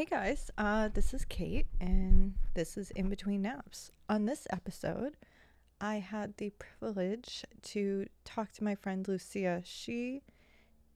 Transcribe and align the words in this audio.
Hey 0.00 0.06
guys, 0.06 0.50
uh, 0.56 0.88
this 0.88 1.12
is 1.12 1.26
Kate, 1.26 1.66
and 1.78 2.32
this 2.54 2.78
is 2.78 2.90
In 2.92 3.10
Between 3.10 3.42
Naps. 3.42 3.90
On 4.08 4.24
this 4.24 4.46
episode, 4.48 5.18
I 5.78 5.96
had 5.96 6.38
the 6.38 6.54
privilege 6.58 7.44
to 7.64 8.06
talk 8.24 8.50
to 8.52 8.64
my 8.64 8.74
friend 8.74 9.06
Lucia. 9.06 9.60
She 9.62 10.22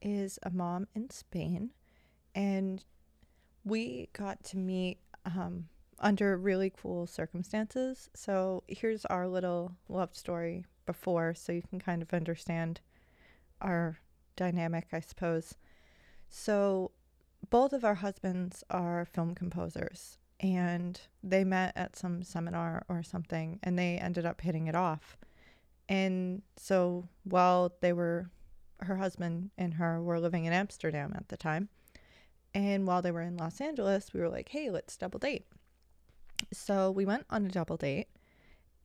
is 0.01 0.39
a 0.41 0.49
mom 0.49 0.87
in 0.95 1.11
Spain, 1.11 1.69
and 2.33 2.83
we 3.63 4.09
got 4.13 4.43
to 4.45 4.57
meet 4.57 4.97
um, 5.23 5.67
under 5.99 6.35
really 6.35 6.73
cool 6.75 7.05
circumstances. 7.05 8.09
So, 8.15 8.63
here's 8.67 9.05
our 9.05 9.27
little 9.27 9.73
love 9.87 10.15
story 10.15 10.65
before, 10.87 11.35
so 11.35 11.51
you 11.51 11.61
can 11.61 11.77
kind 11.77 12.01
of 12.01 12.11
understand 12.11 12.81
our 13.61 13.99
dynamic, 14.35 14.87
I 14.91 14.99
suppose. 14.99 15.53
So, 16.27 16.89
both 17.49 17.73
of 17.73 17.83
our 17.83 17.95
husbands 17.95 18.63
are 18.69 19.05
film 19.05 19.35
composers 19.35 20.17
and 20.39 20.99
they 21.23 21.43
met 21.43 21.73
at 21.75 21.95
some 21.95 22.23
seminar 22.23 22.85
or 22.87 23.03
something 23.03 23.59
and 23.63 23.77
they 23.77 23.97
ended 23.97 24.25
up 24.25 24.41
hitting 24.41 24.67
it 24.67 24.75
off. 24.75 25.17
And 25.87 26.41
so 26.57 27.07
while 27.23 27.73
they 27.81 27.93
were, 27.93 28.29
her 28.79 28.97
husband 28.97 29.51
and 29.57 29.75
her 29.75 30.01
were 30.01 30.19
living 30.19 30.45
in 30.45 30.53
Amsterdam 30.53 31.13
at 31.15 31.29
the 31.29 31.37
time, 31.37 31.69
and 32.53 32.87
while 32.87 33.01
they 33.01 33.11
were 33.11 33.21
in 33.21 33.37
Los 33.37 33.59
Angeles, 33.59 34.13
we 34.13 34.21
were 34.21 34.29
like, 34.29 34.49
hey, 34.49 34.69
let's 34.69 34.95
double 34.97 35.19
date. 35.19 35.45
So 36.53 36.89
we 36.89 37.05
went 37.05 37.25
on 37.29 37.45
a 37.45 37.49
double 37.49 37.77
date 37.77 38.07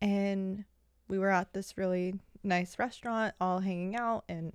and 0.00 0.64
we 1.08 1.18
were 1.18 1.30
at 1.30 1.52
this 1.52 1.76
really 1.76 2.14
nice 2.42 2.78
restaurant, 2.78 3.34
all 3.40 3.60
hanging 3.60 3.96
out. 3.96 4.24
And 4.28 4.54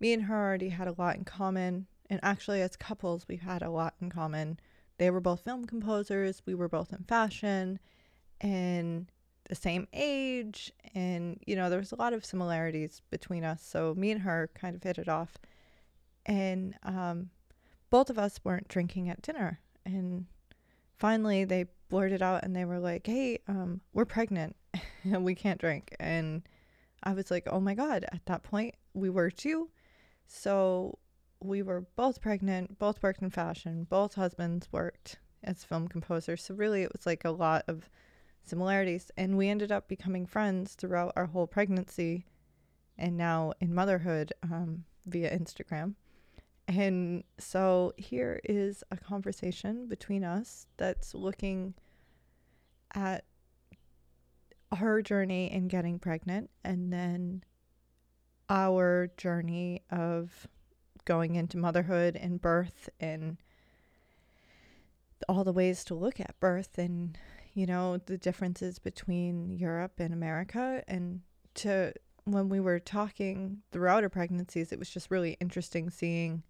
me 0.00 0.12
and 0.12 0.24
her 0.24 0.36
already 0.36 0.68
had 0.70 0.88
a 0.88 0.94
lot 0.96 1.16
in 1.16 1.24
common 1.24 1.86
and 2.10 2.20
actually, 2.22 2.62
as 2.62 2.76
couples, 2.76 3.26
we 3.28 3.36
had 3.36 3.62
a 3.62 3.70
lot 3.70 3.94
in 4.00 4.10
common. 4.10 4.58
They 4.98 5.10
were 5.10 5.20
both 5.20 5.44
film 5.44 5.66
composers, 5.66 6.42
we 6.46 6.54
were 6.54 6.68
both 6.68 6.92
in 6.92 7.04
fashion, 7.04 7.78
and 8.40 9.10
the 9.48 9.54
same 9.54 9.86
age. 9.92 10.72
And, 10.94 11.40
you 11.46 11.56
know, 11.56 11.70
there 11.70 11.78
was 11.78 11.92
a 11.92 11.96
lot 11.96 12.12
of 12.12 12.24
similarities 12.24 13.02
between 13.10 13.44
us. 13.44 13.62
So 13.62 13.94
me 13.96 14.10
and 14.10 14.22
her 14.22 14.50
kind 14.54 14.74
of 14.74 14.82
hit 14.82 14.98
it 14.98 15.08
off. 15.08 15.38
And 16.26 16.74
um, 16.82 17.30
both 17.90 18.10
of 18.10 18.18
us 18.18 18.40
weren't 18.44 18.68
drinking 18.68 19.08
at 19.08 19.22
dinner. 19.22 19.60
And 19.84 20.26
finally, 20.98 21.44
they 21.44 21.66
blurted 21.88 22.22
out 22.22 22.44
and 22.44 22.54
they 22.54 22.64
were 22.64 22.78
like, 22.78 23.06
hey, 23.06 23.38
um, 23.48 23.80
we're 23.92 24.04
pregnant 24.04 24.56
and 25.04 25.24
we 25.24 25.34
can't 25.34 25.60
drink. 25.60 25.94
And 25.98 26.42
I 27.02 27.14
was 27.14 27.30
like, 27.30 27.46
oh 27.50 27.60
my 27.60 27.74
God, 27.74 28.04
at 28.12 28.26
that 28.26 28.42
point, 28.42 28.74
we 28.92 29.08
were 29.08 29.30
too. 29.30 29.70
So 30.26 30.98
we 31.40 31.62
were 31.62 31.86
both 31.96 32.20
pregnant, 32.20 32.78
both 32.78 33.02
worked 33.02 33.22
in 33.22 33.30
fashion, 33.30 33.86
both 33.88 34.14
husbands 34.14 34.68
worked 34.72 35.18
as 35.44 35.64
film 35.64 35.88
composers. 35.88 36.42
So 36.44 36.54
really 36.54 36.82
it 36.82 36.92
was 36.92 37.06
like 37.06 37.24
a 37.24 37.30
lot 37.30 37.64
of 37.68 37.88
similarities 38.44 39.10
and 39.16 39.36
we 39.36 39.48
ended 39.48 39.70
up 39.70 39.88
becoming 39.88 40.26
friends 40.26 40.74
throughout 40.74 41.12
our 41.16 41.26
whole 41.26 41.46
pregnancy 41.46 42.26
and 42.96 43.16
now 43.16 43.52
in 43.60 43.74
motherhood 43.74 44.32
um, 44.42 44.84
via 45.06 45.36
Instagram. 45.36 45.94
And 46.66 47.24
so 47.38 47.94
here 47.96 48.40
is 48.44 48.82
a 48.90 48.96
conversation 48.96 49.86
between 49.86 50.24
us 50.24 50.66
that's 50.76 51.14
looking 51.14 51.74
at 52.94 53.24
her 54.76 55.00
journey 55.00 55.50
in 55.50 55.68
getting 55.68 55.98
pregnant 55.98 56.50
and 56.64 56.92
then 56.92 57.42
our 58.50 59.10
journey 59.16 59.82
of 59.90 60.46
going 61.08 61.36
into 61.36 61.56
motherhood 61.56 62.16
and 62.16 62.38
birth 62.38 62.90
and 63.00 63.38
all 65.26 65.42
the 65.42 65.52
ways 65.52 65.82
to 65.82 65.94
look 65.94 66.20
at 66.20 66.38
birth 66.38 66.76
and 66.76 67.16
you 67.54 67.64
know 67.64 67.96
the 67.96 68.18
differences 68.18 68.78
between 68.78 69.50
Europe 69.50 69.94
and 69.98 70.12
America. 70.12 70.84
And 70.86 71.22
to 71.54 71.94
when 72.24 72.50
we 72.50 72.60
were 72.60 72.78
talking 72.78 73.62
throughout 73.72 74.02
our 74.02 74.10
pregnancies 74.10 74.70
it 74.70 74.78
was 74.78 74.90
just 74.90 75.10
really 75.10 75.38
interesting 75.40 75.88
seeing 75.88 76.42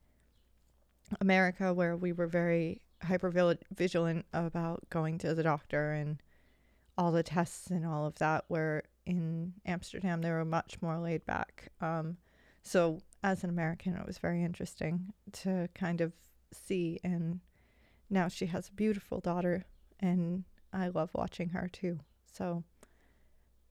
America 1.21 1.73
where 1.73 1.97
we 1.97 2.13
were 2.13 2.27
very 2.27 2.83
hyper 3.05 3.31
vigilant 3.77 4.27
about 4.33 4.83
going 4.91 5.19
to 5.19 5.37
the 5.37 5.45
doctor 5.45 5.93
and 5.93 6.21
all 6.99 7.13
the 7.13 7.23
tests 7.23 7.71
and 7.71 7.87
all 7.87 8.07
of 8.07 8.17
that 8.17 8.45
where 8.49 8.83
in 9.07 9.53
Amsterdam 9.65 10.21
they 10.21 10.31
were 10.31 10.45
much 10.45 10.83
more 10.83 10.99
laid 10.99 11.25
back. 11.25 11.71
Um, 11.81 12.17
so 12.65 13.01
as 13.23 13.45
an 13.45 13.51
American, 13.51 13.95
it 13.95 14.06
was 14.06 14.19
very 14.19 14.43
interesting 14.43 15.12
to 15.33 15.69
kind 15.75 16.01
of 16.01 16.12
see. 16.53 17.01
And 17.03 17.41
now 18.11 18.29
she 18.29 18.47
has 18.47 18.69
a 18.69 18.73
beautiful 18.73 19.21
daughter, 19.21 19.65
and 20.01 20.45
I 20.73 20.89
love 20.89 21.11
watching 21.15 21.51
her 21.51 21.69
too. 21.73 22.01
So 22.33 22.65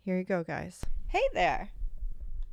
here 0.03 0.17
you 0.17 0.23
go, 0.23 0.43
guys. 0.43 0.81
Hey 1.07 1.23
there. 1.33 1.69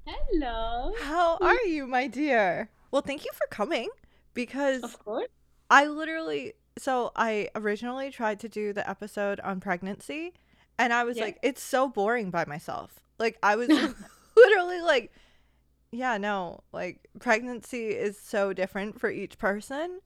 Hello. 0.07 0.93
How 1.01 1.39
are 1.41 1.63
you, 1.67 1.87
my 1.87 2.07
dear? 2.07 2.69
Well, 2.91 3.03
thank 3.03 3.25
you 3.25 3.31
for 3.35 3.47
coming 3.49 3.89
because 4.35 4.83
of 4.83 4.99
course. 5.05 5.29
I 5.71 5.87
literally 5.87 6.53
so 6.79 7.13
I 7.17 7.49
originally 7.55 8.11
tried 8.11 8.41
to 8.41 8.49
do 8.49 8.73
the 8.73 8.89
episode 8.89 9.41
on 9.41 9.61
pregnancy 9.61 10.35
and 10.79 10.93
I 10.93 11.05
was 11.05 11.17
yeah. 11.17 11.25
like 11.25 11.39
it's 11.43 11.63
so 11.63 11.89
boring 11.89 12.31
by 12.31 12.45
myself. 12.45 13.01
Like 13.19 13.39
I 13.43 13.57
was 13.57 13.69
literally 14.37 14.81
like 14.83 15.13
yeah, 15.95 16.19
no, 16.19 16.63
like 16.73 17.09
pregnancy 17.21 17.89
is 17.89 18.19
so 18.19 18.53
different 18.53 19.01
for 19.01 19.11
each 19.11 19.39
person. 19.39 20.01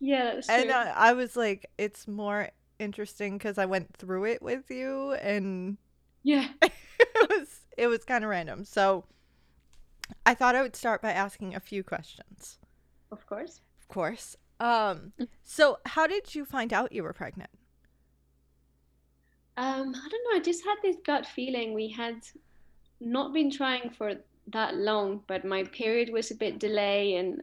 Yeah, 0.00 0.40
and 0.48 0.70
uh, 0.70 0.92
I 0.94 1.12
was 1.12 1.36
like, 1.36 1.70
it's 1.78 2.06
more 2.06 2.48
interesting 2.78 3.38
because 3.38 3.56
I 3.56 3.66
went 3.66 3.96
through 3.96 4.26
it 4.26 4.42
with 4.42 4.70
you, 4.70 5.12
and 5.12 5.78
yeah, 6.22 6.48
it 6.62 7.30
was 7.30 7.60
it 7.76 7.86
was 7.86 8.04
kind 8.04 8.24
of 8.24 8.30
random. 8.30 8.64
So 8.64 9.04
I 10.26 10.34
thought 10.34 10.54
I 10.54 10.62
would 10.62 10.76
start 10.76 11.00
by 11.00 11.12
asking 11.12 11.54
a 11.54 11.60
few 11.60 11.82
questions. 11.82 12.58
Of 13.10 13.26
course, 13.26 13.60
of 13.80 13.88
course. 13.88 14.36
Um, 14.60 15.12
so 15.42 15.78
how 15.86 16.06
did 16.06 16.34
you 16.34 16.44
find 16.44 16.72
out 16.72 16.92
you 16.92 17.02
were 17.02 17.12
pregnant? 17.12 17.50
Um, 19.56 19.94
I 19.94 20.08
don't 20.08 20.24
know. 20.24 20.36
I 20.36 20.40
just 20.40 20.64
had 20.64 20.76
this 20.82 20.96
gut 21.04 21.26
feeling. 21.26 21.74
We 21.74 21.88
had 21.88 22.16
not 23.00 23.32
been 23.32 23.50
trying 23.50 23.90
for 23.90 24.14
that 24.48 24.76
long, 24.76 25.22
but 25.26 25.44
my 25.44 25.64
period 25.64 26.12
was 26.12 26.30
a 26.30 26.34
bit 26.34 26.58
delay 26.58 27.16
and 27.16 27.42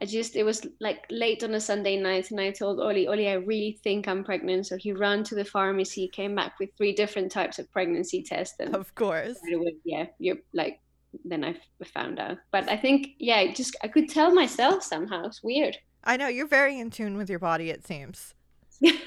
I 0.00 0.04
just 0.04 0.34
it 0.34 0.42
was 0.42 0.66
like 0.80 1.04
late 1.10 1.44
on 1.44 1.54
a 1.54 1.60
Sunday 1.60 1.96
night 1.96 2.32
and 2.32 2.40
I 2.40 2.50
told 2.50 2.80
Oli, 2.80 3.06
Oli, 3.06 3.28
I 3.28 3.34
really 3.34 3.78
think 3.84 4.08
I'm 4.08 4.24
pregnant. 4.24 4.66
So 4.66 4.76
he 4.76 4.92
ran 4.92 5.22
to 5.24 5.36
the 5.36 5.44
pharmacy, 5.44 6.08
came 6.08 6.34
back 6.34 6.58
with 6.58 6.70
three 6.76 6.92
different 6.92 7.30
types 7.30 7.60
of 7.60 7.70
pregnancy 7.70 8.22
tests 8.22 8.56
and 8.58 8.74
of 8.74 8.92
course. 8.96 9.38
Yeah, 9.84 10.06
you're 10.18 10.38
like 10.52 10.80
then 11.24 11.44
I 11.44 11.54
found 11.84 12.18
out. 12.18 12.38
But 12.50 12.68
I 12.68 12.76
think 12.76 13.10
yeah, 13.18 13.52
just 13.52 13.76
I 13.84 13.88
could 13.88 14.08
tell 14.08 14.34
myself 14.34 14.82
somehow. 14.82 15.26
It's 15.26 15.42
weird. 15.42 15.78
I 16.02 16.16
know 16.16 16.26
you're 16.26 16.48
very 16.48 16.80
in 16.80 16.90
tune 16.90 17.16
with 17.16 17.30
your 17.30 17.38
body, 17.38 17.70
it 17.70 17.86
seems. 17.86 18.34
Just 18.82 19.06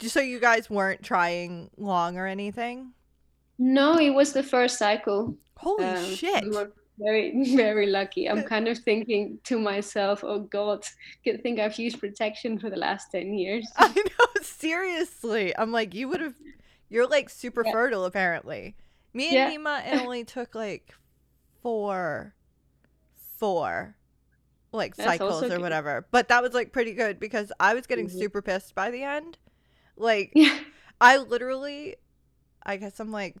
so 0.14 0.20
you 0.20 0.40
guys 0.40 0.70
weren't 0.70 1.02
trying 1.02 1.70
long 1.76 2.16
or 2.16 2.26
anything? 2.26 2.92
No, 3.58 3.98
it 3.98 4.10
was 4.10 4.32
the 4.32 4.42
first 4.42 4.78
cycle. 4.78 5.36
Holy 5.56 5.84
um, 5.84 6.04
shit. 6.04 6.44
We 6.44 6.50
were 6.50 6.72
very, 6.98 7.32
very 7.56 7.86
lucky. 7.86 8.28
I'm 8.28 8.42
kind 8.42 8.68
of 8.68 8.78
thinking 8.78 9.38
to 9.44 9.58
myself, 9.58 10.22
oh 10.24 10.40
God, 10.40 10.84
good 11.24 11.42
thing 11.42 11.60
I've 11.60 11.78
used 11.78 12.00
protection 12.00 12.58
for 12.58 12.70
the 12.70 12.76
last 12.76 13.10
10 13.12 13.34
years. 13.34 13.66
I 13.76 13.88
know, 13.88 14.42
seriously. 14.42 15.56
I'm 15.56 15.72
like, 15.72 15.94
you 15.94 16.08
would 16.08 16.20
have, 16.20 16.34
you're 16.88 17.06
like 17.06 17.30
super 17.30 17.62
yeah. 17.64 17.72
fertile 17.72 18.04
apparently. 18.04 18.76
Me 19.14 19.28
and 19.28 19.34
yeah. 19.34 19.50
Nima, 19.50 19.86
it 19.86 20.00
only 20.00 20.24
took 20.36 20.54
like 20.54 20.92
four, 21.62 22.34
four 23.38 23.96
like 24.72 24.94
That's 24.96 25.08
cycles 25.08 25.44
or 25.44 25.58
whatever. 25.60 26.06
But 26.10 26.28
that 26.28 26.42
was 26.42 26.52
like 26.52 26.72
pretty 26.72 26.92
good 26.92 27.18
because 27.18 27.50
I 27.58 27.74
was 27.74 27.86
getting 27.86 28.08
mm-hmm. 28.08 28.18
super 28.18 28.42
pissed 28.42 28.74
by 28.74 28.90
the 28.90 29.02
end. 29.02 29.38
Like, 29.96 30.32
yeah. 30.34 30.58
I 31.00 31.16
literally, 31.16 31.96
I 32.62 32.76
guess 32.76 33.00
I'm 33.00 33.10
like 33.10 33.36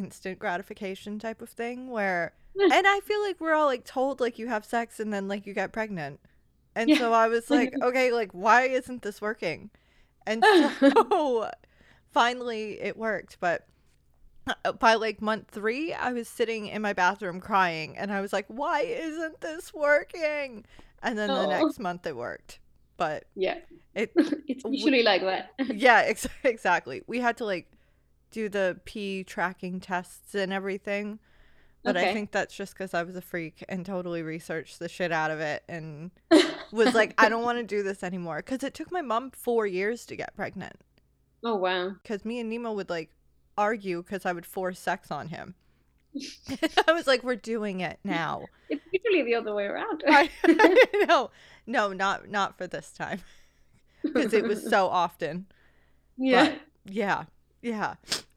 instant 0.00 0.38
gratification 0.38 1.18
type 1.18 1.40
of 1.40 1.48
thing 1.48 1.90
where 1.90 2.34
and 2.58 2.86
I 2.86 3.00
feel 3.00 3.20
like 3.22 3.40
we're 3.40 3.54
all 3.54 3.66
like 3.66 3.84
told 3.84 4.20
like 4.20 4.38
you 4.38 4.48
have 4.48 4.64
sex 4.64 5.00
and 5.00 5.12
then 5.12 5.28
like 5.28 5.46
you 5.46 5.54
get 5.54 5.72
pregnant. 5.72 6.20
And 6.74 6.90
yeah. 6.90 6.98
so 6.98 7.12
I 7.12 7.28
was 7.28 7.50
like, 7.50 7.74
okay, 7.82 8.12
like 8.12 8.32
why 8.32 8.62
isn't 8.62 9.02
this 9.02 9.20
working? 9.20 9.70
And 10.26 10.44
so 10.80 11.50
finally 12.12 12.80
it 12.80 12.96
worked, 12.96 13.38
but 13.40 13.66
uh, 14.64 14.72
by 14.72 14.94
like 14.94 15.20
month 15.20 15.48
3, 15.50 15.92
I 15.92 16.12
was 16.12 16.28
sitting 16.28 16.68
in 16.68 16.82
my 16.82 16.92
bathroom 16.92 17.40
crying 17.40 17.96
and 17.96 18.12
I 18.12 18.20
was 18.20 18.32
like, 18.32 18.46
why 18.48 18.82
isn't 18.82 19.40
this 19.40 19.74
working? 19.74 20.64
And 21.02 21.18
then 21.18 21.30
oh. 21.30 21.42
the 21.42 21.46
next 21.48 21.78
month 21.78 22.06
it 22.06 22.16
worked. 22.16 22.60
But 22.96 23.24
yeah. 23.34 23.58
It 23.94 24.12
it's 24.16 24.64
usually 24.64 24.98
we, 24.98 25.02
like 25.02 25.22
that. 25.22 25.50
yeah, 25.74 26.02
ex- 26.06 26.28
exactly. 26.44 27.02
We 27.06 27.20
had 27.20 27.36
to 27.38 27.44
like 27.44 27.68
do 28.30 28.48
the 28.48 28.80
pee 28.84 29.24
tracking 29.24 29.80
tests 29.80 30.34
and 30.34 30.52
everything. 30.52 31.18
But 31.82 31.96
okay. 31.96 32.10
I 32.10 32.12
think 32.12 32.32
that's 32.32 32.54
just 32.54 32.74
because 32.74 32.94
I 32.94 33.04
was 33.04 33.14
a 33.14 33.20
freak 33.20 33.64
and 33.68 33.86
totally 33.86 34.22
researched 34.22 34.80
the 34.80 34.88
shit 34.88 35.12
out 35.12 35.30
of 35.30 35.38
it 35.38 35.62
and 35.68 36.10
was 36.72 36.94
like, 36.94 37.14
I 37.16 37.28
don't 37.28 37.44
want 37.44 37.58
to 37.58 37.64
do 37.64 37.84
this 37.84 38.02
anymore. 38.02 38.38
Because 38.38 38.64
it 38.64 38.74
took 38.74 38.90
my 38.90 39.02
mom 39.02 39.30
four 39.30 39.66
years 39.66 40.04
to 40.06 40.16
get 40.16 40.34
pregnant. 40.34 40.80
Oh 41.44 41.54
wow. 41.54 41.92
Because 42.02 42.24
me 42.24 42.40
and 42.40 42.52
Nima 42.52 42.74
would 42.74 42.90
like 42.90 43.10
argue 43.56 44.02
because 44.02 44.26
I 44.26 44.32
would 44.32 44.46
force 44.46 44.80
sex 44.80 45.12
on 45.12 45.28
him. 45.28 45.54
I 46.88 46.92
was 46.92 47.06
like, 47.06 47.22
we're 47.22 47.36
doing 47.36 47.80
it 47.80 47.98
now. 48.04 48.46
It's 48.68 48.82
usually 48.90 49.22
the 49.22 49.36
other 49.36 49.54
way 49.54 49.66
around. 49.66 50.02
I, 50.08 50.28
no, 51.08 51.30
no, 51.68 51.92
not 51.92 52.28
not 52.28 52.58
for 52.58 52.66
this 52.66 52.90
time. 52.90 53.20
Because 54.02 54.32
it 54.32 54.42
was 54.42 54.68
so 54.68 54.88
often. 54.88 55.46
yeah. 56.16 56.46
But 56.46 56.60
yeah, 56.92 57.24
yeah. 57.62 57.94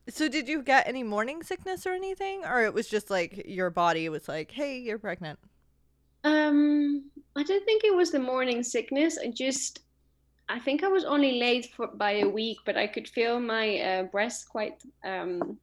So 0.07 0.27
did 0.27 0.47
you 0.47 0.63
get 0.63 0.87
any 0.87 1.03
morning 1.03 1.43
sickness 1.43 1.85
or 1.85 1.91
anything, 1.91 2.43
or 2.45 2.63
it 2.63 2.73
was 2.73 2.87
just 2.87 3.09
like 3.09 3.43
your 3.45 3.69
body 3.69 4.09
was 4.09 4.27
like, 4.27 4.51
"Hey, 4.51 4.79
you're 4.79 4.99
pregnant." 4.99 5.39
Um, 6.23 7.05
I 7.35 7.43
don't 7.43 7.63
think 7.65 7.83
it 7.83 7.95
was 7.95 8.11
the 8.11 8.19
morning 8.19 8.63
sickness. 8.63 9.17
I 9.23 9.27
just, 9.29 9.81
I 10.49 10.59
think 10.59 10.83
I 10.83 10.87
was 10.87 11.05
only 11.05 11.39
late 11.39 11.71
for 11.73 11.87
by 11.87 12.19
a 12.19 12.27
week, 12.27 12.57
but 12.65 12.75
I 12.75 12.87
could 12.87 13.07
feel 13.07 13.39
my 13.39 13.79
uh, 13.79 14.03
breasts 14.03 14.45
quite 14.45 14.81
um 15.03 15.57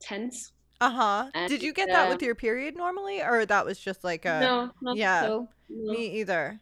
tense. 0.00 0.52
Uh 0.80 0.90
huh. 0.90 1.30
And, 1.34 1.48
Did 1.48 1.62
you 1.62 1.72
get 1.72 1.88
that 1.88 2.08
uh, 2.08 2.12
with 2.12 2.22
your 2.22 2.34
period 2.34 2.76
normally, 2.76 3.22
or 3.22 3.46
that 3.46 3.64
was 3.64 3.78
just 3.78 4.02
like 4.02 4.24
a 4.24 4.40
no, 4.40 4.70
not 4.80 4.96
yeah, 4.96 5.22
so. 5.22 5.48
No. 5.68 5.92
me 5.92 6.06
either? 6.20 6.58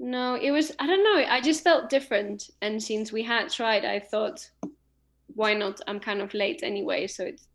No, 0.00 0.34
it 0.34 0.50
was, 0.50 0.72
I 0.78 0.86
don't 0.86 1.04
know, 1.04 1.24
I 1.28 1.42
just 1.42 1.62
felt 1.62 1.90
different. 1.90 2.48
And 2.62 2.82
since 2.82 3.12
we 3.12 3.22
had 3.22 3.50
tried, 3.50 3.84
I 3.84 4.00
thought, 4.00 4.48
why 5.40 5.54
not? 5.54 5.80
I'm 5.86 6.00
kind 6.00 6.20
of 6.20 6.34
late 6.34 6.60
anyway, 6.62 7.06
so 7.06 7.24
it's 7.24 7.48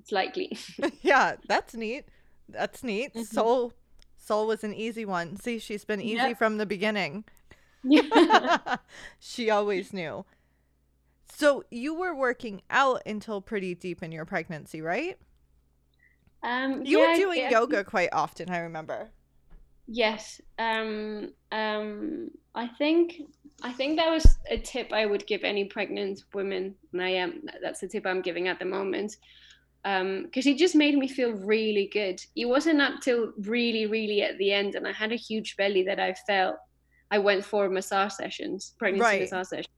it's 0.00 0.12
likely. 0.12 0.56
yeah, 1.02 1.36
that's 1.48 1.74
neat. 1.74 2.04
That's 2.48 2.82
neat. 2.82 3.14
Mhm. 3.14 3.26
Sol, 3.26 3.72
Sol 4.16 4.46
was 4.46 4.64
an 4.64 4.74
easy 4.74 5.04
one. 5.04 5.36
See, 5.36 5.58
she's 5.58 5.84
been 5.84 6.00
easy 6.00 6.30
Yeah. 6.30 6.34
from 6.34 6.56
the 6.58 6.66
beginning. 6.66 7.24
yeah. 7.82 8.76
she 9.18 9.50
always 9.50 9.92
knew. 9.92 10.24
So 11.28 11.64
you 11.70 11.94
were 11.94 12.14
working 12.14 12.62
out 12.70 13.02
until 13.06 13.40
pretty 13.40 13.74
deep 13.74 14.02
in 14.02 14.12
your 14.12 14.24
pregnancy, 14.24 14.80
right? 14.80 15.18
Um, 16.42 16.84
You 16.84 17.00
yeah, 17.00 17.06
were 17.08 17.12
doing 17.12 17.44
I 17.44 17.50
yoga 17.50 17.84
quite 17.84 18.08
often, 18.12 18.50
I 18.50 18.58
remember. 18.60 19.10
Yes. 19.86 20.40
Um, 20.58 21.32
um, 21.52 22.30
I 22.54 22.68
think 22.78 23.20
I 23.62 23.72
think 23.72 23.96
that 23.96 24.10
was 24.10 24.26
a 24.50 24.58
tip 24.58 24.92
I 24.92 25.06
would 25.06 25.26
give 25.26 25.42
any 25.42 25.64
pregnant 25.64 26.22
women, 26.34 26.74
and 26.92 27.02
I 27.02 27.08
am. 27.10 27.42
That's 27.62 27.80
the 27.80 27.88
tip 27.88 28.06
I'm 28.06 28.20
giving 28.22 28.48
at 28.48 28.58
the 28.58 28.64
moment. 28.64 29.16
Because 29.82 30.46
it 30.46 30.58
just 30.58 30.74
made 30.74 30.96
me 30.98 31.06
feel 31.08 31.32
really 31.32 31.88
good. 31.92 32.20
It 32.34 32.46
wasn't 32.46 32.80
up 32.80 33.00
till 33.00 33.32
really, 33.38 33.86
really 33.86 34.22
at 34.22 34.36
the 34.38 34.52
end, 34.52 34.74
and 34.74 34.86
I 34.86 34.92
had 34.92 35.12
a 35.12 35.16
huge 35.16 35.56
belly 35.56 35.84
that 35.84 36.00
I 36.00 36.14
felt. 36.26 36.56
I 37.10 37.18
went 37.18 37.44
for 37.44 37.68
massage 37.68 38.12
sessions, 38.14 38.74
pregnancy 38.78 39.04
Right. 39.04 39.20
massage 39.20 39.48
sessions. 39.48 39.68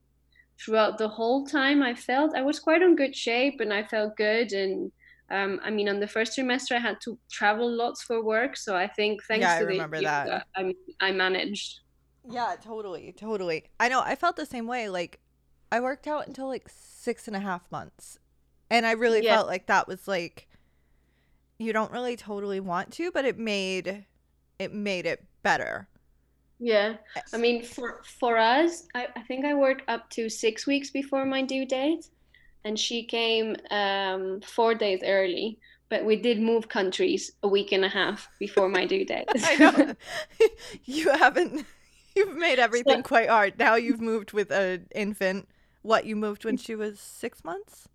Throughout 0.59 0.97
the 0.97 1.07
whole 1.07 1.45
time, 1.45 1.81
I 1.83 1.93
felt 1.95 2.35
I 2.35 2.41
was 2.41 2.59
quite 2.59 2.81
in 2.81 2.95
good 2.95 3.15
shape, 3.15 3.61
and 3.61 3.71
I 3.71 3.83
felt 3.83 4.17
good. 4.17 4.51
And 4.51 4.91
um, 5.31 5.59
I 5.63 5.69
mean, 5.69 5.87
on 5.87 5.99
the 5.99 6.07
first 6.07 6.37
trimester, 6.37 6.73
I 6.75 6.79
had 6.79 6.97
to 7.05 7.17
travel 7.31 7.71
lots 7.71 8.01
for 8.03 8.23
work, 8.23 8.57
so 8.57 8.75
I 8.75 8.87
think 8.87 9.23
thanks 9.25 9.43
Yeah, 9.43 9.53
I 9.53 9.59
to 9.59 9.65
the 9.65 9.71
remember 9.71 10.01
that. 10.01 10.25
yoga, 10.25 10.45
I, 10.55 10.73
I 10.99 11.11
managed. 11.11 11.79
Yeah, 12.27 12.55
totally, 12.61 13.11
totally. 13.13 13.65
I 13.79 13.89
know. 13.89 14.01
I 14.01 14.15
felt 14.15 14.35
the 14.35 14.45
same 14.45 14.67
way. 14.67 14.89
Like, 14.89 15.19
I 15.71 15.79
worked 15.79 16.07
out 16.07 16.27
until 16.27 16.47
like 16.47 16.69
six 16.69 17.27
and 17.27 17.35
a 17.35 17.39
half 17.39 17.69
months, 17.71 18.19
and 18.69 18.85
I 18.85 18.91
really 18.91 19.21
Yeah. 19.21 19.35
felt 19.35 19.47
like 19.47 19.67
that 19.67 19.87
was 19.87 20.07
like, 20.07 20.47
you 21.57 21.73
don't 21.73 21.91
really 21.91 22.15
totally 22.15 22.59
want 22.59 22.91
to, 22.93 23.11
but 23.11 23.25
it 23.25 23.37
made, 23.37 24.05
it 24.57 24.73
made 24.73 25.05
it 25.05 25.25
better. 25.43 25.87
Yeah, 26.59 26.97
I 27.33 27.37
mean, 27.37 27.63
for 27.63 28.01
for 28.19 28.37
us, 28.37 28.83
I, 28.93 29.07
I 29.15 29.21
think 29.23 29.45
I 29.45 29.53
worked 29.53 29.83
up 29.87 30.09
to 30.11 30.29
six 30.29 30.67
weeks 30.67 30.89
before 30.91 31.25
my 31.25 31.41
due 31.41 31.65
date, 31.65 32.05
and 32.65 32.77
she 32.79 33.05
came 33.05 33.55
um, 33.71 34.41
four 34.41 34.75
days 34.75 35.01
early. 35.05 35.59
But 35.89 36.05
we 36.05 36.17
did 36.17 36.39
move 36.41 36.69
countries 36.69 37.31
a 37.43 37.47
week 37.47 37.71
and 37.71 37.85
a 37.85 37.89
half 37.89 38.29
before 38.39 38.69
my 38.69 38.85
due 38.85 39.05
date. 39.05 39.29
I 39.43 39.55
know. 39.57 39.95
you 40.85 41.09
haven't. 41.11 41.65
You've 42.19 42.37
made 42.37 42.59
everything 42.59 43.03
quite 43.03 43.29
hard. 43.29 43.57
Now 43.57 43.75
you've 43.75 44.01
moved 44.01 44.33
with 44.33 44.51
an 44.51 44.87
infant. 44.93 45.47
What 45.81 46.05
you 46.05 46.15
moved 46.15 46.43
when 46.45 46.57
mm. 46.57 46.65
she 46.65 46.75
was 46.75 46.99
six 46.99 47.43
months? 47.43 47.87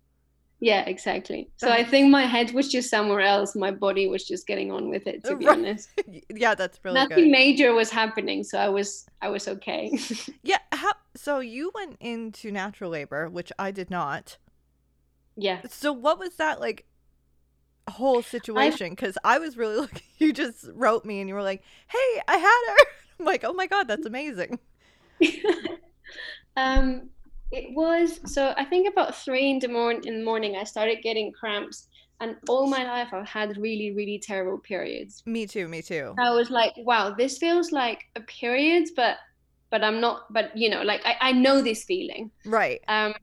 Yeah, 0.59 0.85
exactly. 0.85 1.49
So 1.57 1.69
I 1.69 1.83
think 1.83 2.09
my 2.09 2.23
head 2.25 2.51
was 2.51 2.71
just 2.71 2.89
somewhere 2.89 3.19
else. 3.19 3.55
My 3.55 3.71
body 3.71 4.07
was 4.07 4.25
just 4.25 4.47
getting 4.47 4.71
on 4.71 4.89
with 4.89 5.05
it, 5.05 5.23
to 5.25 5.35
be 5.35 5.45
Right. 5.45 5.57
honest. 5.57 5.89
yeah, 6.29 6.55
that's 6.55 6.79
really 6.83 6.95
Nothing 6.95 7.25
good. 7.25 7.31
major 7.31 7.73
was 7.73 7.89
happening, 7.91 8.43
so 8.43 8.57
I 8.57 8.69
was 8.69 9.05
I 9.21 9.29
was 9.29 9.47
okay. 9.47 9.97
Yeah. 10.43 10.57
How, 10.71 10.93
so 11.15 11.39
you 11.39 11.71
went 11.75 11.97
into 11.99 12.51
natural 12.51 12.89
labor, 12.91 13.29
which 13.29 13.51
I 13.59 13.71
did 13.71 13.89
not. 13.91 14.37
yeah. 15.35 15.61
So 15.69 15.91
what 15.93 16.19
was 16.19 16.35
that 16.37 16.59
like? 16.59 16.85
Whole 17.87 18.23
situation 18.23 18.89
because 18.91 19.15
I 19.23 19.37
was 19.37 19.57
really 19.57 19.75
looking. 19.81 20.01
You 20.17 20.33
just 20.33 20.65
wrote 20.73 21.05
me 21.05 21.19
and 21.19 21.29
you 21.29 21.35
were 21.35 21.43
like, 21.43 21.61
"Hey, 21.87 22.21
I 22.27 22.37
had 22.37 22.61
her." 22.69 22.85
I'm 23.19 23.25
like, 23.25 23.43
"Oh 23.43 23.53
my 23.53 23.67
god, 23.67 23.87
that's 23.87 24.05
amazing." 24.05 24.59
um, 26.57 27.09
it 27.51 27.73
was 27.73 28.19
so 28.25 28.53
I 28.57 28.65
think 28.65 28.89
about 28.89 29.15
three 29.15 29.49
in 29.49 29.59
the 29.59 29.67
morning. 29.67 30.03
In 30.05 30.19
the 30.19 30.25
morning, 30.25 30.57
I 30.57 30.63
started 30.63 31.01
getting 31.01 31.31
cramps, 31.31 31.87
and 32.19 32.35
all 32.49 32.67
my 32.67 32.83
life 32.83 33.09
I've 33.13 33.27
had 33.27 33.57
really, 33.57 33.91
really 33.91 34.19
terrible 34.19 34.57
periods. 34.57 35.23
Me 35.25 35.45
too. 35.45 35.67
Me 35.67 35.81
too. 35.81 36.15
I 36.19 36.31
was 36.31 36.49
like, 36.49 36.73
wow, 36.77 37.11
this 37.11 37.37
feels 37.37 37.71
like 37.71 38.05
a 38.15 38.21
period, 38.21 38.89
but 38.95 39.17
but 39.69 39.83
I'm 39.83 40.01
not. 40.01 40.31
But 40.31 40.55
you 40.57 40.69
know, 40.69 40.81
like 40.81 41.01
I, 41.05 41.15
I 41.21 41.31
know 41.31 41.61
this 41.61 41.83
feeling. 41.83 42.31
Right. 42.45 42.81
Um, 42.87 43.13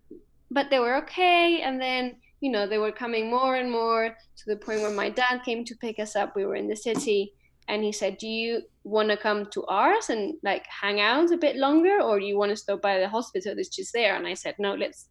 but 0.51 0.71
they 0.71 0.79
were 0.79 0.97
okay, 0.97 1.61
and 1.63 1.81
then 1.81 2.17
you 2.41 2.51
know 2.51 2.67
they 2.67 2.79
were 2.79 2.93
coming 2.93 3.31
more 3.31 3.57
and 3.57 3.71
more 3.71 4.17
to 4.37 4.45
the 4.47 4.57
point 4.57 4.81
where 4.81 4.91
my 4.91 5.11
dad 5.11 5.43
came 5.45 5.65
to 5.65 5.75
pick 5.77 5.99
us 5.99 6.17
up. 6.17 6.35
We 6.37 6.47
were 6.47 6.57
in 6.57 6.69
the 6.69 6.77
city, 6.77 7.35
and 7.69 7.83
he 7.85 7.93
said, 7.93 8.19
"Do 8.19 8.27
you 8.27 8.63
want 8.85 9.11
to 9.11 9.17
come 9.17 9.47
to 9.53 9.65
ours 9.67 10.11
and 10.11 10.35
like 10.43 10.67
hang 10.67 11.01
out 11.01 11.33
a 11.33 11.37
bit 11.37 11.57
longer, 11.57 12.01
or 12.01 12.19
do 12.19 12.27
you 12.27 12.37
want 12.37 12.51
to 12.51 12.57
stop 12.57 12.83
by 12.83 12.99
the 12.99 13.09
hospital 13.09 13.55
that's 13.55 13.69
just 13.69 13.93
there?" 13.93 14.17
And 14.17 14.27
I 14.27 14.35
said, 14.35 14.57
"No, 14.59 14.75
let's." 14.75 15.09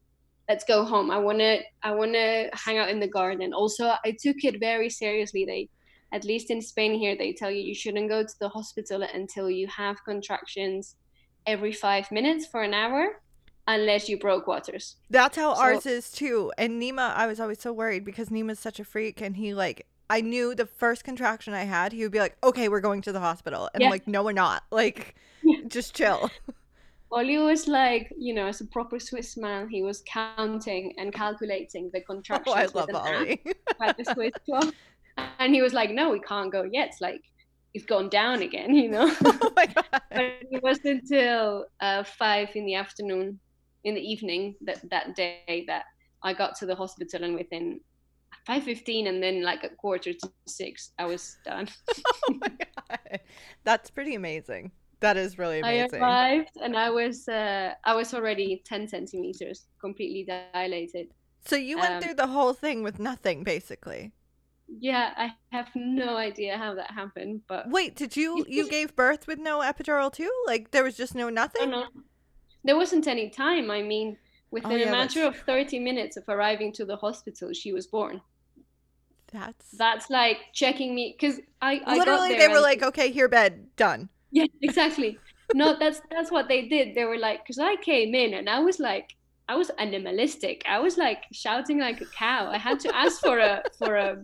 Let's 0.49 0.65
go 0.65 0.83
home. 0.83 1.11
I 1.11 1.17
wanna, 1.17 1.59
I 1.81 1.91
wanna 1.93 2.49
hang 2.51 2.77
out 2.77 2.89
in 2.89 2.99
the 2.99 3.07
garden. 3.07 3.53
Also, 3.53 3.85
I 4.03 4.17
took 4.21 4.43
it 4.43 4.59
very 4.59 4.89
seriously. 4.89 5.45
They, 5.45 5.69
at 6.11 6.25
least 6.25 6.51
in 6.51 6.61
Spain 6.61 6.93
here, 6.93 7.15
they 7.15 7.31
tell 7.31 7.49
you 7.49 7.61
you 7.61 7.75
shouldn't 7.75 8.09
go 8.09 8.21
to 8.23 8.39
the 8.39 8.49
hospital 8.49 9.01
until 9.13 9.49
you 9.49 9.67
have 9.67 10.03
contractions 10.03 10.95
every 11.45 11.71
five 11.71 12.11
minutes 12.11 12.47
for 12.47 12.63
an 12.63 12.73
hour, 12.73 13.21
unless 13.67 14.09
you 14.09 14.17
broke 14.19 14.45
waters. 14.45 14.97
That's 15.09 15.37
how 15.37 15.53
So- 15.53 15.61
ours 15.61 15.85
is 15.85 16.11
too. 16.11 16.51
And 16.57 16.81
Nima, 16.81 17.15
I 17.15 17.27
was 17.27 17.39
always 17.39 17.61
so 17.61 17.71
worried 17.71 18.03
because 18.03 18.27
Nima's 18.29 18.59
such 18.59 18.77
a 18.79 18.83
freak, 18.83 19.21
and 19.21 19.37
he 19.37 19.53
like. 19.53 19.85
I 20.11 20.19
knew 20.19 20.53
the 20.53 20.65
first 20.65 21.05
contraction 21.05 21.53
I 21.53 21.63
had, 21.63 21.93
he 21.93 22.03
would 22.03 22.11
be 22.11 22.19
like, 22.19 22.35
"Okay, 22.43 22.67
we're 22.67 22.81
going 22.81 23.01
to 23.03 23.13
the 23.13 23.19
hospital," 23.21 23.69
and 23.73 23.81
I'm 23.83 23.89
like, 23.89 24.07
"No, 24.07 24.23
we're 24.23 24.33
not. 24.33 24.63
Like, 24.71 25.15
Yeah. 25.41 25.61
just 25.67 25.95
chill." 25.95 26.29
Oli 27.13 27.37
was 27.37 27.67
like, 27.67 28.11
you 28.17 28.33
know, 28.33 28.47
as 28.47 28.59
a 28.61 28.65
proper 28.65 28.97
Swiss 28.99 29.35
man, 29.37 29.67
he 29.69 29.81
was 29.83 30.03
counting 30.07 30.93
and 30.97 31.13
calculating 31.13 31.89
the 31.93 32.01
contractions. 32.01 32.53
Oh, 32.55 32.59
I 32.59 32.65
love 32.73 32.89
Ollie. 32.93 33.41
at 33.81 33.97
the 33.97 34.05
Swiss 34.13 34.31
clock. 34.45 34.73
And 35.39 35.53
he 35.53 35.61
was 35.61 35.73
like, 35.73 35.91
no, 35.91 36.09
we 36.09 36.19
can't 36.21 36.51
go 36.51 36.63
yet. 36.63 36.89
It's 36.89 37.01
like, 37.01 37.21
it's 37.73 37.85
gone 37.85 38.07
down 38.09 38.41
again, 38.41 38.73
you 38.75 38.89
know? 38.89 39.13
oh 39.25 39.51
my 39.57 39.65
god. 39.65 40.01
but 40.09 40.25
it 40.55 40.63
wasn't 40.63 41.01
until 41.01 41.65
uh, 41.81 42.03
five 42.03 42.49
in 42.55 42.65
the 42.65 42.75
afternoon, 42.75 43.37
in 43.83 43.93
the 43.95 44.01
evening 44.01 44.55
that, 44.61 44.79
that 44.89 45.13
day 45.15 45.65
that 45.67 45.83
I 46.23 46.33
got 46.33 46.55
to 46.59 46.65
the 46.65 46.75
hospital 46.75 47.25
and 47.25 47.35
within 47.35 47.81
5.15 48.45 49.07
and 49.07 49.21
then 49.21 49.43
like 49.43 49.63
a 49.63 49.69
quarter 49.69 50.13
to 50.13 50.31
six, 50.47 50.91
I 50.97 51.05
was 51.05 51.37
done. 51.45 51.67
Oh 52.29 52.37
my 52.41 52.49
god. 52.89 53.19
That's 53.63 53.89
pretty 53.89 54.15
amazing. 54.15 54.71
That 54.99 55.17
is 55.17 55.37
really 55.37 55.59
amazing. 55.59 56.01
I 56.01 56.37
arrived 56.37 56.57
and 56.61 56.75
I 56.77 56.89
was 56.89 57.27
uh, 57.27 57.73
I 57.85 57.95
was 57.95 58.13
already 58.13 58.61
10 58.65 58.87
centimeters, 58.87 59.67
completely 59.79 60.25
dilated. 60.25 61.07
So 61.45 61.55
you 61.55 61.77
went 61.77 61.93
um, 61.93 62.01
through 62.01 62.15
the 62.15 62.27
whole 62.27 62.53
thing 62.53 62.83
with 62.83 62.97
nothing, 62.99 63.43
basically. 63.43 64.11
Yeah, 64.67 65.13
I 65.17 65.33
have 65.51 65.69
no 65.75 66.15
idea 66.17 66.57
how 66.57 66.73
that 66.75 66.91
happened, 66.91 67.41
but 67.47 67.67
Wait, 67.71 67.95
did 67.95 68.15
you 68.15 68.45
you 68.47 68.67
gave 68.67 68.95
birth 68.95 69.25
with 69.27 69.39
no 69.39 69.59
epidural 69.61 70.11
too? 70.13 70.31
Like 70.45 70.69
there 70.71 70.83
was 70.83 70.95
just 70.97 71.15
no 71.15 71.29
nothing? 71.29 71.69
don't. 71.71 71.89
There 72.63 72.75
wasn't 72.77 73.07
any 73.07 73.29
time. 73.29 73.71
I 73.71 73.81
mean, 73.83 74.17
within 74.51 74.71
Oh, 74.71 74.75
yeah, 74.75 74.85
a 74.89 74.91
that's 74.95 75.15
matter 75.15 75.23
of 75.25 75.37
30 75.45 75.79
minutes 75.79 76.17
of 76.17 76.23
arriving 76.27 76.73
to 76.73 76.85
the 76.85 76.97
hospital, 76.97 77.53
she 77.53 77.73
was 77.73 77.87
born. 77.87 78.21
That's 79.31 79.71
That's 79.71 80.09
like 80.09 80.37
checking 80.53 80.93
me 80.93 81.15
because 81.17 81.39
I, 81.61 81.81
I 81.85 81.97
got 81.97 82.07
literally 82.07 82.35
they 82.35 82.47
were 82.47 82.55
and- 82.55 82.63
like, 82.63 82.83
okay, 82.83 83.11
here, 83.11 83.27
bed, 83.27 83.67
done. 83.75 84.09
Yeah, 84.33 84.45
exactly. 84.61 85.19
No, 85.53 85.77
that's 85.77 86.01
that's 86.09 86.31
what 86.31 86.47
they 86.47 86.69
did. 86.69 86.95
They 86.95 87.03
were 87.03 87.17
like, 87.17 87.43
because 87.43 87.59
I 87.59 87.75
came 87.75 88.15
in 88.15 88.33
and 88.35 88.49
I 88.49 88.59
was 88.59 88.79
like, 88.79 89.09
I 89.49 89.55
was 89.55 89.69
animalistic. 89.77 90.63
I 90.65 90.79
was 90.79 90.97
like 90.97 91.25
shouting 91.33 91.79
like 91.81 91.99
a 91.99 92.05
cow. 92.05 92.49
I 92.49 92.57
had 92.57 92.79
to 92.81 92.95
ask 92.95 93.19
for 93.19 93.39
a 93.39 93.61
for 93.77 93.97
a 93.97 94.23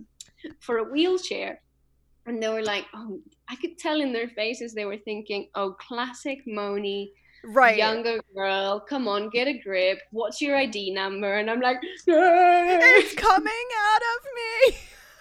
for 0.61 0.77
a 0.77 0.83
wheelchair, 0.85 1.59
and 2.25 2.41
they 2.41 2.47
were 2.47 2.63
like, 2.63 2.85
"Oh, 2.95 3.19
I 3.49 3.57
could 3.57 3.77
tell 3.77 3.99
in 3.99 4.13
their 4.13 4.29
faces 4.29 4.73
they 4.73 4.85
were 4.85 4.97
thinking, 5.03 5.49
oh, 5.55 5.73
classic 5.73 6.39
Moni." 6.47 7.11
Right. 7.47 7.77
Younger 7.77 8.19
girl, 8.35 8.79
come 8.81 9.07
on, 9.07 9.29
get 9.29 9.47
a 9.47 9.57
grip. 9.57 9.99
What's 10.11 10.41
your 10.41 10.57
ID 10.57 10.91
number? 10.91 11.35
And 11.37 11.49
I'm 11.49 11.61
like, 11.61 11.77
It's 12.07 13.13
coming 13.13 13.67
out 13.87 14.01
of 14.01 14.25
me. 14.35 14.77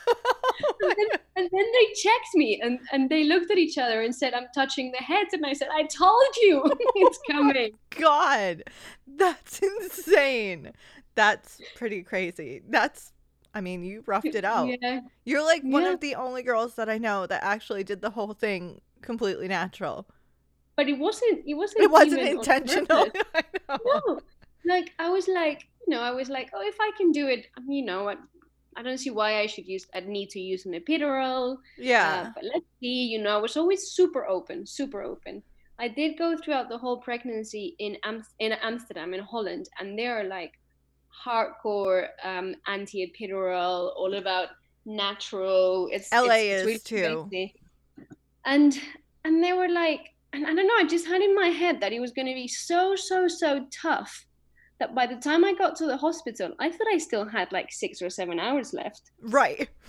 and, 0.82 0.94
then, 0.98 1.20
and 1.36 1.48
then 1.52 1.72
they 1.72 1.92
checked 1.94 2.34
me 2.34 2.60
and, 2.62 2.78
and 2.92 3.08
they 3.10 3.24
looked 3.24 3.50
at 3.50 3.58
each 3.58 3.78
other 3.78 4.02
and 4.02 4.14
said, 4.14 4.34
I'm 4.34 4.46
touching 4.54 4.92
the 4.92 4.98
heads. 4.98 5.34
And 5.34 5.44
I 5.46 5.52
said, 5.52 5.68
I 5.72 5.84
told 5.84 6.24
you 6.42 6.62
it's 6.96 7.18
oh 7.30 7.32
coming. 7.32 7.72
God, 7.90 8.64
that's 9.06 9.60
insane. 9.60 10.72
That's 11.14 11.60
pretty 11.76 12.02
crazy. 12.02 12.62
That's, 12.68 13.12
I 13.54 13.60
mean, 13.60 13.84
you 13.84 14.02
roughed 14.06 14.34
it 14.34 14.44
out. 14.44 14.68
Yeah. 14.80 15.00
You're 15.24 15.44
like 15.44 15.62
one 15.62 15.84
Yeah. 15.84 15.92
of 15.92 16.00
the 16.00 16.14
only 16.16 16.42
girls 16.42 16.74
that 16.74 16.88
I 16.88 16.98
know 16.98 17.26
that 17.26 17.42
actually 17.42 17.84
did 17.84 18.00
the 18.02 18.10
whole 18.10 18.34
thing 18.34 18.80
completely 19.00 19.48
natural. 19.48 20.06
But 20.76 20.88
it 20.88 20.98
wasn't 20.98 21.44
it 21.46 21.54
wasn't 21.54 21.84
It 21.84 21.90
wasn't 21.90 22.22
intentional. 22.22 23.06
I. 23.34 23.42
No. 23.68 24.20
Like 24.64 24.92
I 24.98 25.08
was 25.10 25.28
like, 25.28 25.66
you 25.86 25.94
know, 25.94 26.00
I 26.00 26.10
was 26.10 26.28
like, 26.28 26.50
oh, 26.54 26.62
if 26.62 26.76
I 26.80 26.90
can 26.96 27.12
do 27.12 27.28
it, 27.28 27.46
you 27.68 27.84
know, 27.84 28.08
I, 28.08 28.16
I 28.76 28.82
don't 28.82 28.98
see 28.98 29.10
why 29.10 29.40
I 29.40 29.46
should 29.46 29.66
use, 29.66 29.86
I'd 29.94 30.08
need 30.08 30.28
to 30.30 30.40
use 30.40 30.66
an 30.66 30.72
epidural. 30.72 31.58
Yeah. 31.78 32.26
Uh, 32.26 32.30
but 32.34 32.44
let's 32.44 32.66
see, 32.80 33.04
you 33.06 33.22
know, 33.22 33.30
I 33.30 33.40
was 33.40 33.56
always 33.56 33.90
super 33.90 34.26
open, 34.26 34.66
super 34.66 35.02
open. 35.02 35.42
I 35.78 35.88
did 35.88 36.18
go 36.18 36.36
throughout 36.36 36.68
the 36.68 36.78
whole 36.78 36.98
pregnancy 36.98 37.76
in 37.78 37.96
Am- 38.02 38.26
in 38.38 38.52
Amsterdam, 38.52 39.14
in 39.14 39.20
Holland, 39.20 39.68
and 39.78 39.98
they 39.98 40.06
are 40.06 40.24
like 40.24 40.58
hardcore 41.24 42.08
um, 42.24 42.54
anti-epidural, 42.66 43.92
all 43.96 44.14
about 44.14 44.48
natural. 44.84 45.88
It's 45.92 46.10
LA 46.12 46.34
it's, 46.34 46.62
is 46.62 46.66
it's 46.76 46.84
too. 46.84 47.28
crazy. 47.30 47.54
And 48.44 48.78
and 49.24 49.42
they 49.44 49.52
were 49.52 49.68
like, 49.68 50.14
and 50.36 50.46
I 50.46 50.54
don't 50.54 50.66
know, 50.66 50.74
I 50.78 50.84
just 50.86 51.06
had 51.06 51.22
in 51.22 51.34
my 51.34 51.48
head 51.48 51.80
that 51.80 51.92
it 51.92 52.00
was 52.00 52.12
going 52.12 52.26
to 52.26 52.34
be 52.34 52.48
so 52.48 52.94
so 52.96 53.28
so 53.28 53.66
tough. 53.72 54.26
That 54.78 54.94
by 54.94 55.06
the 55.06 55.16
time 55.16 55.42
I 55.44 55.54
got 55.54 55.74
to 55.76 55.86
the 55.86 55.96
hospital, 55.96 56.52
I 56.58 56.70
thought 56.70 56.86
I 56.92 56.98
still 56.98 57.24
had 57.26 57.50
like 57.50 57.72
six 57.72 58.02
or 58.02 58.10
seven 58.10 58.38
hours 58.38 58.74
left 58.74 59.10
right. 59.22 59.68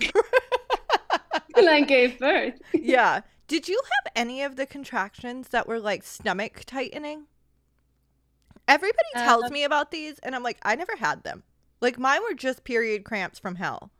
till 1.54 1.68
I 1.68 1.82
gave 1.82 2.18
birth. 2.18 2.54
yeah. 2.72 3.20
Did 3.48 3.68
you 3.68 3.80
have 3.84 4.12
any 4.16 4.42
of 4.42 4.56
the 4.56 4.66
contractions 4.66 5.48
that 5.48 5.66
were 5.66 5.80
like 5.80 6.02
stomach 6.04 6.62
tightening? 6.66 7.26
Everybody 8.66 9.08
tells 9.16 9.44
Uh, 9.44 9.50
me 9.50 9.64
about 9.64 9.90
these, 9.90 10.18
and 10.20 10.34
I'm 10.34 10.42
like, 10.42 10.58
I 10.62 10.74
never 10.74 10.96
had 10.96 11.22
them. 11.22 11.42
Like 11.80 11.98
mine 11.98 12.22
were 12.22 12.34
just 12.34 12.64
period 12.64 13.04
cramps 13.04 13.38
from 13.38 13.56
hell. 13.56 13.90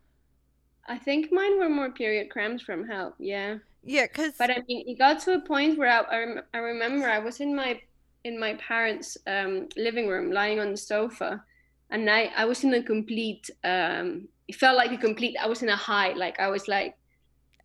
I 0.87 0.99
think 0.99 1.31
mine 1.33 1.59
were 1.59 1.69
more 1.69 1.91
period 1.91 2.31
cramps 2.31 2.63
from 2.63 2.87
hell. 2.89 3.15
Yeah. 3.19 3.59
Yeah, 3.89 4.07
because 4.07 4.35
But 4.39 4.51
I 4.51 4.63
mean, 4.69 4.87
it 4.87 4.99
got 4.99 5.21
to 5.21 5.33
a 5.33 5.41
point 5.41 5.79
where 5.79 5.89
I, 5.89 6.35
I, 6.53 6.59
remember 6.59 7.09
I 7.09 7.19
was 7.19 7.41
in 7.41 7.57
my 7.57 7.81
in 8.25 8.39
my 8.39 8.55
parents' 8.55 9.17
um, 9.27 9.69
living 9.77 10.09
room, 10.09 10.31
lying 10.31 10.61
on 10.61 10.73
the 10.73 10.77
sofa, 10.77 11.43
and 11.91 12.09
I 12.11 12.31
I 12.37 12.45
was 12.45 12.65
in 12.65 12.75
a 12.75 12.83
complete. 12.83 13.49
Um, 13.65 14.29
it 14.47 14.57
felt 14.57 14.77
like 14.77 14.93
a 14.93 14.99
complete. 14.99 15.37
I 15.41 15.47
was 15.47 15.63
in 15.63 15.71
a 15.71 15.77
high, 15.77 16.13
like 16.13 16.39
I 16.39 16.49
was 16.49 16.69
like 16.69 16.97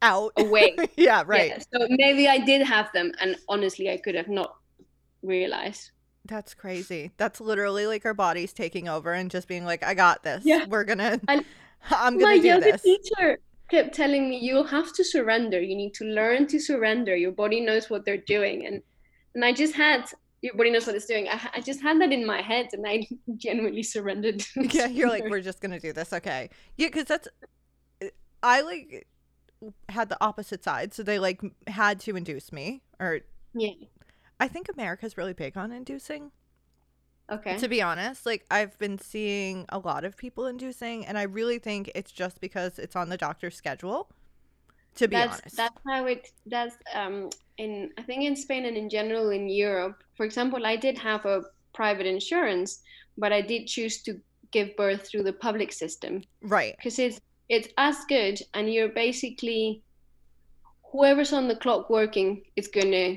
out. 0.01 0.31
awake. 0.37 0.93
yeah, 0.95 1.23
right. 1.25 1.49
Yeah, 1.49 1.59
so 1.59 1.87
maybe 1.89 2.29
I 2.29 2.37
did 2.37 2.61
have 2.65 2.89
them, 2.93 3.11
and 3.19 3.35
honestly, 3.49 3.91
I 3.91 3.97
could 3.97 4.15
have 4.15 4.29
not 4.29 4.55
realized. 5.23 5.91
That's 6.25 6.53
crazy. 6.53 7.11
That's 7.17 7.41
literally 7.41 7.85
like 7.85 8.05
our 8.05 8.13
bodies 8.13 8.53
taking 8.53 8.87
over 8.87 9.11
and 9.11 9.29
just 9.29 9.49
being 9.49 9.65
like, 9.65 9.83
I 9.83 9.93
got 9.93 10.23
this. 10.23 10.45
Yeah. 10.45 10.65
We're 10.69 10.85
gonna 10.85 11.19
And 11.27 11.43
I'm 11.91 12.17
gonna 12.17 12.39
do 12.39 12.47
yoga 12.47 12.71
this. 12.71 12.81
teacher 12.81 13.39
kept 13.69 13.95
telling 13.95 14.29
me, 14.29 14.37
"You'll 14.39 14.65
have 14.65 14.93
to 14.93 15.03
surrender. 15.03 15.61
You 15.61 15.75
need 15.75 15.93
to 15.95 16.05
learn 16.05 16.47
to 16.47 16.59
surrender. 16.59 17.15
Your 17.15 17.31
body 17.31 17.61
knows 17.61 17.89
what 17.89 18.05
they're 18.05 18.17
doing." 18.17 18.65
And 18.65 18.81
and 19.35 19.43
I 19.43 19.53
just 19.53 19.73
had 19.75 20.05
your 20.41 20.55
body 20.55 20.69
knows 20.69 20.85
what 20.85 20.95
it's 20.95 21.05
doing. 21.05 21.27
I, 21.29 21.39
I 21.55 21.61
just 21.61 21.81
had 21.81 22.01
that 22.01 22.11
in 22.11 22.25
my 22.25 22.41
head, 22.41 22.67
and 22.73 22.85
I 22.85 23.07
genuinely 23.37 23.83
surrendered. 23.83 24.45
Yeah, 24.55 24.87
you're 24.87 25.09
like, 25.09 25.23
we're 25.29 25.41
just 25.41 25.61
gonna 25.61 25.79
do 25.79 25.93
this, 25.93 26.13
okay? 26.13 26.49
Yeah, 26.77 26.87
because 26.87 27.05
that's 27.05 27.27
I 28.43 28.61
like 28.61 29.07
had 29.89 30.09
the 30.09 30.17
opposite 30.21 30.63
side, 30.63 30.93
so 30.93 31.01
they 31.03 31.17
like 31.17 31.41
had 31.67 31.99
to 32.01 32.15
induce 32.15 32.51
me, 32.51 32.83
or 32.99 33.21
yeah. 33.53 33.71
I 34.39 34.47
think 34.49 34.67
America's 34.67 35.17
really 35.17 35.33
big 35.33 35.57
on 35.57 35.71
inducing. 35.71 36.31
Okay. 37.31 37.57
To 37.57 37.67
be 37.67 37.81
honest, 37.81 38.25
like 38.25 38.45
I've 38.51 38.77
been 38.79 38.97
seeing 38.99 39.65
a 39.69 39.79
lot 39.79 40.03
of 40.03 40.17
people 40.17 40.47
inducing, 40.47 41.05
and 41.05 41.17
I 41.17 41.23
really 41.23 41.57
think 41.57 41.91
it's 41.95 42.11
just 42.11 42.41
because 42.41 42.79
it's 42.79 42.95
on 42.95 43.09
the 43.09 43.17
doctor's 43.17 43.55
schedule. 43.55 44.09
To 44.95 45.07
be 45.07 45.15
that's 45.15 45.39
honest, 45.39 45.55
that's 45.55 45.79
how 45.87 46.05
it 46.05 46.29
that's 46.45 46.75
um 46.93 47.29
in 47.57 47.89
I 47.97 48.03
think 48.03 48.23
in 48.23 48.35
Spain 48.35 48.65
and 48.65 48.77
in 48.77 48.89
general 48.89 49.29
in 49.29 49.49
Europe. 49.49 50.03
For 50.15 50.25
example, 50.25 50.65
I 50.65 50.75
did 50.75 50.97
have 50.97 51.25
a 51.25 51.41
private 51.73 52.05
insurance, 52.05 52.81
but 53.17 53.31
I 53.31 53.41
did 53.41 53.67
choose 53.67 54.03
to 54.03 54.19
give 54.51 54.75
birth 54.75 55.07
through 55.07 55.23
the 55.23 55.33
public 55.33 55.73
system 55.73 56.21
right? 56.43 56.75
because 56.77 56.99
it's 56.99 57.19
it's 57.49 57.69
as 57.77 57.97
good, 58.07 58.39
and 58.53 58.71
you're 58.71 58.89
basically 58.89 59.81
whoever's 60.91 61.33
on 61.33 61.47
the 61.47 61.55
clock 61.55 61.89
working 61.89 62.43
is 62.55 62.67
gonna 62.67 63.15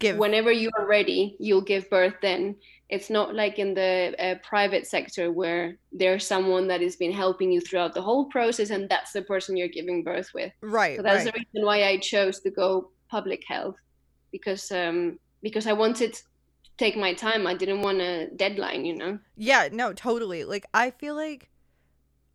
Give 0.00 0.16
whenever 0.16 0.50
you 0.50 0.70
are 0.78 0.86
ready, 0.86 1.36
you'll 1.38 1.60
give 1.60 1.88
birth 1.90 2.14
then. 2.22 2.56
It's 2.88 3.10
not 3.10 3.34
like 3.34 3.58
in 3.58 3.74
the 3.74 4.14
uh, 4.18 4.34
private 4.42 4.86
sector 4.86 5.30
where 5.30 5.76
there's 5.92 6.26
someone 6.26 6.66
that 6.68 6.80
has 6.80 6.96
been 6.96 7.12
helping 7.12 7.52
you 7.52 7.60
throughout 7.60 7.94
the 7.94 8.02
whole 8.02 8.24
process 8.24 8.70
and 8.70 8.88
that's 8.88 9.12
the 9.12 9.22
person 9.22 9.56
you're 9.56 9.68
giving 9.68 10.02
birth 10.02 10.30
with. 10.34 10.52
right, 10.60 10.96
So 10.96 11.02
that's 11.02 11.24
right. 11.24 11.32
the 11.32 11.38
reason 11.38 11.66
why 11.66 11.84
I 11.84 11.98
chose 11.98 12.40
to 12.40 12.50
go 12.50 12.90
public 13.08 13.44
health 13.46 13.76
because 14.32 14.70
um 14.72 15.18
because 15.42 15.66
I 15.66 15.72
wanted 15.72 16.14
to 16.14 16.22
take 16.78 16.96
my 16.96 17.12
time. 17.12 17.46
I 17.46 17.54
didn't 17.54 17.82
want 17.82 18.00
a 18.00 18.28
deadline, 18.34 18.84
you 18.84 18.96
know. 18.96 19.18
Yeah, 19.36 19.68
no, 19.70 19.92
totally. 19.92 20.44
Like 20.44 20.66
I 20.72 20.90
feel 20.90 21.14
like 21.14 21.50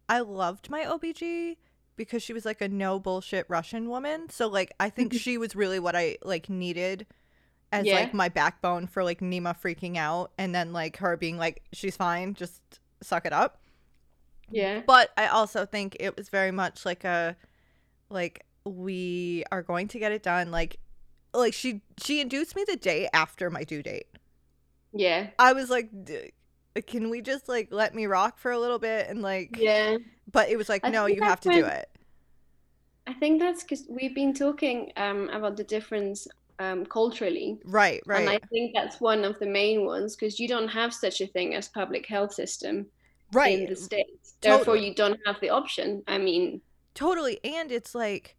I 0.07 0.19
loved 0.19 0.69
my 0.69 0.83
OBG 0.83 1.57
because 1.95 2.21
she 2.21 2.33
was 2.33 2.45
like 2.45 2.61
a 2.61 2.67
no 2.67 2.99
bullshit 2.99 3.45
Russian 3.49 3.89
woman. 3.89 4.29
So 4.29 4.47
like 4.47 4.71
I 4.79 4.89
think 4.89 5.13
she 5.25 5.37
was 5.37 5.55
really 5.55 5.79
what 5.79 5.95
I 5.95 6.17
like 6.23 6.49
needed 6.49 7.07
as 7.71 7.85
Yeah. 7.85 7.95
like 7.95 8.13
my 8.13 8.29
backbone 8.29 8.87
for 8.87 9.03
like 9.03 9.19
Nima 9.19 9.59
freaking 9.59 9.97
out 9.97 10.31
and 10.37 10.53
then 10.55 10.73
like 10.73 10.97
her 10.97 11.17
being 11.17 11.37
like 11.37 11.63
she's 11.73 11.97
fine, 11.97 12.33
just 12.33 12.61
suck 13.01 13.25
it 13.25 13.33
up. 13.33 13.61
Yeah. 14.49 14.81
But 14.85 15.11
I 15.17 15.27
also 15.27 15.65
think 15.65 15.97
it 15.99 16.15
was 16.15 16.29
very 16.29 16.51
much 16.51 16.85
like 16.85 17.03
a 17.03 17.35
like 18.09 18.45
we 18.65 19.43
are 19.51 19.61
going 19.61 19.87
to 19.89 19.99
get 19.99 20.11
it 20.11 20.23
done 20.23 20.51
like 20.51 20.77
like 21.33 21.53
she 21.53 21.81
she 22.01 22.21
induced 22.21 22.55
me 22.55 22.63
the 22.67 22.75
day 22.77 23.09
after 23.13 23.49
my 23.49 23.63
due 23.63 23.83
date. 23.83 24.07
Yeah. 24.93 25.29
I 25.37 25.53
was 25.53 25.69
like, 25.69 25.89
D- 26.05 26.31
can 26.87 27.09
we 27.09 27.21
just 27.21 27.49
like 27.49 27.69
let 27.71 27.93
me 27.95 28.05
rock 28.05 28.37
for 28.37 28.51
a 28.51 28.59
little 28.59 28.79
bit 28.79 29.07
and 29.09 29.21
like, 29.21 29.57
Yeah. 29.57 29.97
but 30.31 30.49
it 30.49 30.57
was 30.57 30.69
like, 30.69 30.81
I 30.85 30.89
no, 30.89 31.05
you 31.07 31.21
have 31.23 31.39
to 31.41 31.49
do 31.49 31.65
it. 31.65 31.89
I 33.07 33.13
think 33.13 33.39
that's 33.39 33.63
because 33.63 33.85
we've 33.89 34.15
been 34.15 34.33
talking 34.33 34.91
um 34.97 35.29
about 35.29 35.57
the 35.57 35.63
difference 35.63 36.27
um 36.59 36.85
culturally. 36.85 37.59
Right, 37.65 38.01
right. 38.05 38.21
And 38.21 38.29
I 38.29 38.39
think 38.49 38.73
that's 38.73 39.01
one 39.01 39.23
of 39.23 39.37
the 39.39 39.45
main 39.45 39.85
ones 39.85 40.15
because 40.15 40.39
you 40.39 40.47
don't 40.47 40.69
have 40.69 40.93
such 40.93 41.21
a 41.21 41.27
thing 41.27 41.55
as 41.55 41.67
public 41.67 42.05
health 42.05 42.33
system 42.33 42.85
right. 43.33 43.59
in 43.59 43.65
the 43.65 43.75
States. 43.75 44.35
Therefore, 44.41 44.75
Totally. 44.75 44.89
you 44.89 44.95
don't 44.95 45.19
have 45.25 45.39
the 45.41 45.49
option. 45.49 46.03
I 46.07 46.17
mean, 46.17 46.61
Totally. 46.95 47.39
And 47.43 47.71
it's 47.71 47.93
like, 47.93 48.37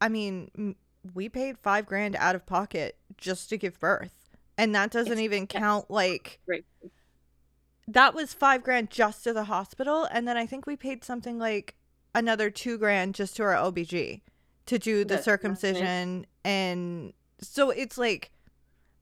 I 0.00 0.08
mean, 0.08 0.74
we 1.14 1.28
paid 1.28 1.56
five 1.56 1.86
grand 1.86 2.16
out 2.16 2.34
of 2.34 2.44
pocket 2.44 2.96
just 3.16 3.48
to 3.50 3.56
give 3.56 3.78
birth. 3.78 4.28
And 4.58 4.74
that 4.74 4.90
doesn't 4.90 5.20
even 5.20 5.46
count 5.46 5.90
like, 5.90 6.40
Right. 6.46 6.64
that 7.88 8.12
was 8.12 8.34
five 8.34 8.62
grand 8.62 8.90
just 8.90 9.24
to 9.24 9.32
the 9.32 9.44
hospital. 9.44 10.06
And 10.10 10.28
then 10.28 10.36
I 10.36 10.46
think 10.46 10.66
we 10.66 10.76
paid 10.76 11.04
something 11.04 11.38
like 11.38 11.76
another 12.14 12.50
two 12.50 12.76
grand 12.76 13.14
just 13.14 13.36
to 13.36 13.44
our 13.44 13.54
OBG 13.54 14.20
to 14.66 14.78
do 14.78 14.98
the 14.98 15.14
That's 15.14 15.24
circumcision. 15.24 16.26
And 16.44 17.12
so 17.40 17.70
it's 17.70 17.98
like, 17.98 18.30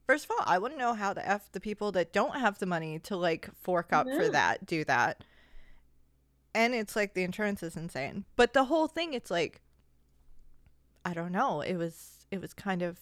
first 0.07 0.25
of 0.25 0.31
all, 0.31 0.45
I 0.47 0.59
want 0.59 0.75
to 0.75 0.79
know 0.79 0.95
how 0.95 1.13
the 1.13 1.27
F 1.27 1.51
the 1.53 1.61
people 1.61 1.93
that 1.93 2.13
don't 2.13 2.37
have 2.39 2.59
the 2.59 2.67
money 2.67 2.99
to 3.01 3.17
like 3.17 3.51
fork 3.61 3.93
up 3.93 4.07
for 4.09 4.29
that 4.29 4.67
do 4.67 4.85
that. 4.85 5.25
And 6.55 6.75
it's 6.75 6.97
like 6.97 7.15
the 7.15 7.23
insurance 7.23 7.63
is 7.63 7.77
insane. 7.77 8.25
But 8.35 8.53
the 8.53 8.65
whole 8.65 8.89
thing, 8.89 9.13
it's 9.15 9.31
like, 9.31 9.61
I 11.05 11.15
don't 11.15 11.33
know. 11.33 11.61
It 11.61 11.77
was, 11.77 12.27
it 12.31 12.41
was 12.41 12.53
kind 12.55 12.83
of 12.83 12.99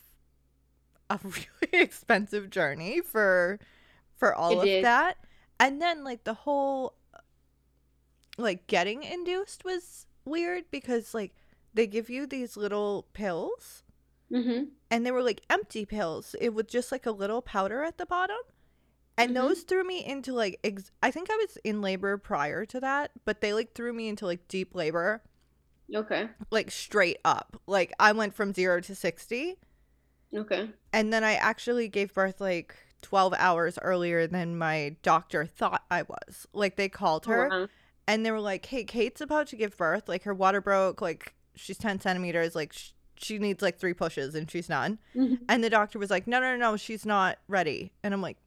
a 1.09 1.19
really 1.23 1.83
expensive 1.85 2.51
journey 2.51 3.01
for, 3.01 3.59
for 4.17 4.35
all 4.35 4.53
It 4.53 4.59
of 4.59 4.65
is. 4.67 4.83
that. 4.83 5.17
And 5.59 5.81
then 5.81 6.05
like 6.05 6.25
the 6.25 6.35
whole, 6.35 6.95
uh, 7.15 7.19
like 8.37 8.67
getting 8.67 9.03
induced 9.05 9.65
was 9.65 10.07
weird 10.25 10.65
because 10.71 11.15
like 11.15 11.35
they 11.73 11.87
give 11.87 12.11
you 12.11 12.27
these 12.27 12.57
little 12.57 13.07
pills 13.15 13.85
hmm 14.31 14.65
and 14.91 15.05
they 15.05 15.11
were 15.11 15.23
like 15.23 15.43
empty 15.51 15.85
pills. 15.85 16.35
It 16.41 16.55
was 16.55 16.67
just 16.67 16.93
like 16.93 17.07
a 17.07 17.11
little 17.11 17.43
powder 17.43 17.83
at 17.83 17.99
the 17.99 18.07
bottom. 18.07 18.37
And 19.19 19.31
Mhm. 19.31 19.35
those 19.35 19.63
threw 19.63 19.83
me 19.83 20.05
into 20.05 20.33
like 20.33 20.61
ex- 20.63 20.91
I 21.03 21.11
think 21.11 21.29
I 21.31 21.37
was 21.37 21.57
in 21.65 21.81
labor 21.83 22.17
prior 22.19 22.65
to 22.67 22.81
that, 22.81 23.11
but 23.25 23.41
they 23.41 23.53
like 23.53 23.73
threw 23.75 23.93
me 23.93 24.09
into 24.09 24.27
like 24.27 24.47
deep 24.49 24.75
labor. 24.75 25.23
Okay. 25.95 26.29
like 26.51 26.71
straight 26.73 27.19
up. 27.25 27.61
Like 27.67 27.93
I 28.01 28.11
went 28.13 28.35
from 28.35 28.53
0 28.53 28.81
to 28.83 28.95
60 28.95 29.57
Okay. 30.35 30.71
and 30.93 31.13
then 31.13 31.23
I 31.25 31.35
actually 31.35 31.89
gave 31.89 32.13
birth 32.13 32.41
like 32.41 32.75
12 33.03 33.35
hours 33.39 33.79
earlier 33.83 34.27
than 34.27 34.59
my 34.59 34.97
doctor 35.03 35.47
thought 35.47 35.85
I 35.91 36.03
was. 36.03 36.47
Like 36.53 36.77
they 36.77 36.89
called 36.89 37.25
Oh, 37.29 37.31
her 37.31 37.49
wow. 37.49 37.69
and 38.09 38.27
they 38.27 38.31
were 38.33 38.41
like, 38.41 38.67
"Hey, 38.67 38.83
Kate's 38.85 39.21
about 39.21 39.47
to 39.49 39.57
give 39.57 39.77
birth. 39.77 40.09
Like 40.09 40.25
her 40.25 40.35
water 40.35 40.61
broke. 40.61 41.01
Like 41.01 41.35
she's 41.55 41.79
10 41.79 42.01
centimeters. 42.01 42.55
Like 42.57 42.73
sh- 42.73 42.91
she 43.19 43.39
needs 43.39 43.63
like 43.63 43.79
three 43.79 43.95
pushes 43.95 44.35
and 44.35 44.51
she's 44.51 44.69
done." 44.69 44.99
Mhm. 45.17 45.41
And 45.49 45.63
the 45.65 45.71
doctor 45.71 45.99
was 45.99 46.11
like, 46.11 46.27
"No, 46.27 46.41
no, 46.41 46.57
no, 46.57 46.77
she's 46.77 47.07
not 47.07 47.39
ready." 47.49 47.93
And 48.03 48.13
I'm 48.15 48.23
like, 48.23 48.39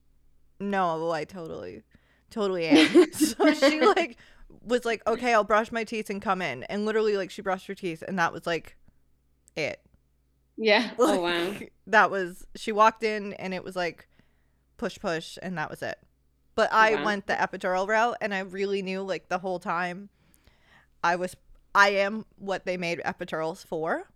"No, 0.60 1.12
I 1.12 1.26
totally, 1.26 1.84
totally 2.30 2.68
am." 2.68 3.08
so 3.14 3.52
she 3.54 3.82
like 3.82 4.18
was 4.64 4.86
like, 4.86 5.06
"Okay, 5.08 5.34
I'll 5.34 5.44
brush 5.44 5.72
my 5.72 5.84
teeth 5.84 6.10
and 6.10 6.22
come 6.22 6.42
in." 6.42 6.64
And 6.64 6.86
literally, 6.86 7.18
like, 7.18 7.32
she 7.32 7.42
brushed 7.42 7.68
her 7.68 7.76
teeth, 7.76 8.04
and 8.08 8.18
that 8.20 8.34
was 8.34 8.46
like 8.48 8.76
it. 9.56 9.82
Yeah. 10.58 10.92
Oh 11.00 11.22
wow. 11.22 11.54
That 11.88 12.12
was 12.12 12.46
she 12.56 12.72
walked 12.72 13.04
in, 13.04 13.34
and 13.34 13.54
it 13.54 13.64
was 13.64 13.76
like 13.76 14.08
push, 14.78 15.00
push, 15.00 15.38
and 15.42 15.58
that 15.58 15.70
was 15.70 15.82
it. 15.82 15.98
But 16.56 16.72
I 16.74 16.96
Wow. 16.96 17.06
went 17.06 17.28
the 17.28 17.34
epidural 17.34 17.88
route, 17.88 18.18
and 18.22 18.34
I 18.34 18.40
really 18.40 18.82
knew 18.82 19.02
like 19.02 19.30
the 19.30 19.40
whole 19.40 19.60
time 19.60 20.10
I 21.04 21.16
was. 21.16 21.36
I 21.76 21.90
am 21.92 22.26
what 22.38 22.66
they 22.66 22.78
made 22.78 23.00
epidurals 23.06 23.64
for. 23.66 24.10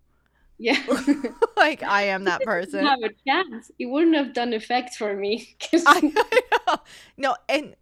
Yeah. 0.63 0.81
like 1.57 1.83
I 1.83 2.03
am 2.03 2.23
that 2.23 2.41
person. 2.45 2.85
have 2.85 3.03
a 3.03 3.09
chance. 3.27 3.69
It 3.77 3.87
wouldn't 3.87 4.15
have 4.15 4.33
done 4.33 4.53
effect 4.53 4.95
for 4.95 5.13
me. 5.13 5.57
I 5.85 5.99
know. 5.99 6.77
No, 7.17 7.35
and 7.49 7.75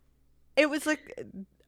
it 0.56 0.68
was 0.68 0.88
like 0.88 1.24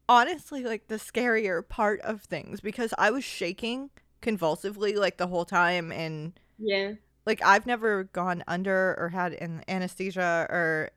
honestly 0.10 0.64
like 0.64 0.88
the 0.88 0.96
scarier 0.96 1.68
part 1.68 2.02
of 2.02 2.24
things 2.24 2.62
because 2.62 2.96
I 2.98 3.12
was 3.12 3.24
shaking 3.24 3.92
convulsively 4.22 4.96
like 4.96 5.18
the 5.18 5.28
whole 5.28 5.46
time 5.46 5.92
and 5.92 6.34
yeah. 6.58 6.94
like 7.28 7.44
I've 7.46 7.68
never 7.68 8.06
gone 8.06 8.44
under 8.48 8.96
or 8.98 9.10
had 9.10 9.34
an 9.34 9.64
anesthesia 9.68 10.48
or 10.50 10.90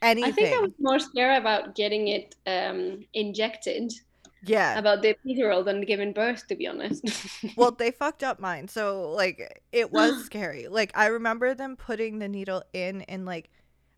anything. 0.00 0.28
I 0.28 0.30
think 0.30 0.56
I 0.56 0.60
was 0.60 0.70
more 0.78 1.00
scared 1.00 1.38
about 1.38 1.74
getting 1.74 2.06
it 2.06 2.36
um, 2.46 3.04
injected, 3.14 3.92
yeah. 4.42 4.78
about 4.78 5.02
the 5.02 5.14
epidural 5.14 5.64
than 5.64 5.82
giving 5.82 6.12
birth, 6.12 6.46
to 6.48 6.56
be 6.56 6.66
honest. 6.66 7.04
well, 7.56 7.70
they 7.70 7.90
fucked 7.90 8.22
up 8.22 8.40
mine. 8.40 8.68
So 8.68 9.10
like 9.10 9.62
it 9.72 9.92
was 9.92 10.24
scary. 10.26 10.68
Like 10.68 10.92
I 10.94 11.06
remember 11.06 11.54
them 11.54 11.76
putting 11.76 12.18
the 12.18 12.28
needle 12.28 12.62
in 12.72 13.02
and 13.02 13.26
like 13.26 13.50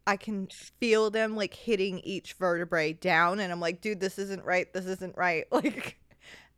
I 0.07 0.17
can 0.17 0.49
feel 0.81 1.11
them 1.11 1.37
like 1.37 1.55
hitting 1.55 2.01
each 2.01 2.35
vertebrae 2.35 2.93
down 2.95 3.41
and 3.41 3.53
I'm 3.53 3.61
like, 3.61 3.81
dude, 3.81 4.01
this 4.01 4.19
isn't 4.19 4.45
right. 4.45 4.73
This 4.73 4.87
isn't 4.87 5.17
right. 5.17 5.45
Like 5.53 5.99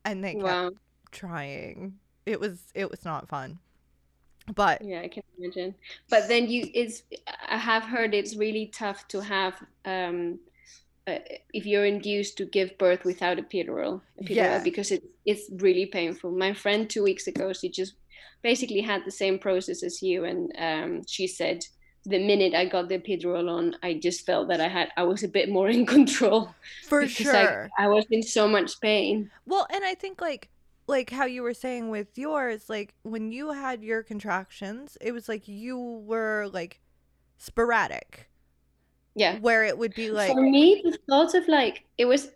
and 0.05 0.23
they 0.23 0.35
kept 0.35 0.45
wow. 0.45 0.71
trying. 1.11 1.95
It 2.27 2.41
was 2.41 2.61
it 2.75 2.91
was 2.91 3.05
not 3.05 3.29
fun. 3.29 3.59
But 4.55 4.83
Yeah, 4.85 5.01
I 5.01 5.09
can 5.09 5.23
imagine. 5.39 5.75
But 6.11 6.29
then 6.29 6.49
you, 6.49 6.69
it's. 6.75 7.03
I 7.49 7.57
have 7.57 7.85
heard 7.85 8.13
it's 8.15 8.37
really 8.37 8.67
tough 8.67 9.09
to 9.09 9.21
have. 9.21 9.55
Um, 9.85 10.39
uh, 11.07 11.19
if 11.53 11.67
you're 11.67 11.85
induced 11.85 12.37
to 12.39 12.45
give 12.47 12.77
birth 12.79 13.05
without 13.05 13.37
epidural, 13.39 14.01
epidural 14.23 14.37
Yeah. 14.37 14.59
because 14.63 14.91
it's 14.91 15.07
it's 15.27 15.51
really 15.63 15.87
painful. 15.87 16.31
My 16.31 16.53
friend 16.55 16.89
two 16.89 17.03
weeks 17.03 17.27
ago, 17.27 17.53
she 17.53 17.69
just 17.71 17.95
basically 18.43 18.81
had 18.83 19.03
the 19.05 19.11
same 19.11 19.39
process 19.39 19.83
as 19.83 20.03
you, 20.03 20.25
and 20.25 20.53
um, 20.59 21.03
she 21.07 21.27
said 21.27 21.65
the 22.07 22.19
minute 22.19 22.53
I 22.55 22.67
got 22.67 22.89
the 22.91 22.99
epidural 22.99 23.49
on, 23.51 23.77
I 23.83 23.95
just 23.95 24.27
felt 24.27 24.49
that 24.49 24.61
I 24.61 24.69
had 24.69 24.89
I 24.97 25.05
was 25.05 25.23
a 25.23 25.29
bit 25.29 25.49
more 25.49 25.69
in 25.69 25.87
control. 25.97 26.55
for 26.89 27.01
because 27.03 27.29
I- 27.29 27.45
sure. 27.47 27.71
I 27.79 27.89
was 27.89 28.05
in 28.11 28.23
so 28.23 28.47
much 28.49 28.81
pain. 28.81 29.31
Well, 29.47 29.67
and 29.73 29.85
I 29.85 29.95
think 29.95 30.21
like 30.21 30.49
like 30.87 31.09
how 31.11 31.25
you 31.25 31.43
were 31.43 31.55
saying 31.55 31.89
with 31.89 32.09
yours, 32.19 32.69
like 32.69 32.93
when 33.03 33.33
you 33.33 33.53
had 33.53 33.83
your 33.83 34.03
contractions, 34.03 34.99
it 35.01 35.13
was 35.13 35.29
like 35.29 35.49
you 35.49 35.79
were 35.79 36.49
like 36.53 36.81
sporadic. 37.39 38.29
Yeah. 39.15 39.39
Where 39.39 39.65
it 39.65 39.77
would 39.79 39.95
be 39.95 40.11
like 40.11 40.37
For 40.37 40.43
me, 40.43 40.81
the 40.85 40.99
thought 41.09 41.35
of 41.35 41.49
like 41.49 41.85
it 41.99 42.07
was, 42.07 42.31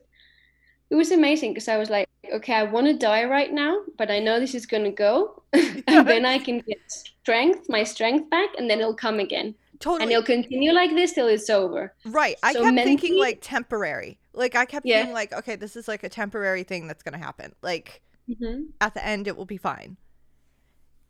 it 0.90 0.94
was 0.96 1.10
amazing 1.12 1.52
because 1.52 1.68
I 1.68 1.76
was 1.78 1.90
like, 1.90 2.08
okay, 2.32 2.54
I 2.54 2.64
want 2.64 2.86
to 2.86 2.94
die 2.94 3.24
right 3.24 3.52
now, 3.52 3.80
but 3.98 4.10
I 4.10 4.20
know 4.20 4.40
this 4.40 4.54
is 4.54 4.66
gonna 4.66 4.92
go, 4.92 5.42
and 5.52 6.08
then 6.08 6.24
I 6.26 6.38
can 6.38 6.60
get 6.60 6.78
strength, 6.88 7.66
my 7.68 7.84
strength 7.84 8.30
back, 8.30 8.50
and 8.58 8.70
then 8.70 8.80
it'll 8.80 8.94
come 8.94 9.20
again, 9.20 9.54
and 9.98 10.10
it'll 10.10 10.22
continue 10.24 10.72
like 10.72 10.90
this 10.92 11.12
till 11.12 11.28
it's 11.28 11.50
over. 11.50 11.94
right. 12.04 12.36
I 12.42 12.54
so 12.54 12.54
kept 12.54 12.82
thinking 12.82 13.16
like 13.16 13.38
temporary. 13.40 14.18
Like 14.32 14.54
I 14.54 14.64
kept 14.64 14.84
Yeah. 14.84 14.92
thinking 14.92 15.12
like, 15.12 15.32
okay, 15.32 15.56
this 15.56 15.76
is 15.76 15.88
like 15.88 16.02
a 16.04 16.08
temporary 16.08 16.62
thing 16.64 16.86
that's 16.86 17.02
gonna 17.02 17.18
happen. 17.18 17.54
Like 17.62 18.02
hmm 18.28 18.70
at 18.80 18.94
the 18.94 19.04
end 19.06 19.28
it 19.28 19.36
will 19.36 19.46
be 19.46 19.58
fine. 19.58 19.96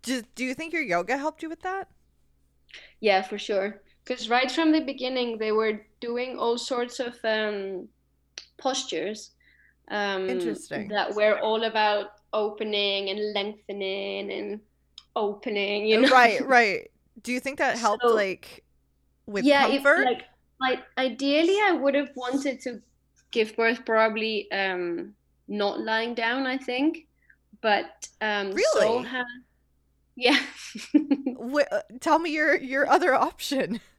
Do, 0.02 0.22
do 0.34 0.44
you 0.44 0.54
think 0.54 0.72
your 0.72 0.82
yoga 0.82 1.16
helped 1.16 1.40
you 1.42 1.48
with 1.48 1.60
that? 1.62 1.88
Yeah, 3.00 3.22
for 3.22 3.38
sure. 3.38 3.82
Because 4.08 4.30
right 4.30 4.50
from 4.50 4.72
the 4.72 4.80
beginning, 4.80 5.36
they 5.36 5.52
were 5.52 5.82
doing 6.00 6.38
all 6.38 6.56
sorts 6.56 6.98
of 6.98 7.14
um, 7.24 7.88
postures. 8.56 9.32
Um, 9.90 10.30
Interesting. 10.30 10.88
That 10.88 11.14
were 11.14 11.38
all 11.40 11.64
about 11.64 12.12
opening 12.32 13.10
and 13.10 13.34
lengthening 13.34 14.32
and 14.32 14.60
opening. 15.14 15.86
You 15.86 16.00
know. 16.00 16.08
Right, 16.08 16.40
right. 16.46 16.90
Do 17.22 17.32
you 17.32 17.40
think 17.40 17.58
that 17.58 17.76
helped 17.86 18.02
So- 18.02 18.14
like 18.14 18.64
with 19.26 19.44
yeah, 19.44 19.66
comfort? 19.68 20.00
if 20.00 20.04
like, 20.06 20.24
like 20.58 20.80
ideally, 20.96 21.58
I 21.62 21.72
would 21.72 21.94
have 21.94 22.10
wanted 22.16 22.62
to 22.62 22.80
give 23.30 23.54
birth 23.56 23.84
probably 23.84 24.50
um, 24.52 25.12
not 25.48 25.80
lying 25.80 26.14
down. 26.14 26.46
I 26.46 26.56
think, 26.56 27.06
but 27.60 28.08
um, 28.22 28.52
Really? 28.52 29.04
had, 29.04 29.26
yeah. 30.16 30.38
Wh- 31.52 31.68
uh, 31.70 31.82
tell 32.00 32.18
me 32.18 32.30
your 32.30 32.56
your 32.56 32.88
other 32.88 33.14
option. 33.14 33.80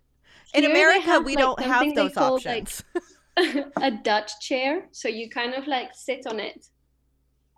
In 0.54 0.66
America, 0.66 1.02
have, 1.02 1.26
we 1.26 1.36
like, 1.36 1.44
don't 1.44 1.60
have 1.62 1.96
those 1.96 2.14
call, 2.14 2.34
like, 2.34 2.48
options. 2.48 2.84
a 3.82 3.92
Dutch 3.92 4.40
chair. 4.42 4.88
So 4.92 5.08
you 5.08 5.30
kind 5.30 5.54
of 5.54 5.68
like 5.68 5.90
sit 5.94 6.26
on 6.28 6.40
it. 6.40 6.66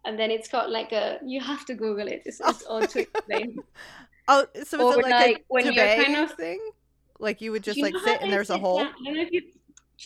And 0.05 0.17
then 0.17 0.31
it's 0.31 0.47
got 0.47 0.69
like 0.69 0.91
a, 0.91 1.19
you 1.25 1.39
have 1.41 1.65
to 1.65 1.75
Google 1.75 2.07
it. 2.07 2.23
It's, 2.25 2.39
it's 2.39 2.65
odd 2.67 2.89
to 2.89 3.01
explain. 3.01 3.57
oh, 4.27 4.45
so 4.63 4.89
is 4.89 4.95
or 4.95 4.99
it 4.99 5.03
like, 5.03 5.11
like 5.11 5.37
a 5.37 5.41
when 5.47 5.73
you're 5.73 6.03
kind 6.03 6.15
of- 6.17 6.33
thing? 6.33 6.59
Like 7.19 7.39
you 7.39 7.51
would 7.51 7.63
just 7.63 7.77
You 7.77 7.83
like 7.83 7.95
sit 8.03 8.21
and 8.21 8.33
there's 8.33 8.49
a 8.49 8.57
hole. 8.57 8.79
down- 8.79 8.87
I 8.87 9.05
don't 9.05 9.15
know 9.15 9.21
if 9.21 9.31
you, 9.31 9.41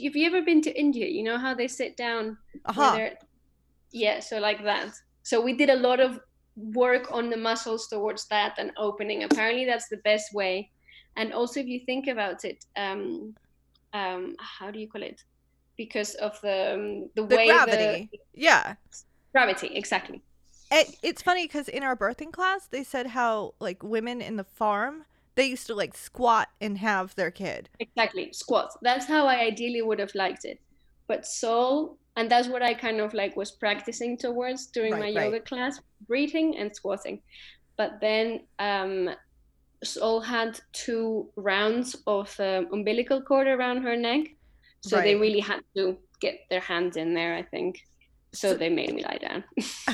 have 0.04 0.16
you 0.18 0.28
ever 0.28 0.42
been 0.42 0.62
to 0.64 0.78
India? 0.78 1.08
You 1.08 1.24
know 1.24 1.38
how 1.38 1.54
they 1.54 1.70
sit 1.70 1.96
down? 1.96 2.38
Uh 2.66 2.74
where 2.74 3.08
huh. 3.08 3.16
Yeah, 3.92 4.20
so 4.20 4.40
like 4.40 4.62
that. 4.66 4.90
So 5.24 5.40
we 5.40 5.54
did 5.54 5.70
a 5.70 5.76
lot 5.78 6.02
of 6.02 6.20
work 6.58 7.14
on 7.14 7.30
the 7.30 7.38
muscles 7.38 7.88
towards 7.88 8.28
that 8.28 8.56
and 8.58 8.72
opening. 8.78 9.24
Apparently, 9.24 9.64
that's 9.64 9.88
the 9.88 9.98
best 9.98 10.34
way. 10.34 10.72
And 11.18 11.34
also, 11.34 11.60
if 11.62 11.68
you 11.68 11.82
think 11.86 12.08
about 12.08 12.44
it, 12.46 12.64
um, 12.76 13.36
um, 13.94 14.36
how 14.40 14.72
do 14.72 14.80
you 14.80 14.90
call 14.90 15.04
it? 15.04 15.22
Because 15.78 16.16
of 16.16 16.40
the 16.42 16.74
um, 16.76 17.10
the, 17.16 17.24
The 17.30 17.38
way 17.38 17.46
gravity. 17.46 18.10
the 18.12 18.20
Yeah. 18.34 18.76
gravity, 19.34 19.68
exactly. 19.76 20.24
It, 20.72 20.98
it's 21.02 21.22
funny 21.24 21.46
because 21.46 21.68
in 21.68 21.84
our 21.84 21.96
birthing 21.96 22.32
class, 22.32 22.68
they 22.68 22.84
said 22.84 23.08
how 23.08 23.54
like 23.60 23.82
women 23.84 24.22
in 24.22 24.36
the 24.36 24.44
farm 24.44 25.06
they 25.36 25.46
used 25.48 25.68
to 25.68 25.76
like 25.76 25.96
squat 25.98 26.50
and 26.62 26.78
have 26.78 27.16
their 27.16 27.32
kid. 27.32 27.70
Exactly, 27.80 28.32
squats. 28.34 28.78
That's 28.82 29.06
how 29.06 29.28
I 29.28 29.40
ideally 29.42 29.82
would 29.82 30.00
have 30.00 30.16
liked 30.16 30.46
it. 30.46 30.60
But 31.08 31.26
Sol, 31.26 31.98
and 32.16 32.30
that's 32.32 32.48
what 32.48 32.62
I 32.64 32.74
kind 32.74 33.00
of 33.02 33.14
like 33.14 33.36
was 33.36 33.52
practicing 33.52 34.18
towards 34.18 34.68
during 34.68 34.92
Right, 34.92 35.00
my 35.00 35.08
right. 35.14 35.36
yoga 35.36 35.42
class, 35.42 35.80
breathing 36.08 36.58
and 36.58 36.74
squatting. 36.76 37.22
But 37.78 38.00
then 38.02 38.48
um, 38.60 39.10
Sol 39.86 40.20
had 40.22 40.60
two 40.74 41.30
rounds 41.36 41.96
of 42.08 42.38
um, 42.40 42.68
umbilical 42.74 43.22
cord 43.22 43.48
around 43.48 43.84
her 43.84 43.96
neck, 43.96 44.28
so 44.82 44.98
they 44.98 45.16
really 45.16 45.40
had 45.40 45.62
to 45.76 45.98
get 46.20 46.40
their 46.50 46.60
hands 46.60 46.98
in 46.98 47.14
there. 47.14 47.36
I 47.36 47.44
think. 47.44 47.82
So 48.34 48.52
So- 48.52 48.58
they 48.58 48.70
made 48.70 48.94
me 48.94 49.04
lie 49.04 49.20
down. 49.20 49.44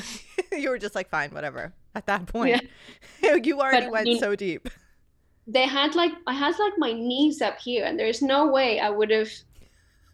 you 0.52 0.70
were 0.70 0.78
just 0.78 0.94
like, 0.96 1.08
fine, 1.08 1.30
whatever. 1.30 1.72
At 1.94 2.06
that 2.06 2.26
point, 2.26 2.62
you 3.22 3.60
already 3.60 3.86
I 3.86 3.90
went 3.90 4.18
so 4.18 4.34
deep. 4.34 4.68
they 5.46 5.66
had 5.66 5.94
like 5.94 6.12
I 6.26 6.32
had 6.32 6.58
like 6.58 6.72
my 6.78 6.92
knees 6.92 7.42
up 7.42 7.58
here, 7.60 7.84
and 7.84 7.98
there's 7.98 8.22
no 8.22 8.46
way 8.46 8.80
I 8.80 8.88
would 8.90 9.10
have 9.10 9.30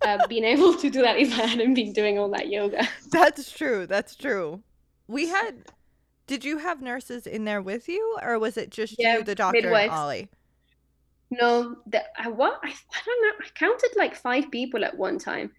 uh, 0.05 0.27
been 0.29 0.45
able 0.45 0.75
to 0.75 0.91
do 0.91 1.03
that 1.03 1.19
if 1.19 1.31
I 1.39 1.47
hadn't 1.47 1.75
been 1.75 1.93
doing 1.93 2.19
all 2.19 2.29
that 2.31 2.49
yoga. 2.49 2.87
That's 3.11 3.51
true. 3.53 3.87
That's 3.87 4.15
true. 4.17 4.63
We 5.07 5.29
had. 5.29 5.55
Did 6.29 6.45
you 6.45 6.59
have 6.59 6.83
nurses 6.83 7.27
in 7.27 7.45
there 7.47 7.63
with 7.63 7.89
you, 7.89 8.19
or 8.23 8.39
was 8.39 8.59
it 8.59 8.71
just 8.71 8.95
Yeah, 8.99 9.17
you, 9.17 9.25
the 9.25 9.35
doctor, 9.35 9.75
and. 9.75 9.91
Ollie? 9.91 10.29
No, 11.31 11.77
the, 11.87 12.05
I 12.19 12.29
what 12.29 12.61
I, 12.63 12.69
I 12.69 13.01
don't 13.05 13.23
know. 13.23 13.45
I 13.45 13.49
counted 13.55 13.91
like 13.97 14.15
five 14.15 14.51
people 14.51 14.85
at 14.85 14.97
one 14.97 15.19
time, 15.19 15.51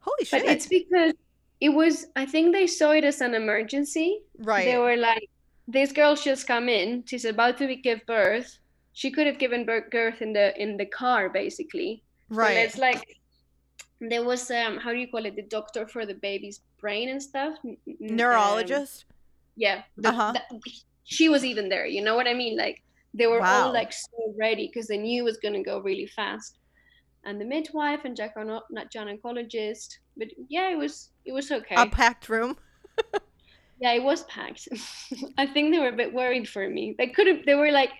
Holy 0.00 0.24
shit! 0.24 0.42
but 0.42 0.50
it's 0.50 0.66
because 0.66 1.14
it 1.60 1.70
was. 1.70 2.06
I 2.16 2.26
think 2.26 2.52
they 2.52 2.66
saw 2.66 2.90
it 2.92 3.04
as 3.04 3.22
an 3.22 3.34
emergency. 3.34 4.20
right. 4.38 4.66
They 4.66 4.76
were 4.76 4.96
like, 4.96 5.28
"This 5.66 5.90
girl's 5.90 6.22
just 6.22 6.46
come 6.46 6.68
in. 6.68 7.04
She's 7.06 7.24
about 7.24 7.56
to 7.58 7.74
give 7.74 8.04
birth. 8.06 8.58
She 8.92 9.10
could 9.10 9.26
have 9.26 9.38
given 9.38 9.64
birth 9.64 9.90
birth 9.90 10.20
in 10.20 10.34
the 10.34 10.54
in 10.60 10.76
the 10.76 10.86
car, 10.86 11.30
basically. 11.30 12.02
So 12.30 12.38
right. 12.38 12.58
it's 12.58 12.78
like 12.78 13.18
there 14.00 14.24
was 14.24 14.50
um 14.50 14.76
how 14.76 14.92
do 14.92 14.98
you 14.98 15.08
call 15.08 15.24
it? 15.24 15.36
The 15.36 15.48
doctor 15.48 15.86
for 15.86 16.04
the 16.04 16.14
baby's 16.14 16.60
brain 16.78 17.08
and 17.08 17.22
stuff. 17.22 17.56
Um, 17.64 17.76
Neurologist. 18.00 19.06
Yeah, 19.56 19.82
the, 19.96 20.08
Uh-huh. 20.10 20.32
the- 20.32 20.60
she 21.04 21.28
was 21.28 21.44
even 21.44 21.68
there. 21.68 21.86
You 21.86 22.02
know 22.02 22.16
what 22.16 22.26
I 22.26 22.34
mean? 22.34 22.56
Like 22.56 22.82
they 23.12 23.26
were 23.26 23.40
Wow. 23.40 23.66
all 23.66 23.72
like 23.72 23.92
so 23.92 24.34
ready 24.38 24.66
because 24.72 24.86
they 24.88 24.96
knew 24.98 25.22
it 25.22 25.24
was 25.24 25.36
gonna 25.38 25.62
go 25.62 25.78
really 25.80 26.06
fast. 26.06 26.58
And 27.24 27.40
the 27.40 27.44
midwife 27.44 28.04
and 28.04 28.16
Jack 28.16 28.32
are 28.36 28.44
not 28.44 28.64
not 28.70 28.90
gynecologist, 28.90 29.88
but 30.16 30.28
yeah, 30.48 30.70
it 30.70 30.76
was 30.78 31.10
it 31.24 31.32
was 31.32 31.50
okay. 31.50 31.74
A 31.76 31.86
packed 31.86 32.28
room. 32.28 32.56
Yeah, 33.80 33.92
it 33.92 34.02
was 34.04 34.22
packed. 34.24 34.68
I 35.36 35.46
think 35.46 35.72
they 35.72 35.80
were 35.80 35.88
a 35.88 35.96
bit 35.96 36.14
worried 36.14 36.48
for 36.48 36.68
me. 36.68 36.94
They 36.96 37.08
couldn't 37.08 37.44
They 37.44 37.56
were 37.56 37.72
like, 37.72 37.90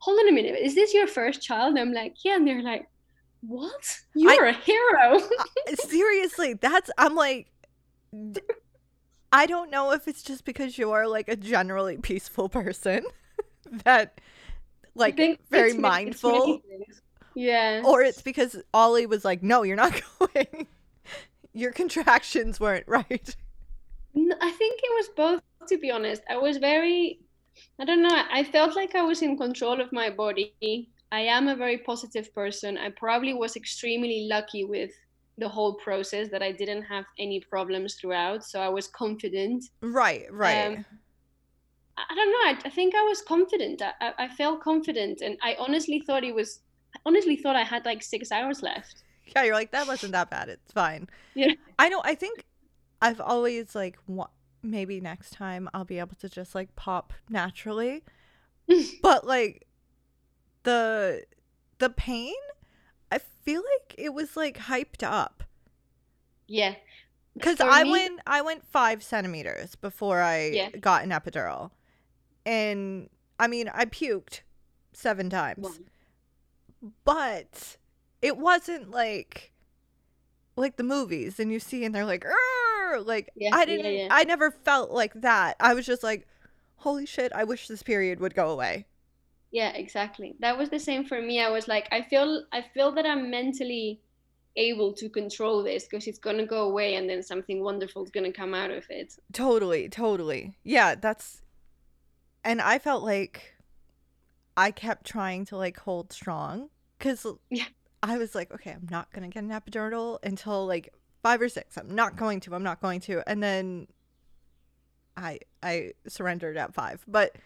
"Hold 0.00 0.18
on 0.20 0.28
a 0.28 0.32
minute, 0.32 0.58
is 0.60 0.74
this 0.74 0.92
your 0.92 1.06
first 1.06 1.40
child?" 1.40 1.70
And 1.70 1.78
I'm 1.78 1.92
like, 1.94 2.14
"Yeah," 2.24 2.34
and 2.36 2.46
they're 2.46 2.62
like, 2.62 2.88
"What? 3.46 3.84
You're 4.14 4.46
a 4.46 4.52
hero." 4.52 5.20
Seriously, 5.88 6.54
that's 6.54 6.90
I'm 6.98 7.14
like 7.14 7.46
I 9.32 9.46
don't 9.46 9.70
know 9.70 9.92
if 9.92 10.08
it's 10.08 10.22
just 10.22 10.44
because 10.44 10.76
you're 10.76 11.06
like 11.06 11.28
a 11.28 11.36
generally 11.36 11.96
peaceful 11.98 12.48
person 12.48 13.04
that 13.84 14.20
like 14.94 15.16
very 15.16 15.32
it's 15.32 15.50
many- 15.50 15.68
many 15.68 15.78
mindful. 15.80 16.60
Yeah. 17.34 17.82
or 17.84 18.02
it's 18.02 18.22
because 18.22 18.56
Ollie 18.74 19.06
was 19.06 19.24
like, 19.24 19.42
"No, 19.42 19.62
you're 19.62 19.76
not 19.76 20.00
going. 20.18 20.66
Your 21.52 21.72
contractions 21.72 22.58
weren't 22.58 22.88
right." 22.88 23.36
I 24.16 24.50
think 24.50 24.80
it 24.82 24.90
was 24.96 25.08
both, 25.16 25.40
to 25.68 25.78
be 25.78 25.90
honest. 25.92 26.22
I 26.28 26.36
was 26.36 26.56
very, 26.56 27.20
I 27.78 27.84
don't 27.84 28.02
know, 28.02 28.24
I 28.32 28.42
felt 28.42 28.74
like 28.74 28.96
I 28.96 29.02
was 29.02 29.22
in 29.22 29.36
control 29.36 29.80
of 29.80 29.92
my 29.92 30.10
body. 30.10 30.88
I 31.12 31.20
am 31.20 31.46
a 31.48 31.54
very 31.54 31.78
positive 31.78 32.34
person. 32.34 32.76
I 32.76 32.90
probably 32.90 33.34
was 33.34 33.54
extremely 33.56 34.26
lucky 34.28 34.64
with 34.64 34.90
the 35.40 35.48
whole 35.48 35.74
process 35.74 36.28
that 36.30 36.42
I 36.42 36.52
didn't 36.52 36.82
have 36.82 37.04
any 37.18 37.40
problems 37.40 37.94
throughout. 37.94 38.44
So 38.44 38.60
I 38.60 38.68
was 38.68 38.86
confident. 38.86 39.64
Right, 39.80 40.26
right. 40.30 40.66
Um, 40.66 40.84
I 41.96 42.14
don't 42.14 42.30
know. 42.30 42.50
I, 42.50 42.68
I 42.68 42.70
think 42.70 42.94
I 42.94 43.02
was 43.02 43.22
confident. 43.22 43.82
I, 43.82 44.12
I, 44.18 44.28
felt 44.28 44.62
confident, 44.62 45.20
and 45.20 45.36
I 45.42 45.56
honestly 45.58 46.00
thought 46.06 46.24
it 46.24 46.34
was. 46.34 46.60
I 46.94 46.98
honestly 47.04 47.36
thought 47.36 47.56
I 47.56 47.62
had 47.62 47.84
like 47.84 48.02
six 48.02 48.32
hours 48.32 48.62
left. 48.62 49.02
yeah, 49.34 49.44
you're 49.44 49.54
like 49.54 49.72
that 49.72 49.86
wasn't 49.86 50.12
that 50.12 50.30
bad. 50.30 50.48
It's 50.48 50.72
fine. 50.72 51.08
Yeah. 51.34 51.52
I 51.78 51.88
know. 51.88 52.00
I 52.04 52.14
think 52.14 52.44
I've 53.02 53.20
always 53.20 53.74
like 53.74 53.98
wa- 54.06 54.30
maybe 54.62 55.00
next 55.00 55.32
time 55.32 55.68
I'll 55.74 55.84
be 55.84 55.98
able 55.98 56.16
to 56.16 56.28
just 56.28 56.54
like 56.54 56.74
pop 56.76 57.12
naturally. 57.28 58.02
but 59.02 59.26
like 59.26 59.66
the 60.62 61.24
the 61.78 61.90
pain, 61.90 62.34
feel 63.52 63.62
like 63.78 63.94
it 63.98 64.14
was 64.14 64.36
like 64.36 64.58
hyped 64.58 65.02
up 65.02 65.44
Yeah. 66.46 66.74
because 67.34 67.60
I 67.60 67.84
me- 67.84 67.90
went 67.90 68.20
I 68.26 68.42
went 68.42 68.66
five 68.66 69.02
centimeters 69.02 69.74
before 69.74 70.20
I 70.20 70.50
Yeah. 70.50 70.70
got 70.70 71.02
an 71.02 71.10
epidural, 71.10 71.70
and 72.46 73.08
I 73.38 73.46
mean 73.46 73.68
I 73.72 73.84
puked 73.86 74.40
seven 74.92 75.30
times. 75.30 75.58
Wow. 75.64 75.72
but 77.04 77.76
it 78.22 78.36
wasn't 78.38 78.90
like 78.90 79.52
like 80.56 80.76
the 80.76 80.82
movies 80.82 81.38
and 81.38 81.52
you 81.52 81.60
see 81.60 81.84
and 81.84 81.94
they're 81.94 82.04
like 82.06 82.24
"Arr!" 82.24 83.00
like 83.00 83.30
Yeah, 83.36 83.54
i 83.54 83.64
didn't 83.64 83.92
yeah. 83.94 84.08
i 84.10 84.24
never 84.24 84.50
felt 84.50 84.90
like 84.90 85.12
that 85.14 85.56
i 85.60 85.74
was 85.74 85.84
just 85.86 86.02
like 86.02 86.26
holy 86.76 87.04
shit 87.06 87.32
i 87.34 87.44
wish 87.44 87.68
this 87.68 87.82
period 87.82 88.18
would 88.20 88.34
go 88.34 88.50
away 88.50 88.86
Yeah, 89.52 89.70
exactly. 89.70 90.36
That 90.40 90.56
was 90.56 90.68
the 90.70 90.78
same 90.78 91.04
for 91.04 91.20
me. 91.20 91.40
I 91.40 91.50
was 91.50 91.66
like, 91.66 91.88
I 91.90 92.02
feel, 92.02 92.44
I 92.52 92.62
feel 92.74 92.92
that 92.92 93.04
I'm 93.06 93.30
mentally 93.30 94.00
able 94.56 94.92
to 94.94 95.08
control 95.08 95.62
this 95.62 95.84
because 95.84 96.06
it's 96.06 96.18
gonna 96.18 96.46
go 96.46 96.62
away, 96.68 96.96
and 96.96 97.08
then 97.08 97.22
something 97.22 97.62
wonderful 97.62 98.02
is 98.02 98.10
gonna 98.10 98.32
come 98.32 98.52
out 98.54 98.70
of 98.70 98.84
it. 98.90 99.14
totally 99.32 99.88
totally 99.88 100.54
yeah 100.64 100.94
that's 100.96 101.42
and 102.44 102.60
i 102.60 102.76
felt 102.78 103.04
like 103.04 103.54
i 104.56 104.70
kept 104.72 105.06
trying 105.06 105.44
to 105.44 105.56
like 105.56 105.78
hold 105.78 106.12
strong 106.12 106.68
because 106.98 107.24
Yeah. 107.50 107.64
i 108.02 108.18
was 108.18 108.34
like 108.34 108.52
okay 108.52 108.72
i'm 108.72 108.88
not 108.90 109.12
gonna 109.12 109.28
get 109.28 109.44
an 109.44 109.50
epidural 109.50 110.18
until 110.24 110.66
like 110.66 110.92
five 111.22 111.40
or 111.40 111.48
six 111.48 111.76
i'm 111.78 111.94
not 111.94 112.16
going 112.16 112.40
to 112.40 112.54
i'm 112.54 112.64
not 112.64 112.80
going 112.80 112.98
to 113.00 113.22
and 113.28 113.40
then 113.42 113.86
i 115.16 115.38
i 115.62 115.92
surrendered 116.08 116.56
at 116.56 116.74
five 116.74 117.04
but 117.06 117.36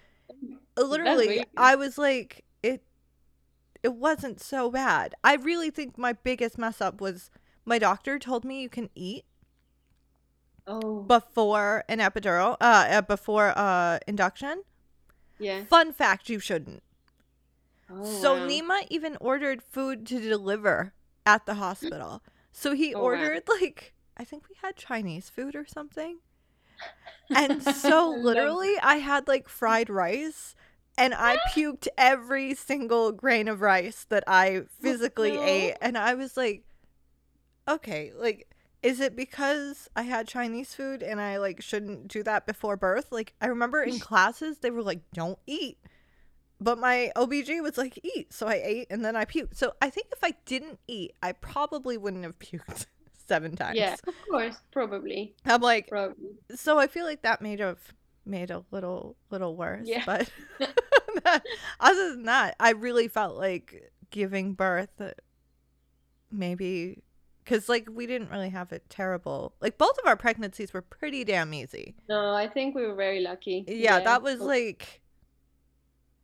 literally 0.77 1.45
i 1.57 1.75
was 1.75 1.99
like 1.99 2.45
it 2.63 2.83
it 3.83 3.95
wasn't 3.95 4.41
so 4.41 4.71
bad. 4.71 5.15
I 5.23 5.35
really 5.37 5.71
think 5.71 5.99
my 5.99 6.15
biggest 6.15 6.57
mess 6.57 6.81
up 6.81 7.01
was 7.01 7.31
my 7.67 7.79
doctor 7.79 8.19
told 8.19 8.45
me 8.45 8.63
you 8.63 8.69
can 8.71 8.89
eat 8.95 9.25
Oh, 10.67 11.03
before 11.03 11.85
an 11.89 11.99
epidural 11.99 12.57
uh, 12.61 12.87
uh 12.89 13.03
before 13.03 13.53
uh 13.57 13.99
induction. 14.07 14.63
Yeah. 15.39 15.65
fun 15.65 15.93
fact 15.93 16.29
you 16.31 16.39
shouldn't. 16.39 16.83
Oh, 17.91 18.03
so 18.21 18.35
wow. 18.35 18.47
nima 18.49 18.87
even 18.91 19.17
ordered 19.21 19.63
food 19.63 20.07
to 20.07 20.21
deliver 20.21 20.95
at 21.27 21.47
the 21.47 21.55
hospital. 21.55 22.23
So 22.53 22.73
he 22.75 22.95
Oh, 22.95 23.01
wow. 23.01 23.05
ordered 23.05 23.43
like 23.49 23.93
i 24.17 24.25
think 24.25 24.49
we 24.49 24.55
had 24.63 24.77
chinese 24.77 25.29
food 25.29 25.57
or 25.57 25.67
something 25.67 26.19
and 27.35 27.63
so 27.63 28.11
literally 28.19 28.75
i 28.83 28.97
had 28.97 29.27
like 29.29 29.49
fried 29.49 29.89
rice 29.89 30.55
and 30.97 31.15
i 31.15 31.37
puked 31.55 31.89
every 31.97 32.55
single 32.55 33.13
grain 33.13 33.49
of 33.49 33.61
rice 33.61 34.07
that 34.09 34.25
i 34.27 34.57
oh, 34.57 34.67
physically 34.81 35.33
no. 35.33 35.43
ate 35.43 35.75
and 35.81 35.97
i 35.97 36.15
was 36.15 36.37
like 36.37 36.63
okay 37.69 38.13
like 38.17 38.49
is 38.83 39.01
it 39.01 39.17
because 39.17 39.89
i 39.97 40.03
had 40.03 40.29
chinese 40.29 40.75
food 40.75 41.03
and 41.03 41.21
i 41.21 41.39
like 41.39 41.63
shouldn't 41.63 42.09
do 42.09 42.23
that 42.23 42.47
before 42.47 42.77
birth? 42.77 43.11
Like 43.11 43.35
i 43.41 43.47
remember 43.47 43.83
in 43.83 43.99
classes 44.11 44.59
they 44.59 44.71
were 44.71 44.83
like 44.83 45.01
don't 45.13 45.39
eat. 45.47 45.79
But 46.61 46.79
my 46.79 47.11
obg 47.17 47.63
was 47.63 47.77
like 47.77 47.99
eat. 48.03 48.33
So 48.33 48.47
i 48.47 48.61
ate 48.63 48.87
and 48.91 49.05
then 49.05 49.17
i 49.17 49.25
puked. 49.25 49.57
So 49.57 49.73
i 49.81 49.91
think 49.91 50.09
if 50.13 50.23
i 50.23 50.35
didn't 50.45 50.79
eat 50.87 51.15
i 51.23 51.33
probably 51.33 51.97
wouldn't 51.97 52.25
have 52.25 52.39
puked 52.39 52.87
seven 53.27 53.57
times 53.57 53.79
Yeah, 53.79 53.97
of 54.07 54.15
course, 54.29 54.57
probably, 54.73 55.35
i'm 55.45 55.61
like 55.61 55.89
probably. 55.89 56.31
so 56.55 56.79
I 56.79 56.87
feel 56.87 57.05
like 57.05 57.23
that 57.23 57.41
made 57.41 57.61
have 57.61 57.79
made 58.27 58.51
a 58.51 58.65
little 58.71 59.17
little 59.31 59.57
worse. 59.57 59.87
Yeah. 59.87 60.03
But 60.07 60.31
other 61.81 62.11
than 62.11 62.25
that, 62.25 62.57
I 62.61 62.71
really 62.71 63.09
felt 63.09 63.37
like 63.37 63.93
giving 64.11 64.55
birth 64.55 65.01
uh, 65.01 65.11
maybe 66.31 67.03
because 67.45 67.69
like 67.69 67.89
we 67.91 68.07
didn't 68.07 68.31
really 68.31 68.51
have 68.51 68.73
it 68.73 68.89
terrible. 68.89 69.55
Like 69.61 69.79
both 69.79 69.99
of 69.99 70.07
our 70.07 70.17
pregnancies 70.17 70.73
were 70.73 70.83
pretty 70.83 71.25
damn 71.25 71.53
easy. 71.55 71.95
No, 72.09 72.35
I 72.35 72.49
think 72.49 72.75
we 72.75 72.87
were 72.87 72.95
very 72.95 73.21
lucky. 73.21 73.65
Yeah, 73.67 74.01
that 74.01 74.23
was 74.23 74.41
like 74.41 75.03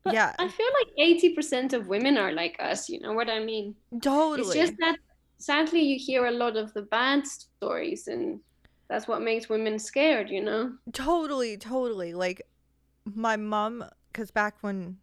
But 0.03 0.15
yeah. 0.15 0.35
I 0.39 0.49
feel 0.49 0.69
like 0.83 0.93
eighty 0.99 1.35
percent 1.35 1.73
of 1.73 1.89
women 1.89 2.17
are 2.17 2.33
like 2.33 2.57
us. 2.59 2.89
You 2.89 3.01
know 3.01 3.13
what 3.13 3.29
I 3.29 3.41
mean? 3.41 3.75
totally. 4.03 4.49
It's 4.49 4.71
just 4.71 4.79
that 4.81 4.97
sadly 5.40 5.81
you 5.83 5.98
hear 5.98 6.26
a 6.26 6.31
lot 6.31 6.57
of 6.57 6.72
the 6.74 6.83
bad 6.83 7.26
stories, 7.26 8.07
and 8.07 8.40
that's 8.88 9.09
what 9.09 9.22
makes 9.22 9.48
women 9.48 9.79
scared. 9.79 10.31
You 10.31 10.42
know? 10.42 10.72
Totally, 10.92 11.57
totally. 11.57 12.14
Like 12.14 12.42
my 13.05 13.37
mom, 13.37 13.85
because 14.12 14.31
back 14.31 14.57
when, 14.61 14.98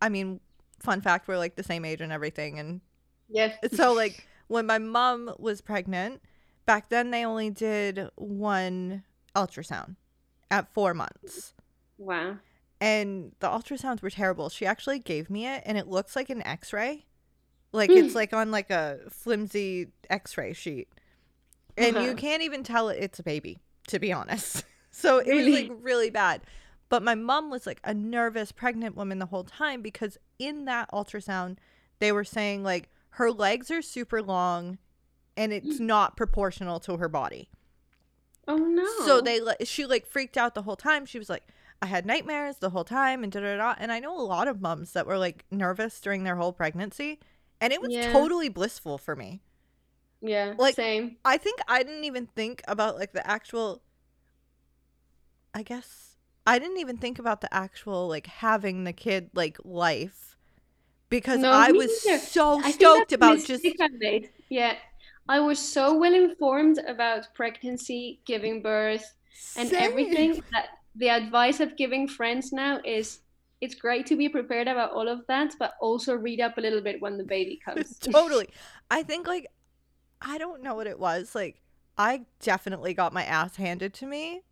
I 0.00 0.08
mean, 0.08 0.38
fun 0.78 1.00
fact, 1.00 1.26
we're 1.26 1.38
like 1.38 1.56
the 1.56 1.62
same 1.64 1.84
age 1.84 2.00
and 2.00 2.12
everything, 2.12 2.58
and 2.58 2.80
Yeah. 3.28 3.52
so 3.72 3.92
like 3.92 4.26
when 4.48 4.66
my 4.66 4.78
mom 4.78 5.34
was 5.38 5.60
pregnant 5.60 6.22
back 6.66 6.88
then 6.88 7.10
they 7.10 7.24
only 7.24 7.50
did 7.50 8.08
one 8.16 9.02
ultrasound 9.34 9.96
at 10.50 10.72
four 10.72 10.94
months 10.94 11.52
Wow. 11.98 12.38
and 12.80 13.32
the 13.40 13.48
ultrasounds 13.48 14.02
were 14.02 14.10
terrible 14.10 14.48
she 14.48 14.66
actually 14.66 14.98
gave 15.00 15.28
me 15.30 15.46
it 15.46 15.62
and 15.66 15.76
it 15.78 15.88
looks 15.88 16.14
like 16.14 16.30
an 16.30 16.42
x-ray 16.46 17.04
like 17.76 17.90
it's 17.90 18.14
like 18.14 18.32
on 18.32 18.50
like 18.50 18.70
a 18.70 18.98
flimsy 19.10 19.88
x-ray 20.10 20.52
sheet 20.52 20.88
and 21.76 21.94
you 21.96 22.02
Uh-huh. 22.02 22.14
can't 22.14 22.42
even 22.42 22.62
tell 22.64 22.88
it 22.88 22.98
it's 23.00 23.18
a 23.18 23.22
baby 23.22 23.58
to 23.88 23.98
be 23.98 24.12
honest 24.12 24.64
so 24.90 25.18
it 25.18 25.26
was 25.34 25.44
Really? 25.46 25.68
like 25.68 25.78
really 25.80 26.10
bad 26.10 26.40
but 26.88 27.02
my 27.02 27.14
mom 27.14 27.50
was 27.50 27.66
like 27.66 27.80
a 27.84 27.92
nervous 27.94 28.52
pregnant 28.52 28.96
woman 28.96 29.18
the 29.18 29.26
whole 29.26 29.44
time 29.44 29.82
because 29.82 30.16
in 30.38 30.64
that 30.64 30.90
ultrasound 30.92 31.58
they 31.98 32.12
were 32.12 32.24
saying 32.24 32.62
like 32.62 32.88
her 33.10 33.30
legs 33.30 33.70
are 33.70 33.82
super 33.82 34.22
long 34.22 34.78
and 35.36 35.52
it's 35.52 35.78
not 35.80 36.16
proportional 36.16 36.80
to 36.80 36.96
her 36.96 37.08
body 37.08 37.48
Oh 38.48 38.56
no. 38.58 38.86
so 39.04 39.20
they 39.20 39.40
she 39.64 39.86
like 39.86 40.06
freaked 40.06 40.36
out 40.36 40.54
the 40.54 40.62
whole 40.62 40.76
time. 40.76 41.04
She 41.04 41.18
was 41.18 41.28
like, 41.28 41.48
I 41.82 41.86
had 41.86 42.06
nightmares 42.06 42.58
the 42.58 42.70
whole 42.70 42.84
time 42.84 43.24
and 43.24 43.32
da 43.32 43.40
da 43.40 43.56
da. 43.56 43.74
And 43.76 43.90
I 43.90 43.98
know 43.98 44.16
a 44.16 44.22
lot 44.22 44.46
of 44.46 44.60
moms 44.60 44.92
that 44.92 45.04
were 45.04 45.18
like 45.18 45.44
nervous 45.50 46.00
during 46.00 46.22
their 46.22 46.36
whole 46.36 46.52
pregnancy, 46.52 47.18
and 47.60 47.72
it 47.72 47.80
was 47.80 47.92
Yeah. 47.92 48.12
totally 48.12 48.48
blissful 48.48 48.98
for 48.98 49.16
me. 49.16 49.42
Yeah. 50.20 50.54
like- 50.58 50.74
same. 50.76 51.16
I 51.24 51.36
think 51.36 51.60
I 51.68 51.82
didn't 51.82 52.04
even 52.04 52.26
think 52.26 52.62
about 52.66 52.96
like 52.98 53.12
the 53.12 53.26
actual. 53.26 53.82
I 55.54 55.62
guess 55.62 56.16
I 56.46 56.58
didn't 56.58 56.78
even 56.78 56.96
think 56.98 57.18
about 57.18 57.40
the 57.40 57.52
actual 57.52 58.08
like 58.08 58.26
having 58.26 58.84
the 58.84 58.92
kid 58.92 59.30
like 59.34 59.58
life, 59.64 60.36
because 61.08 61.40
No, 61.40 61.50
I 61.50 61.70
was 61.72 62.04
neither. 62.04 62.18
so 62.18 62.60
stoked 62.62 63.12
about 63.12 63.38
just 63.38 63.62
mistake 63.64 63.76
I 63.80 63.88
made. 63.88 64.30
Yeah. 64.48 64.76
I 65.28 65.40
was 65.40 65.58
so 65.58 65.96
well 65.98 66.14
informed 66.14 66.78
about 66.86 67.34
pregnancy, 67.34 68.20
giving 68.24 68.62
birth, 68.62 69.14
and 69.56 69.68
Same. 69.68 69.82
everything 69.82 70.42
that 70.52 70.68
the 70.94 71.08
advice 71.10 71.60
I'm 71.60 71.74
giving 71.74 72.06
friends 72.06 72.52
now 72.52 72.80
is 72.84 73.20
it's 73.60 73.74
great 73.74 74.06
to 74.06 74.16
be 74.16 74.28
prepared 74.28 74.68
about 74.68 74.92
all 74.92 75.08
of 75.08 75.26
that, 75.28 75.54
but 75.58 75.74
also 75.80 76.14
read 76.14 76.40
up 76.40 76.58
a 76.58 76.60
little 76.60 76.80
bit 76.80 77.00
when 77.00 77.16
the 77.18 77.24
baby 77.24 77.56
comes. 77.64 77.98
totally. 77.98 78.48
I 78.90 79.02
think 79.02 79.26
like 79.26 79.46
I 80.20 80.38
don't 80.38 80.62
know 80.62 80.74
what 80.74 80.86
it 80.86 80.98
was. 80.98 81.34
Like 81.34 81.60
I 81.98 82.22
definitely 82.40 82.94
got 82.94 83.12
my 83.12 83.24
ass 83.24 83.56
handed 83.56 83.94
to 83.94 84.06
me 84.06 84.42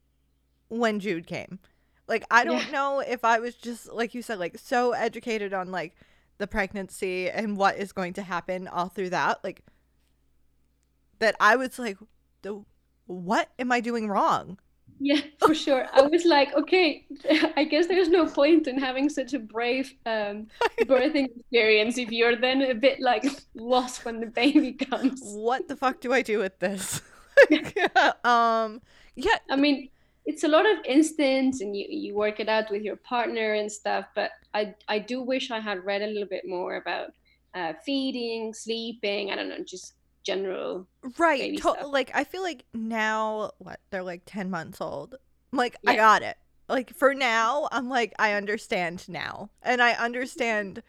when 0.69 1.01
Jude 1.01 1.27
came. 1.27 1.59
Like 2.07 2.25
I 2.31 2.45
don't 2.45 2.67
Yeah. 2.67 2.71
know 2.71 3.01
if 3.01 3.25
I 3.25 3.39
was 3.39 3.55
just 3.55 3.93
like 3.93 4.15
you 4.15 4.23
said 4.23 4.39
like 4.39 4.59
so 4.59 4.93
educated 4.93 5.53
on 5.55 5.71
like 5.71 5.97
the 6.39 6.47
pregnancy 6.47 7.31
and 7.31 7.57
what 7.57 7.77
is 7.79 7.93
going 7.93 8.13
to 8.15 8.23
happen 8.23 8.67
all 8.69 8.89
through 8.89 9.11
that 9.11 9.43
like 9.45 9.63
that 11.21 11.37
I 11.41 11.57
was 11.57 11.79
like 11.79 11.97
the 12.43 12.63
what 13.07 13.51
am 13.59 13.71
I 13.73 13.81
doing 13.81 14.09
wrong? 14.09 14.59
Yeah, 15.05 15.21
for 15.39 15.55
sure. 15.55 15.87
I 15.93 16.01
was 16.01 16.25
like, 16.25 16.55
okay, 16.55 17.05
I 17.57 17.65
guess 17.65 17.87
there's 17.87 18.09
no 18.09 18.25
point 18.27 18.67
in 18.67 18.79
having 18.79 19.11
such 19.11 19.35
a 19.35 19.39
brave 19.39 19.93
um, 20.07 20.47
birthing 20.81 21.29
experience 21.37 21.99
if 21.99 22.11
you're 22.11 22.37
then 22.37 22.63
a 22.63 22.75
bit 22.75 23.01
like 23.01 23.25
lost 23.55 24.07
when 24.07 24.19
the 24.19 24.27
baby 24.27 24.73
comes. 24.73 25.21
What 25.23 25.69
the 25.69 25.77
fuck 25.77 26.01
do 26.01 26.11
I 26.15 26.23
do 26.23 26.39
with 26.39 26.59
this? 26.59 27.03
um 28.25 28.81
yeah, 29.17 29.37
I 29.51 29.57
mean, 29.57 29.91
it's 30.25 30.45
a 30.45 30.49
lot 30.49 30.65
of 30.65 30.79
instincts 30.87 31.61
and 31.61 31.77
you, 31.77 31.87
you 31.87 32.15
work 32.15 32.41
it 32.41 32.49
out 32.49 32.71
with 32.71 32.83
your 32.83 32.97
partner 32.97 33.53
and 33.53 33.71
stuff, 33.71 34.07
but 34.15 34.31
I, 34.55 34.75
I 34.89 35.01
do 35.01 35.21
wish 35.21 35.51
I 35.51 35.61
had 35.61 35.85
read 35.85 36.01
a 36.01 36.07
little 36.07 36.29
bit 36.29 36.45
more 36.47 36.77
about 36.77 37.11
uh, 37.53 37.75
feeding, 37.85 38.55
sleeping, 38.55 39.31
I 39.31 39.37
don't 39.37 39.51
know, 39.51 39.63
just 39.65 39.93
general. 40.25 40.87
right. 41.19 41.57
To- 41.63 41.87
like 41.87 42.11
I 42.15 42.25
feel 42.25 42.43
like 42.43 42.65
now 42.75 43.53
what 43.59 43.81
they're 43.91 44.03
like 44.03 44.23
10 44.27 44.51
months 44.51 44.81
old. 44.81 45.15
I'm 45.53 45.59
like 45.59 45.77
I 45.87 45.97
got 45.97 46.23
it. 46.23 46.37
Like 46.69 46.95
for 46.95 47.15
now, 47.15 47.69
I'm 47.71 47.89
like 47.89 48.15
I 48.19 48.33
understand 48.33 49.09
now. 49.09 49.51
And 49.63 49.83
I 49.83 49.93
understand 49.93 50.83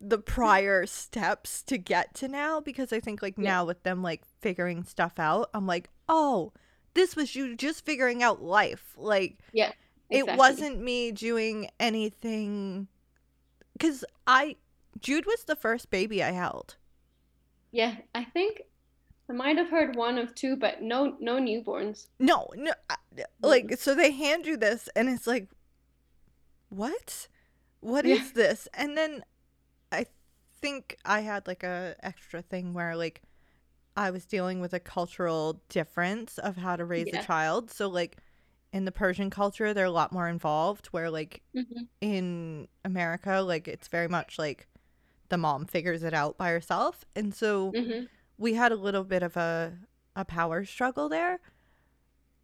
the 0.00 0.18
prior 0.18 0.86
steps 0.86 1.62
to 1.64 1.78
get 1.78 2.14
to 2.14 2.28
now 2.28 2.60
because 2.60 2.92
I 2.92 3.00
think 3.00 3.22
like 3.22 3.34
Yeah. 3.38 3.44
now 3.50 3.64
with 3.64 3.82
them 3.82 4.02
like 4.02 4.22
figuring 4.40 4.84
stuff 4.84 5.18
out, 5.18 5.50
I'm 5.54 5.66
like, 5.66 5.88
"Oh, 6.08 6.52
this 6.94 7.16
was 7.16 7.34
you 7.34 7.56
just 7.56 7.84
figuring 7.84 8.22
out 8.22 8.42
life." 8.42 8.94
Like 8.96 9.38
Yeah. 9.52 9.72
it 10.10 10.26
wasn't 10.36 10.80
me 10.80 11.12
doing 11.12 11.70
anything 11.80 12.88
cuz 13.80 14.04
I 14.26 14.56
Jude 15.00 15.26
was 15.26 15.44
the 15.44 15.56
first 15.56 15.90
baby 15.90 16.22
I 16.22 16.30
held. 16.30 16.76
Yeah, 17.72 17.96
I 18.14 18.24
think 18.24 18.62
I 19.28 19.32
might 19.34 19.56
have 19.56 19.70
heard 19.70 19.94
one 19.94 20.18
of 20.18 20.34
two, 20.34 20.56
but 20.56 20.82
no 20.82 21.16
no 21.20 21.36
newborns. 21.36 22.08
No, 22.18 22.48
no, 22.56 22.72
like 23.42 23.76
so 23.78 23.94
they 23.94 24.10
hand 24.12 24.46
you 24.46 24.56
this, 24.56 24.88
and 24.96 25.08
it's 25.08 25.26
like, 25.26 25.48
what? 26.68 27.28
What 27.80 28.06
is 28.06 28.18
Yeah. 28.18 28.32
this? 28.32 28.68
And 28.74 28.96
then 28.96 29.24
I 29.92 30.06
think 30.60 30.96
I 31.04 31.20
had 31.20 31.46
like 31.46 31.62
a 31.62 31.96
extra 32.02 32.42
thing 32.42 32.74
where 32.74 32.96
like 32.96 33.22
I 33.96 34.10
was 34.10 34.26
dealing 34.26 34.60
with 34.60 34.74
a 34.74 34.80
cultural 34.80 35.62
difference 35.68 36.38
of 36.38 36.56
how 36.56 36.76
to 36.76 36.84
raise 36.84 37.12
Yeah. 37.12 37.20
a 37.22 37.26
child. 37.26 37.70
So 37.70 37.88
like 37.88 38.18
in 38.72 38.84
the 38.84 38.92
Persian 38.92 39.30
culture, 39.30 39.74
they're 39.74 39.86
a 39.86 39.90
lot 39.90 40.12
more 40.12 40.28
involved. 40.28 40.88
Where 40.88 41.10
like 41.10 41.42
hmm 41.54 41.86
in 42.00 42.68
America, 42.84 43.40
like 43.42 43.68
it's 43.68 43.88
very 43.88 44.08
much 44.08 44.38
like 44.38 44.68
the 45.30 45.38
mom 45.38 45.66
figures 45.66 46.02
it 46.02 46.14
out 46.14 46.38
by 46.38 46.50
herself, 46.50 47.04
and 47.16 47.34
so 47.34 47.76
hmm 47.76 48.06
we 48.38 48.54
had 48.54 48.72
a 48.72 48.76
little 48.76 49.04
bit 49.04 49.22
of 49.22 49.36
a 49.36 49.78
a 50.14 50.24
power 50.24 50.64
struggle 50.64 51.08
there. 51.08 51.40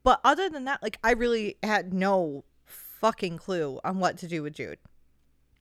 But 0.02 0.20
other 0.24 0.48
than 0.48 0.64
that, 0.64 0.82
like 0.82 0.98
I 1.04 1.12
really 1.12 1.56
had 1.62 1.92
no 1.94 2.44
fucking 2.64 3.38
clue 3.38 3.80
on 3.84 3.98
what 3.98 4.18
to 4.18 4.28
do 4.28 4.42
with 4.42 4.54
Jude. 4.54 4.78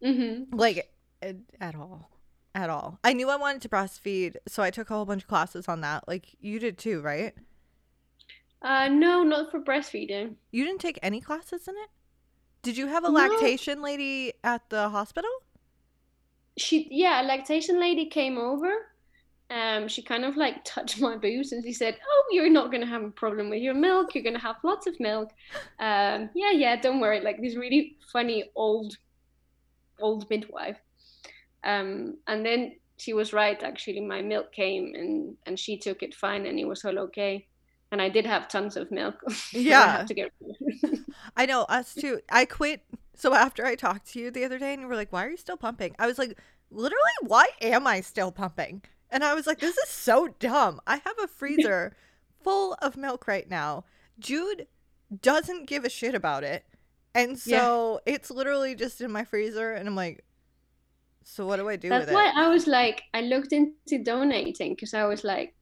hmm 0.04 0.44
Like 0.52 0.92
at, 1.22 1.38
at 1.60 1.76
all. 1.76 2.10
At 2.54 2.70
all. 2.70 3.00
I 3.04 3.14
knew 3.14 3.30
I 3.30 3.38
wanted 3.38 3.62
to 3.64 3.70
breastfeed, 3.70 4.36
so 4.48 4.62
I 4.62 4.72
took 4.72 4.90
a 4.90 4.94
whole 4.94 5.06
bunch 5.06 5.24
of 5.24 5.28
classes 5.30 5.68
on 5.70 5.82
that. 5.82 6.08
Like 6.08 6.36
you 6.42 6.60
did 6.60 6.78
too, 6.78 7.02
right? 7.02 7.34
Uh, 8.62 8.88
no, 8.90 9.24
not 9.24 9.50
for 9.52 9.60
breastfeeding. 9.60 10.36
You 10.52 10.66
didn't 10.66 10.82
take 10.82 11.00
any 11.02 11.20
classes 11.22 11.68
in 11.68 11.76
it? 11.76 11.90
Did 12.64 12.78
you 12.78 12.88
have 12.88 13.04
a 13.04 13.10
No. 13.10 13.14
lactation 13.14 13.82
lady 13.82 14.34
at 14.44 14.70
the 14.70 14.90
hospital? 14.90 15.32
She, 16.58 16.88
yeah, 16.92 17.22
a 17.22 17.24
lactation 17.24 17.80
lady 17.80 18.06
came 18.08 18.38
over. 18.38 18.91
Um, 19.52 19.88
she 19.90 20.02
kind 20.02 20.26
of 20.26 20.38
like 20.38 20.64
touched 20.66 21.02
my 21.02 21.18
boobs 21.18 21.52
and 21.52 21.64
she 21.64 21.74
said, 21.74 21.98
"Oh, 22.10 22.26
you're 22.32 22.50
not 22.50 22.72
gonna 22.72 22.88
have 22.88 23.04
a 23.04 23.12
problem 23.12 23.50
with 23.52 23.62
your 23.62 23.76
milk. 23.76 24.16
You're 24.16 24.24
gonna 24.24 24.40
have 24.40 24.58
lots 24.64 24.88
of 24.88 25.00
milk. 25.00 25.32
Um, 25.80 26.32
yeah, 26.36 26.52
yeah, 26.54 26.78
don't 26.82 27.02
worry." 27.02 27.22
Like 27.22 27.42
this 27.42 27.56
really 27.58 27.98
funny 28.14 28.52
old, 28.56 28.98
old 30.00 30.30
midwife. 30.30 30.78
Um, 31.64 32.18
and 32.28 32.46
then 32.46 32.74
she 32.98 33.14
was 33.14 33.34
right. 33.34 33.62
Actually, 33.64 34.02
my 34.02 34.22
milk 34.22 34.54
came 34.54 34.94
and 34.96 35.38
and 35.46 35.60
she 35.60 35.78
took 35.78 36.04
it 36.04 36.16
fine 36.16 36.46
and 36.46 36.60
it 36.60 36.66
was 36.68 36.86
all 36.86 37.00
okay. 37.00 37.48
And 37.92 38.02
I 38.02 38.10
did 38.10 38.26
have 38.26 38.48
tons 38.50 38.78
of 38.78 38.92
milk. 38.92 39.16
that 39.68 39.80
I 39.82 39.90
Yeah. 39.92 40.06
to 40.08 40.14
get. 40.14 40.32
I 41.36 41.46
know, 41.46 41.64
us 41.64 41.96
too. 41.96 42.22
I 42.30 42.46
quit. 42.46 42.84
So 43.16 43.34
after 43.34 43.66
I 43.66 43.76
talked 43.76 44.08
to 44.14 44.20
you 44.20 44.32
the 44.32 44.46
other 44.46 44.58
day 44.60 44.74
and 44.74 44.82
you 44.82 44.88
were 44.88 44.96
like, 44.96 45.12
why 45.12 45.26
are 45.26 45.30
you 45.30 45.38
still 45.38 45.58
pumping? 45.58 45.96
I 46.00 46.08
was 46.08 46.18
like, 46.18 46.38
literally, 46.70 47.02
why 47.22 47.48
am 47.62 47.86
I 47.88 48.02
still 48.02 48.32
pumping? 48.32 48.82
And 49.12 49.24
I 49.24 49.34
was 49.34 49.46
like, 49.46 49.60
this 49.60 49.78
is 49.78 49.90
so 49.90 50.30
dumb. 50.40 50.80
I 50.88 50.96
have 50.98 51.20
a 51.22 51.28
freezer 51.28 51.96
full 52.44 52.74
of 52.82 52.96
milk 52.98 53.28
right 53.28 53.50
now. 53.50 53.84
Jude 54.20 54.68
doesn't 55.22 55.68
give 55.68 55.84
a 55.84 55.90
shit 55.90 56.16
about 56.16 56.44
it. 56.44 56.66
And 57.14 57.32
Yeah. 57.46 57.60
so 57.60 58.00
it's 58.06 58.32
literally 58.32 58.74
just 58.76 59.02
in 59.02 59.12
my 59.12 59.26
freezer. 59.26 59.74
And 59.74 59.88
I'm 59.88 59.96
like, 59.96 60.24
so 61.24 61.46
what 61.46 61.58
do 61.58 61.68
I 61.70 61.76
do 61.76 61.90
That's 61.90 62.06
with 62.08 62.16
why? 62.16 62.32
I 62.36 62.48
was 62.48 62.68
like, 62.68 63.04
I 63.14 63.22
looked 63.22 63.52
into 63.54 64.02
donating 64.04 64.74
because 64.74 64.94
I 64.94 65.06
was 65.06 65.24
like, 65.24 65.54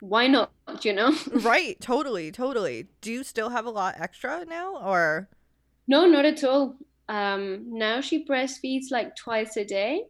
why 0.00 0.26
not? 0.28 0.52
You 0.82 0.92
know? 0.92 1.14
right. 1.32 1.78
Totally. 1.80 2.30
Totally. 2.30 2.86
Do 3.00 3.12
you 3.12 3.24
still 3.24 3.48
have 3.50 3.66
a 3.66 3.70
lot 3.70 3.96
extra 3.98 4.44
now? 4.44 4.76
Or, 4.76 5.28
No, 5.88 6.06
not 6.06 6.24
at 6.24 6.44
all. 6.44 6.76
Um, 7.08 7.64
now 7.66 8.00
she 8.00 8.24
breastfeeds 8.24 8.92
like 8.92 9.16
twice 9.16 9.56
a 9.56 9.64
day. 9.64 10.04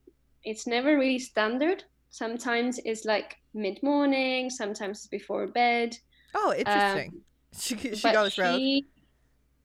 It's 0.45 0.67
never 0.67 0.99
really 0.99 1.19
standard. 1.19 1.85
Sometimes 2.11 2.81
it's 2.85 3.05
like 3.05 3.37
mid 3.55 3.83
morning, 3.83 4.51
sometimes 4.51 4.99
it's 4.99 5.07
before 5.09 5.47
bed. 5.47 5.97
oh, 6.35 6.53
um, 6.67 7.05
interesting. 7.07 7.13
she 7.59 7.77
she 7.95 8.11
But 8.13 8.13
goes 8.13 8.33
she, 8.33 8.89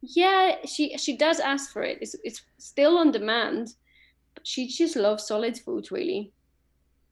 yeah, 0.01 0.57
she 0.65 0.97
she 0.97 1.17
does 1.17 1.39
ask 1.39 1.71
for 1.71 1.83
it. 1.83 1.99
It's 2.01 2.15
it's 2.23 2.43
still 2.59 2.97
on 2.97 3.11
demand. 3.11 3.69
But 4.35 4.47
she 4.47 4.67
just 4.67 4.95
loves 4.95 5.27
solid 5.27 5.57
food, 5.59 5.91
really. 5.91 6.33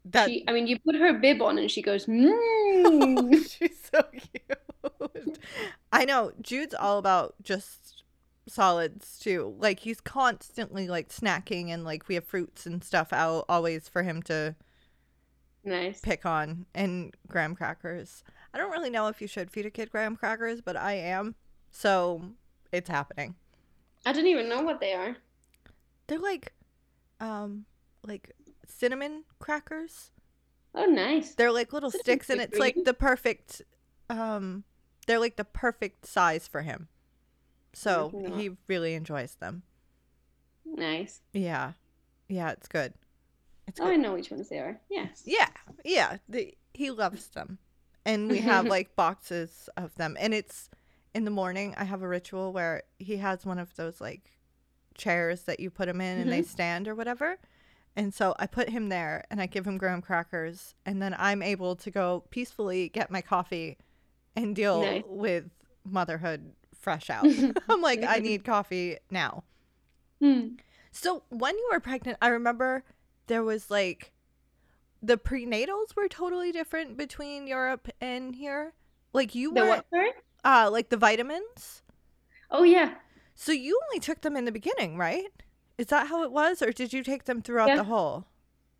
That, 0.06 0.32
She, 0.32 0.44
I 0.48 0.54
mean, 0.54 0.68
you 0.68 0.80
put 0.80 0.96
her 0.96 1.14
bib 1.20 1.42
on 1.42 1.58
and 1.58 1.72
she 1.72 1.82
goes, 1.82 2.06
mmm. 2.08 3.34
She's 3.50 3.90
so 3.92 4.04
cute. 4.12 5.40
I 5.92 6.06
know 6.06 6.32
Jude's 6.42 6.74
all 6.74 6.98
about 6.98 7.36
just 7.42 8.04
solids 8.48 9.20
too. 9.20 9.56
Like 9.60 9.80
he's 9.80 10.02
constantly 10.02 10.88
like 10.88 11.10
snacking 11.10 11.70
and 11.70 11.84
like 11.84 12.08
we 12.08 12.16
have 12.16 12.26
fruits 12.26 12.66
and 12.66 12.84
stuff 12.84 13.14
out 13.14 13.46
always 13.50 13.88
for 13.90 14.04
him 14.04 14.22
to 14.24 14.56
Nice. 15.66 16.02
pick 16.02 16.26
on 16.26 16.66
and 16.76 17.16
graham 17.28 17.56
crackers. 17.56 18.24
I 18.54 18.58
don't 18.58 18.72
really 18.72 18.90
know 18.90 19.08
if 19.08 19.22
you 19.22 19.28
should 19.28 19.50
feed 19.50 19.66
a 19.66 19.70
kid 19.70 19.92
graham 19.92 20.16
crackers, 20.16 20.62
but 20.62 20.76
I 20.76 20.94
am. 20.94 21.36
So 21.72 22.22
it's 22.72 22.90
happening. 22.90 23.36
I 24.06 24.12
don't 24.12 24.28
even 24.28 24.50
know 24.50 24.62
what 24.62 24.80
they 24.80 24.94
are. 24.94 25.16
They're 26.08 26.20
like 26.20 26.54
um 27.20 27.66
like 28.06 28.32
cinnamon 28.68 29.24
crackers. 29.40 30.12
Oh, 30.76 30.86
nice. 30.86 31.36
They're 31.36 31.52
like 31.52 31.72
little 31.72 31.92
That's 31.92 32.04
sticks 32.04 32.30
and 32.30 32.42
it's 32.42 32.60
like 32.60 32.76
the 32.84 32.94
perfect 32.94 33.62
um 34.10 34.64
they're 35.08 35.20
like 35.20 35.38
the 35.38 35.46
perfect 35.46 36.06
size 36.06 36.48
for 36.48 36.62
him. 36.62 36.90
So 37.74 38.12
he 38.36 38.52
really 38.68 38.94
enjoys 38.94 39.36
them. 39.36 39.64
Nice. 40.66 41.22
Yeah. 41.32 41.74
Yeah, 42.28 42.52
it's 42.52 42.68
good. 42.68 42.94
It's 43.74 43.82
Oh, 43.82 43.88
I 43.88 43.96
know 43.96 44.14
which 44.14 44.30
ones 44.30 44.50
they 44.50 44.60
are. 44.60 44.80
Yes. 44.88 45.24
Yeah. 45.26 45.50
Yeah, 45.84 46.18
the, 46.30 46.56
he 46.76 46.92
loves 46.92 47.28
them. 47.30 47.58
And 48.06 48.30
we 48.30 48.38
have 48.52 48.66
like 48.68 48.96
boxes 48.96 49.68
of 49.78 49.96
them 49.96 50.16
and 50.20 50.32
it's 50.34 50.70
in 51.16 51.26
the 51.26 51.32
morning 51.32 51.74
I 51.78 51.84
have 51.86 52.04
a 52.04 52.08
ritual 52.08 52.54
where 52.54 52.84
he 53.00 53.18
has 53.18 53.46
one 53.46 53.58
of 53.58 53.76
those 53.76 54.00
like 54.00 54.32
chairs 54.96 55.42
that 55.44 55.60
you 55.60 55.72
put 55.72 55.90
him 55.90 56.02
in 56.02 56.20
and 56.20 56.32
they 56.32 56.44
stand 56.44 56.88
or 56.88 56.94
whatever. 56.94 57.40
And 57.96 58.14
so 58.14 58.36
I 58.38 58.46
put 58.46 58.70
him 58.70 58.90
there 58.90 59.24
and 59.32 59.42
I 59.42 59.48
give 59.48 59.66
him 59.66 59.78
graham 59.80 60.02
crackers 60.02 60.76
and 60.86 61.02
then 61.02 61.16
I'm 61.18 61.42
able 61.42 61.76
to 61.78 61.90
go 61.90 62.26
peacefully 62.30 62.90
get 62.90 63.10
my 63.10 63.22
coffee 63.22 63.78
and 64.36 64.56
deal 64.56 64.82
Nice. 64.82 65.04
with 65.08 65.46
motherhood 65.84 66.54
fresh 66.80 67.10
out. 67.10 67.26
I'm 67.70 67.82
like 67.82 68.04
I 68.08 68.20
need 68.20 68.44
coffee 68.46 68.98
now. 69.10 69.44
Hmm. 70.22 70.50
So 70.92 71.24
when 71.30 71.58
you 71.58 71.70
were 71.72 71.80
pregnant, 71.80 72.18
I 72.22 72.28
remember 72.28 72.84
there 73.28 73.44
was 73.44 73.70
like 73.72 74.12
the 75.02 75.18
prenatals 75.18 75.96
were 75.96 76.08
totally 76.08 76.52
different 76.52 76.98
between 76.98 77.48
Europe 77.48 77.90
and 78.00 78.36
here. 78.36 78.74
Like 79.14 79.36
you 79.36 79.54
The 79.54 79.66
what, 79.66 79.86
sorry? 79.94 80.12
uh 80.44 80.70
like 80.72 80.90
the 80.90 80.98
vitamins. 80.98 81.82
Oh, 82.52 82.64
yeah. 82.64 82.94
So 83.36 83.52
you 83.52 83.80
only 83.90 84.00
took 84.00 84.22
them 84.22 84.38
in 84.38 84.46
the 84.46 84.52
beginning, 84.52 84.98
right? 84.98 85.26
Is 85.80 85.88
that 85.88 86.08
how 86.08 86.22
it 86.24 86.32
was, 86.32 86.62
or 86.62 86.72
did 86.72 86.94
you 86.94 87.04
take 87.04 87.26
them 87.26 87.42
throughout 87.42 87.70
Yeah. 87.70 87.78
the 87.78 87.84
whole? 87.86 88.26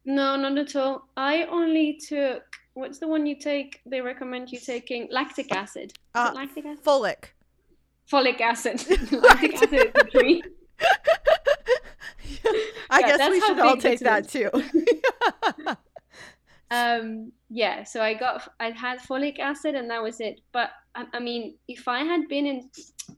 No, 0.06 0.36
not 0.36 0.58
at 0.58 0.76
all. 0.76 1.08
I 1.18 1.46
only 1.46 1.94
took 2.08 2.44
what's 2.76 3.00
the 3.00 3.08
one 3.08 3.26
you 3.26 3.36
take? 3.36 3.82
They 3.86 4.02
recommend 4.02 4.52
you 4.52 4.60
taking 4.60 5.08
lactic 5.12 5.52
acid. 5.52 5.94
Uh, 6.14 6.32
lactic 6.36 6.66
acid? 6.66 6.84
Folic. 6.84 7.24
Folic 8.12 8.42
acid. 8.42 8.80
lactic 9.12 9.56
acid 9.56 9.74
is 9.74 9.92
the 9.94 10.08
tree. 10.12 10.44
I 12.90 13.00
Yeah, 13.00 13.18
guess 13.18 13.30
we 13.30 13.42
should 13.42 13.60
all 13.60 13.78
take 13.78 14.00
this 14.00 14.02
that 14.02 14.26
is. 14.26 14.32
too. 14.32 14.50
Um, 16.72 17.32
yeah, 17.50 17.84
so 17.84 18.02
I 18.02 18.16
got 18.16 18.48
I 18.60 18.72
had 18.72 19.00
folic 19.00 19.38
acid 19.40 19.76
and 19.76 19.90
that 19.92 20.02
was 20.02 20.20
it. 20.20 20.42
But 20.52 20.72
I, 20.96 21.06
I 21.14 21.20
mean, 21.20 21.56
if 21.68 21.88
I 21.88 22.00
had 22.04 22.28
been 22.28 22.48
in, 22.48 22.70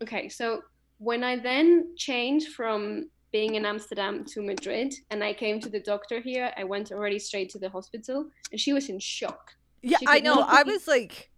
okay, 0.03 0.27
so 0.27 0.61
when 0.97 1.23
I 1.23 1.37
then 1.39 1.95
changed 1.95 2.49
from 2.49 3.09
being 3.31 3.55
in 3.55 3.65
Amsterdam 3.65 4.25
to 4.25 4.41
Madrid 4.41 4.93
and 5.09 5.23
I 5.23 5.33
came 5.33 5.59
to 5.61 5.69
the 5.69 5.79
doctor 5.79 6.19
here, 6.19 6.51
I 6.57 6.65
went 6.65 6.91
already 6.91 7.19
straight 7.19 7.49
to 7.51 7.59
the 7.59 7.69
hospital 7.69 8.29
and 8.51 8.59
she 8.59 8.73
was 8.73 8.89
in 8.89 8.99
shock. 8.99 9.51
yeah, 9.81 9.97
I 10.05 10.19
know. 10.19 10.41
I 10.47 10.63
was 10.63 10.85
like, 10.87 11.29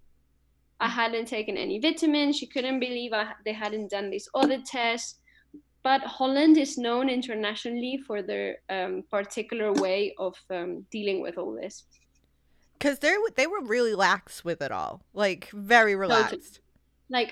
I 0.79 0.87
hadn't 0.87 1.27
taken 1.27 1.55
any 1.55 1.79
vitamins. 1.79 2.37
She 2.37 2.47
couldn't 2.47 2.79
believe 2.79 3.13
I, 3.13 3.33
they 3.45 3.53
hadn't 3.53 3.91
done 3.91 4.09
these 4.09 4.27
other 4.33 4.59
tests. 4.65 5.19
But 5.87 6.01
Holland 6.03 6.57
is 6.57 6.77
known 6.77 7.07
internationally 7.07 7.95
for 8.05 8.21
their 8.21 8.57
um, 8.69 9.05
particular 9.09 9.71
way 9.71 10.13
of 10.17 10.35
um, 10.49 10.85
dealing 10.91 11.21
with 11.21 11.37
all 11.37 11.53
this. 11.61 11.75
because 12.73 12.99
they 12.99 13.15
they 13.39 13.47
were 13.47 13.63
really 13.75 13.95
lax 13.95 14.43
with 14.43 14.59
it 14.61 14.71
all, 14.79 14.93
like 15.13 15.49
very 15.53 15.95
relaxed. 15.95 16.59
Like, 17.09 17.31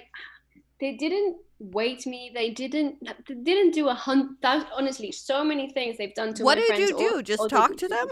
they 0.79 0.93
didn't 1.03 1.35
wait 1.59 2.01
me. 2.13 2.31
They 2.33 2.49
didn't. 2.61 2.93
They 3.27 3.35
didn't 3.49 3.73
do 3.73 3.89
a 3.89 3.93
hundred. 3.93 4.37
Honestly, 4.79 5.11
so 5.11 5.43
many 5.43 5.65
things 5.73 5.97
they've 5.97 6.15
done 6.21 6.33
to 6.35 6.43
What 6.43 6.55
did 6.57 6.79
you 6.79 6.95
all- 6.95 7.09
do? 7.09 7.23
Just 7.23 7.41
all 7.41 7.49
talk 7.49 7.75
to 7.83 7.89
them? 7.89 8.07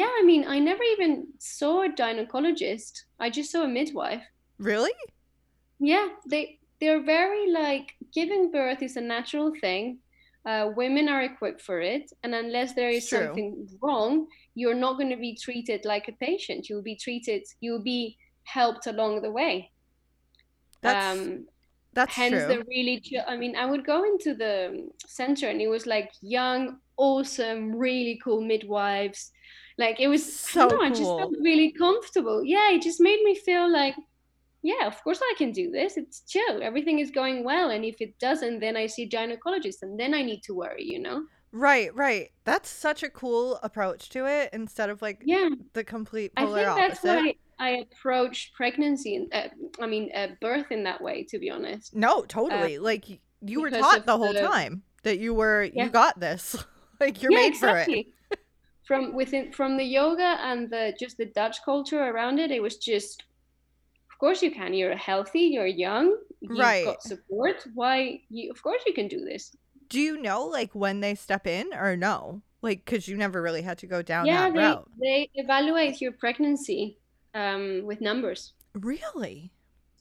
Yeah, 0.00 0.12
I 0.20 0.22
mean, 0.22 0.42
I 0.46 0.58
never 0.58 0.84
even 0.94 1.26
saw 1.38 1.82
a 1.82 1.90
gynecologist. 1.90 3.04
I 3.18 3.28
just 3.28 3.50
saw 3.52 3.64
a 3.64 3.68
midwife. 3.68 4.24
Really? 4.56 4.96
Yeah, 5.80 6.08
they 6.32 6.59
they're 6.80 7.02
very 7.02 7.50
like 7.50 7.94
giving 8.12 8.50
birth 8.50 8.82
is 8.82 8.96
a 8.96 9.00
natural 9.00 9.52
thing. 9.60 9.98
Uh, 10.46 10.70
women 10.74 11.08
are 11.08 11.22
equipped 11.22 11.60
for 11.60 11.80
it, 11.80 12.10
and 12.22 12.34
unless 12.34 12.72
there 12.72 12.88
is 12.88 13.06
true. 13.06 13.18
something 13.18 13.68
wrong, 13.82 14.26
you're 14.54 14.74
not 14.74 14.96
going 14.96 15.10
to 15.10 15.16
be 15.16 15.36
treated 15.36 15.84
like 15.84 16.08
a 16.08 16.12
patient. 16.12 16.68
You'll 16.68 16.82
be 16.82 16.96
treated. 16.96 17.42
You'll 17.60 17.82
be 17.82 18.16
helped 18.44 18.86
along 18.86 19.20
the 19.20 19.30
way. 19.30 19.70
That's 20.80 21.18
um, 21.18 21.46
that's 21.92 22.14
hence 22.14 22.44
true. 22.44 22.46
the 22.48 22.64
really. 22.68 23.02
I 23.26 23.36
mean, 23.36 23.54
I 23.54 23.66
would 23.66 23.84
go 23.84 24.04
into 24.04 24.34
the 24.34 24.88
center, 25.06 25.48
and 25.48 25.60
it 25.60 25.68
was 25.68 25.86
like 25.86 26.10
young, 26.22 26.78
awesome, 26.96 27.76
really 27.76 28.18
cool 28.24 28.40
midwives. 28.40 29.32
Like 29.76 30.00
it 30.00 30.08
was 30.08 30.24
So 30.24 30.66
I 30.66 30.68
don't 30.68 30.84
I 30.84 30.88
just 30.88 31.02
felt 31.02 31.34
really 31.40 31.72
comfortable. 31.72 32.44
Yeah, 32.44 32.70
it 32.72 32.82
just 32.82 33.00
made 33.00 33.22
me 33.22 33.34
feel 33.34 33.70
like, 33.70 33.94
yeah, 34.62 34.86
of 34.86 35.02
course 35.02 35.20
I 35.22 35.34
can 35.38 35.52
do 35.52 35.70
this. 35.70 35.96
It's 35.96 36.20
chill. 36.20 36.62
Everything 36.62 36.98
is 36.98 37.10
going 37.10 37.44
well. 37.44 37.70
And 37.70 37.84
if 37.84 38.00
it 38.00 38.18
doesn't, 38.18 38.60
then 38.60 38.76
I 38.76 38.86
see 38.86 39.04
a 39.04 39.08
gynecologist 39.08 39.82
and 39.82 39.98
then 39.98 40.12
I 40.14 40.22
need 40.22 40.42
to 40.44 40.54
worry, 40.54 40.84
you 40.84 40.98
know? 41.00 41.22
Right, 41.52 41.94
right. 41.94 42.30
That's 42.44 42.68
such 42.68 43.02
a 43.02 43.08
cool 43.10 43.58
approach 43.62 44.08
to 44.10 44.26
it 44.26 44.50
instead 44.52 44.88
of 44.90 45.02
like 45.02 45.22
Yeah. 45.24 45.48
the 45.72 45.82
complete 45.82 46.34
polar 46.36 46.60
I 46.60 46.64
think 46.64 46.76
that's 46.76 47.04
opposite. 47.04 47.36
why 47.58 47.66
I 47.66 47.70
approached 47.90 48.54
pregnancy 48.54 49.16
and 49.16 49.34
uh, 49.34 49.48
I 49.82 49.86
mean 49.86 50.10
uh, 50.14 50.28
birth 50.40 50.70
in 50.70 50.84
that 50.84 51.00
way, 51.00 51.24
to 51.30 51.38
be 51.38 51.50
honest. 51.50 51.94
No, 51.96 52.22
totally. 52.22 52.78
like 52.78 53.06
you 53.40 53.60
were 53.62 53.68
uh, 53.68 53.78
taught 53.80 54.06
the 54.06 54.16
whole 54.16 54.32
the- 54.32 54.40
time 54.42 54.82
that 55.02 55.18
you 55.18 55.34
were 55.34 55.64
Yeah. 55.74 55.84
you 55.84 55.90
got 55.90 56.20
this. 56.20 56.56
like 57.00 57.20
you're 57.22 57.32
yeah, 57.32 57.38
made 57.48 57.56
for 57.56 57.76
it. 57.78 58.06
from 58.86 59.14
within 59.14 59.52
from 59.52 59.76
the 59.76 59.84
yoga 59.84 60.36
and 60.42 60.70
the 60.70 60.94
just 61.00 61.16
the 61.18 61.26
Dutch 61.26 61.58
culture 61.64 62.00
around 62.00 62.38
it, 62.38 62.50
it 62.50 62.62
was 62.62 62.76
just 62.76 63.24
course 64.20 64.42
you 64.42 64.50
can. 64.50 64.74
You're 64.74 64.96
healthy, 64.96 65.40
you're 65.54 65.66
young, 65.66 66.16
you've 66.40 66.58
Right. 66.58 66.84
got 66.84 67.02
support. 67.02 67.56
Why 67.74 68.20
you 68.28 68.50
of 68.52 68.62
course 68.62 68.82
you 68.86 68.94
can 68.94 69.08
do 69.08 69.24
this. 69.24 69.56
Do 69.88 70.00
you 70.00 70.20
know 70.22 70.46
like 70.46 70.74
when 70.74 71.00
they 71.00 71.14
step 71.16 71.46
in 71.46 71.72
or 71.74 71.96
no? 71.96 72.42
Like 72.62 72.84
cuz 72.84 73.08
you 73.08 73.16
never 73.16 73.42
really 73.42 73.62
had 73.62 73.78
to 73.78 73.86
go 73.86 74.02
down 74.02 74.26
yeah, 74.26 74.48
that 74.48 74.54
they, 74.54 74.58
route. 74.60 74.88
they 75.00 75.30
evaluate 75.34 76.00
your 76.00 76.12
pregnancy 76.12 76.98
um, 77.34 77.82
with 77.84 78.00
numbers. 78.00 78.52
Really? 78.74 79.50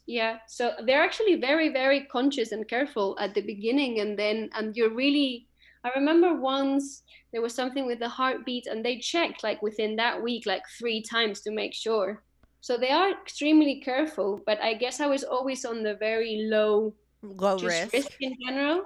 Yeah, 0.06 0.40
so 0.48 0.74
they're 0.86 1.04
actually 1.04 1.36
very, 1.36 1.70
very 1.70 2.02
conscious 2.06 2.52
and 2.52 2.68
careful 2.68 3.16
at 3.20 3.34
the 3.36 3.42
beginning, 3.42 4.00
and 4.00 4.18
then 4.18 4.50
and 4.54 4.76
you're 4.76 4.94
really. 4.94 5.46
I 5.84 5.92
remember 5.96 6.34
once 6.36 7.04
there 7.32 7.42
was 7.42 7.54
something 7.54 7.86
with 7.86 8.00
the 8.00 8.10
heartbeat, 8.10 8.66
and 8.68 8.84
they 8.84 8.98
checked 8.98 9.44
like 9.44 9.62
within 9.62 9.96
that 9.98 10.22
week 10.22 10.46
like 10.46 10.64
three 10.80 11.02
times 11.02 11.42
to 11.42 11.52
make 11.52 11.74
sure. 11.74 12.24
So 12.62 12.78
they 12.78 12.90
are 12.92 13.12
extremely 13.12 13.80
careful, 13.82 14.42
but 14.46 14.60
I 14.62 14.74
guess 14.74 15.00
I 15.00 15.08
was 15.08 15.24
always 15.24 15.64
on 15.66 15.84
the 15.84 15.96
very 15.96 16.48
low 16.50 16.94
Low 17.22 17.58
risk. 17.60 17.94
risk 17.94 18.12
in 18.22 18.36
general. 18.46 18.82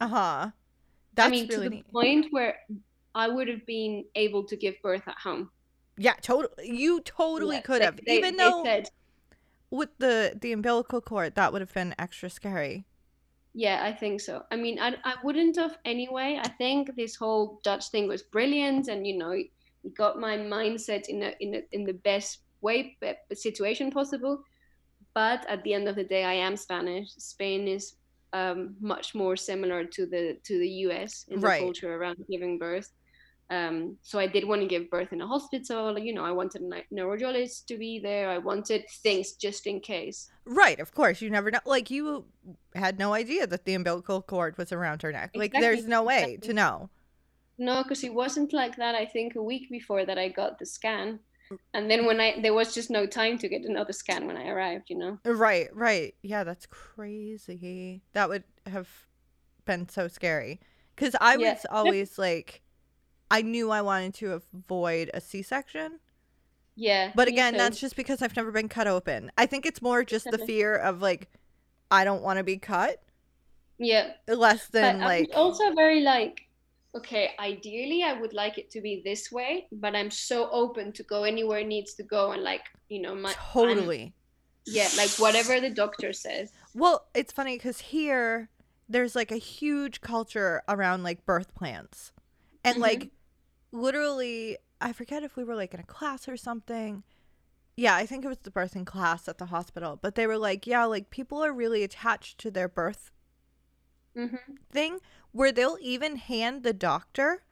Uh-huh. 0.00 0.50
That's 1.14 1.28
I 1.28 1.30
mean, 1.30 1.48
really 1.48 1.56
to 1.64 1.70
the 1.70 1.76
neat. 1.76 1.92
point 1.92 2.26
where 2.30 2.58
I 3.14 3.28
would 3.28 3.48
have 3.48 3.64
been 3.66 4.04
able 4.14 4.44
to 4.44 4.56
give 4.56 4.74
birth 4.82 5.06
at 5.08 5.16
home. 5.18 5.50
Yeah, 5.96 6.14
totally. 6.22 6.70
You 6.70 7.00
totally 7.00 7.56
Yeah, 7.56 7.62
could 7.62 7.80
they- 7.80 7.84
have. 7.84 8.00
they- 8.06 8.18
Even 8.18 8.36
they 8.36 8.44
though 8.44 8.62
said, 8.64 8.90
with 9.70 9.90
the 9.98 10.38
the 10.40 10.52
umbilical 10.52 11.00
cord 11.00 11.34
that 11.34 11.52
would 11.52 11.60
have 11.60 11.74
been 11.74 11.94
extra 11.98 12.30
scary. 12.30 12.86
Yeah, 13.54 13.82
I 13.82 13.92
think 13.92 14.20
so. 14.20 14.44
I 14.52 14.56
mean, 14.56 14.78
I, 14.78 14.94
I 15.04 15.14
wouldn't 15.24 15.56
have 15.56 15.78
anyway. 15.84 16.38
I 16.40 16.48
think 16.48 16.94
this 16.94 17.16
whole 17.16 17.60
Dutch 17.64 17.88
thing 17.90 18.06
was 18.06 18.22
brilliant, 18.22 18.88
and 18.88 19.04
you 19.06 19.18
know, 19.18 19.32
it 19.32 19.48
got 19.96 20.20
my 20.20 20.36
mindset 20.38 21.08
in 21.08 21.22
a, 21.22 21.34
in 21.40 21.54
a, 21.56 21.62
in 21.72 21.84
the 21.84 21.94
best 21.94 22.40
way 22.60 22.96
situation 23.34 23.90
possible. 23.90 24.42
But 25.14 25.48
at 25.48 25.64
the 25.64 25.74
end 25.74 25.88
of 25.88 25.96
the 25.96 26.04
day, 26.04 26.24
I 26.24 26.34
am 26.34 26.56
Spanish. 26.56 27.10
Spain 27.18 27.66
is 27.66 27.94
um, 28.32 28.76
much 28.80 29.14
more 29.14 29.36
similar 29.36 29.84
to 29.84 30.06
the 30.06 30.38
to 30.44 30.58
the 30.58 30.68
U.S. 30.86 31.24
in 31.28 31.40
Right. 31.40 31.60
the 31.60 31.66
culture 31.66 31.94
around 31.94 32.24
giving 32.30 32.58
birth. 32.58 32.92
Um, 33.50 33.96
so 34.02 34.18
I 34.18 34.26
did 34.26 34.46
want 34.46 34.60
to 34.60 34.68
give 34.68 34.90
birth 34.90 35.12
in 35.14 35.22
a 35.22 35.26
hospital. 35.26 35.98
You 35.98 36.12
know, 36.12 36.24
I 36.24 36.32
wanted 36.32 36.60
a 36.62 36.82
neurologist 36.90 37.66
to 37.68 37.78
be 37.78 37.98
there. 37.98 38.28
I 38.28 38.36
wanted 38.36 38.84
things 39.02 39.32
just 39.32 39.66
in 39.66 39.80
case. 39.80 40.30
Right, 40.44 40.78
of 40.78 40.94
course. 40.94 41.22
You 41.22 41.30
never 41.30 41.50
know. 41.50 41.60
Like 41.64 41.90
you 41.90 42.26
had 42.74 42.98
no 42.98 43.14
idea 43.14 43.46
that 43.46 43.64
the 43.64 43.74
umbilical 43.74 44.20
cord 44.20 44.58
was 44.58 44.70
around 44.70 45.00
her 45.02 45.12
neck. 45.12 45.30
Like 45.34 45.52
there's 45.52 45.86
no 45.86 46.02
way 46.02 46.34
exactly. 46.34 46.48
to 46.48 46.54
know. 46.54 46.90
No, 47.56 47.82
because 47.82 48.04
it 48.04 48.12
wasn't 48.12 48.52
like 48.52 48.76
that. 48.76 48.94
I 48.94 49.06
think 49.06 49.34
a 49.34 49.42
week 49.42 49.70
before 49.70 50.04
that 50.04 50.18
I 50.18 50.28
got 50.28 50.58
the 50.58 50.66
scan, 50.66 51.18
and 51.74 51.90
then 51.90 52.06
when 52.06 52.20
I 52.20 52.40
there 52.40 52.54
was 52.54 52.74
just 52.74 52.90
no 52.90 53.06
time 53.06 53.38
to 53.38 53.48
get 53.48 53.62
another 53.62 53.92
scan 53.92 54.26
when 54.26 54.36
I 54.36 54.48
arrived. 54.48 54.90
You 54.90 54.98
know. 54.98 55.18
Uh, 55.26 55.34
right, 55.34 55.74
right. 55.74 56.14
Yeah, 56.22 56.44
that's 56.44 56.66
crazy. 56.66 58.02
That 58.12 58.28
would 58.28 58.44
have 58.66 58.88
been 59.64 59.88
so 59.88 60.08
scary. 60.08 60.60
Cuz 60.96 61.14
I 61.20 61.36
Yeah. 61.36 61.52
was 61.54 61.66
always 61.70 62.18
like 62.18 62.62
I 63.30 63.42
knew 63.42 63.70
I 63.70 63.82
wanted 63.82 64.14
to 64.14 64.32
avoid 64.32 65.10
a 65.14 65.20
C-section. 65.20 66.00
Yeah. 66.76 67.12
But 67.14 67.28
again, 67.28 67.54
too. 67.54 67.58
that's 67.58 67.80
just 67.80 67.96
because 67.96 68.22
I've 68.22 68.36
never 68.36 68.52
been 68.52 68.68
cut 68.68 68.86
open. 68.86 69.30
I 69.36 69.46
think 69.46 69.66
it's 69.66 69.82
more 69.82 70.04
just 70.04 70.30
the 70.30 70.38
fear 70.38 70.74
of 70.76 71.02
like 71.02 71.28
I 71.90 72.04
don't 72.04 72.22
want 72.22 72.38
to 72.38 72.44
be 72.44 72.58
cut 72.58 73.02
yeah. 73.78 74.12
less 74.26 74.68
But 74.80 74.96
than 74.96 75.00
I'm 75.00 75.00
like 75.00 75.30
also 75.34 75.72
very 75.74 76.00
like, 76.00 76.47
okay, 76.98 77.30
ideally 77.38 78.02
I 78.02 78.12
would 78.20 78.32
like 78.32 78.58
it 78.58 78.70
to 78.72 78.80
be 78.80 79.02
this 79.04 79.30
way, 79.32 79.66
but 79.72 79.94
I'm 79.94 80.10
so 80.10 80.50
open 80.50 80.92
to 80.92 81.02
go 81.02 81.24
anywhere 81.24 81.60
it 81.60 81.66
needs 81.66 81.94
to 81.94 82.02
go, 82.02 82.32
and 82.32 82.42
like 82.42 82.62
you 82.88 83.00
know 83.02 83.14
my 83.14 83.30
I'm- 83.30 83.38
totally. 83.52 84.14
yeah, 84.66 84.88
like 84.96 85.10
whatever 85.24 85.60
the 85.60 85.70
doctor 85.70 86.12
says. 86.12 86.52
Well, 86.74 87.06
it's 87.14 87.32
funny 87.32 87.56
because 87.56 87.80
here 87.80 88.50
there's 88.88 89.14
like 89.16 89.30
a 89.32 89.36
huge 89.36 90.00
culture 90.00 90.62
around 90.68 91.02
like 91.02 91.24
birth 91.26 91.54
plans. 91.54 92.12
And 92.64 92.78
Mhm. 92.78 92.80
like 92.80 93.10
literally, 93.72 94.58
I 94.80 94.92
forget 94.92 95.22
if 95.22 95.36
we 95.36 95.44
were 95.44 95.56
like 95.56 95.74
in 95.74 95.80
a 95.80 95.84
class 95.84 96.28
or 96.28 96.36
something. 96.36 97.02
Yeah, 97.76 97.94
I 97.94 98.06
think 98.06 98.24
it 98.24 98.28
was 98.28 98.38
the 98.38 98.50
birthing 98.50 98.86
class 98.86 99.28
at 99.28 99.38
the 99.38 99.46
hospital. 99.46 99.98
But 100.00 100.14
they 100.16 100.26
were 100.26 100.38
like, 100.38 100.66
yeah, 100.66 100.84
like 100.84 101.10
people 101.10 101.44
are 101.44 101.52
really 101.52 101.84
attached 101.84 102.38
to 102.38 102.50
their 102.50 102.68
birth 102.68 103.12
hmm 104.14 104.36
thing 104.70 104.98
where 105.32 105.52
they'll 105.52 105.78
even 105.80 106.16
hand 106.16 106.62
the 106.62 106.72
doctor 106.72 107.42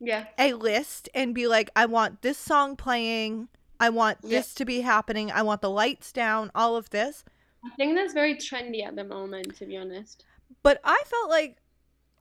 Yeah. 0.00 0.26
a 0.38 0.52
list 0.54 1.08
and 1.14 1.34
be 1.34 1.46
like, 1.46 1.70
I 1.74 1.86
want 1.86 2.22
this 2.22 2.38
song 2.38 2.76
playing. 2.76 3.48
I 3.80 3.90
want 3.90 4.18
Yeah. 4.22 4.38
this 4.38 4.54
to 4.54 4.64
be 4.64 4.80
happening. 4.80 5.30
I 5.30 5.42
want 5.42 5.60
the 5.62 5.70
lights 5.70 6.12
down, 6.12 6.50
all 6.54 6.76
of 6.76 6.90
this. 6.90 7.24
I 7.64 7.70
think 7.76 7.96
that's 7.96 8.12
very 8.14 8.34
trendy 8.34 8.84
at 8.86 8.94
the 8.96 9.04
moment, 9.04 9.56
to 9.56 9.66
be 9.66 9.76
honest. 9.76 10.24
But 10.62 10.80
I 10.84 11.02
felt 11.06 11.28
like 11.28 11.58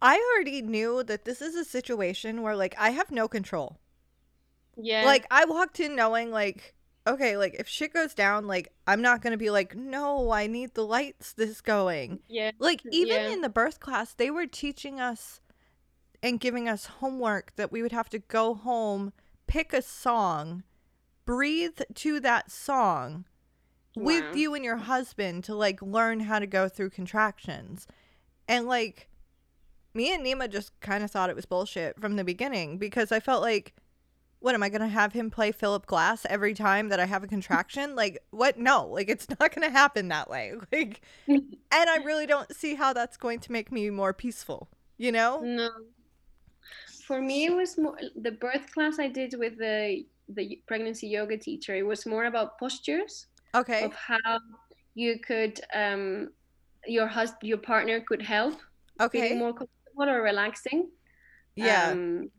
I 0.01 0.17
already 0.35 0.61
knew 0.61 1.03
that 1.03 1.25
this 1.25 1.41
is 1.41 1.55
a 1.55 1.65
situation 1.65 2.41
where 2.41 2.55
like 2.55 2.75
I 2.77 2.91
have 2.91 3.11
no 3.11 3.27
control. 3.27 3.79
Yeah. 4.75 5.05
Like 5.05 5.25
I 5.31 5.45
walked 5.45 5.79
in 5.79 5.95
knowing 5.95 6.31
like 6.31 6.75
okay, 7.07 7.37
like 7.37 7.55
if 7.59 7.67
shit 7.67 7.93
goes 7.93 8.13
down, 8.13 8.45
like 8.47 8.71
I'm 8.85 9.01
not 9.01 9.21
gonna 9.21 9.37
be 9.37 9.49
like, 9.49 9.75
no, 9.75 10.31
I 10.31 10.47
need 10.47 10.73
the 10.73 10.85
lights 10.85 11.33
this 11.33 11.61
going. 11.61 12.19
Yeah. 12.27 12.51
Like 12.59 12.81
even 12.91 13.15
Yeah. 13.15 13.33
in 13.33 13.41
the 13.41 13.49
birth 13.49 13.79
class, 13.79 14.13
they 14.13 14.29
were 14.29 14.45
teaching 14.47 14.99
us 14.99 15.41
and 16.21 16.39
giving 16.39 16.67
us 16.67 16.85
homework 16.85 17.55
that 17.55 17.71
we 17.71 17.81
would 17.81 17.91
have 17.91 18.09
to 18.09 18.19
go 18.19 18.53
home, 18.53 19.13
pick 19.47 19.71
a 19.73 19.81
song, 19.81 20.63
breathe 21.25 21.79
to 21.95 22.19
that 22.19 22.51
song 22.51 23.25
Wow. 23.95 24.03
with 24.05 24.35
you 24.35 24.53
and 24.53 24.63
your 24.65 24.77
husband 24.77 25.43
to 25.45 25.55
like 25.55 25.81
learn 25.81 26.21
how 26.21 26.39
to 26.39 26.47
go 26.47 26.67
through 26.69 26.89
contractions. 26.91 27.87
And 28.47 28.67
like 28.67 29.09
me 29.93 30.13
and 30.13 30.23
Nima 30.25 30.49
just 30.49 30.79
kind 30.79 31.03
of 31.03 31.09
thought 31.11 31.29
it 31.29 31.35
was 31.35 31.45
bullshit 31.45 31.99
from 31.99 32.15
the 32.15 32.23
beginning 32.23 32.77
because 32.77 33.11
I 33.11 33.19
felt 33.19 33.41
like 33.41 33.73
what 34.39 34.55
am 34.55 34.63
I 34.63 34.69
going 34.69 34.81
to 34.81 34.87
have 34.87 35.13
him 35.13 35.29
play 35.31 35.51
Philip 35.51 35.85
Glass 35.85 36.25
every 36.29 36.53
time 36.53 36.89
that 36.89 36.99
I 36.99 37.05
have 37.05 37.23
a 37.23 37.27
contraction? 37.27 37.95
like 37.95 38.19
what? 38.31 38.57
No, 38.57 38.85
like 38.87 39.09
it's 39.09 39.27
not 39.39 39.53
going 39.55 39.67
to 39.67 39.71
happen 39.71 40.07
that 40.09 40.29
way. 40.29 40.53
Like 40.71 41.01
and 41.71 41.89
I 41.89 41.97
really 41.97 42.25
don't 42.25 42.55
see 42.55 42.75
how 42.75 42.93
that's 42.93 43.17
going 43.17 43.39
to 43.41 43.51
make 43.51 43.71
me 43.71 43.89
more 43.89 44.13
peaceful, 44.13 44.69
you 44.97 45.11
know? 45.11 45.47
No. 45.47 45.69
For 47.05 47.21
me, 47.21 47.45
it 47.45 47.55
was 47.55 47.77
more 47.77 47.97
the 48.15 48.31
birth 48.31 48.71
class 48.73 48.99
I 48.99 49.07
did 49.07 49.33
with 49.37 49.57
the 49.57 50.05
the 50.29 50.61
pregnancy 50.67 51.07
yoga 51.07 51.37
teacher. 51.37 51.75
It 51.75 51.83
was 51.85 52.05
more 52.05 52.25
about 52.25 52.57
postures 52.59 53.27
Okay. 53.55 53.83
of 53.85 53.93
how 53.93 54.39
you 54.95 55.19
could 55.19 55.59
um 55.73 56.31
your 56.85 57.07
husband 57.07 57.43
your 57.43 57.57
partner 57.59 58.01
could 58.01 58.21
help 58.21 58.55
Okay. 58.99 59.21
feeling 59.23 59.39
more 59.39 59.53
comfortable 59.53 60.09
or 60.09 60.21
relaxing. 60.21 60.89
yeah. 61.55 61.91
Um, 61.91 62.31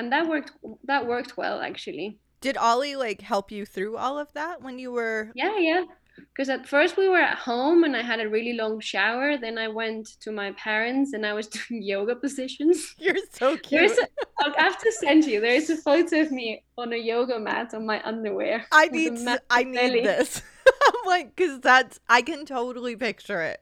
and 0.00 0.10
that 0.12 0.26
worked 0.26 0.52
that 0.84 1.06
worked 1.06 1.36
well 1.36 1.60
actually. 1.60 2.18
Did 2.40 2.56
Ollie 2.56 2.96
like 2.96 3.20
help 3.20 3.52
you 3.52 3.66
through 3.66 3.98
all 3.98 4.18
of 4.18 4.32
that 4.32 4.62
when 4.62 4.78
you 4.78 4.90
were 4.90 5.30
Yeah, 5.34 5.58
yeah. 5.58 5.84
Because 6.16 6.48
at 6.50 6.66
first 6.66 6.96
we 6.96 7.08
were 7.08 7.20
at 7.32 7.38
home 7.38 7.84
and 7.84 7.96
I 7.96 8.02
had 8.02 8.20
a 8.20 8.28
really 8.28 8.52
long 8.54 8.80
shower. 8.80 9.38
Then 9.38 9.56
I 9.56 9.68
went 9.68 10.06
to 10.20 10.30
my 10.32 10.52
parents 10.52 11.12
and 11.14 11.24
I 11.24 11.32
was 11.32 11.46
doing 11.54 11.82
yoga 11.82 12.14
positions. 12.16 12.94
You're 12.98 13.16
so 13.32 13.56
cute. 13.56 13.92
A, 13.92 14.08
I'll 14.40 14.54
have 14.54 14.78
to 14.78 14.92
send 14.92 15.24
you. 15.24 15.40
There 15.40 15.54
is 15.54 15.70
a 15.70 15.76
photo 15.76 16.20
of 16.22 16.32
me 16.32 16.64
on 16.76 16.92
a 16.92 16.96
yoga 16.96 17.38
mat 17.38 17.74
on 17.74 17.86
my 17.86 18.02
underwear. 18.04 18.66
I 18.72 18.88
need 18.88 19.18
I 19.50 19.64
need 19.64 19.74
belly. 19.74 20.02
this. 20.02 20.42
I'm 20.66 21.06
like 21.06 21.36
cuz 21.36 21.60
that's 21.60 22.00
I 22.08 22.22
can 22.22 22.46
totally 22.46 22.96
picture 22.96 23.42
it. 23.42 23.60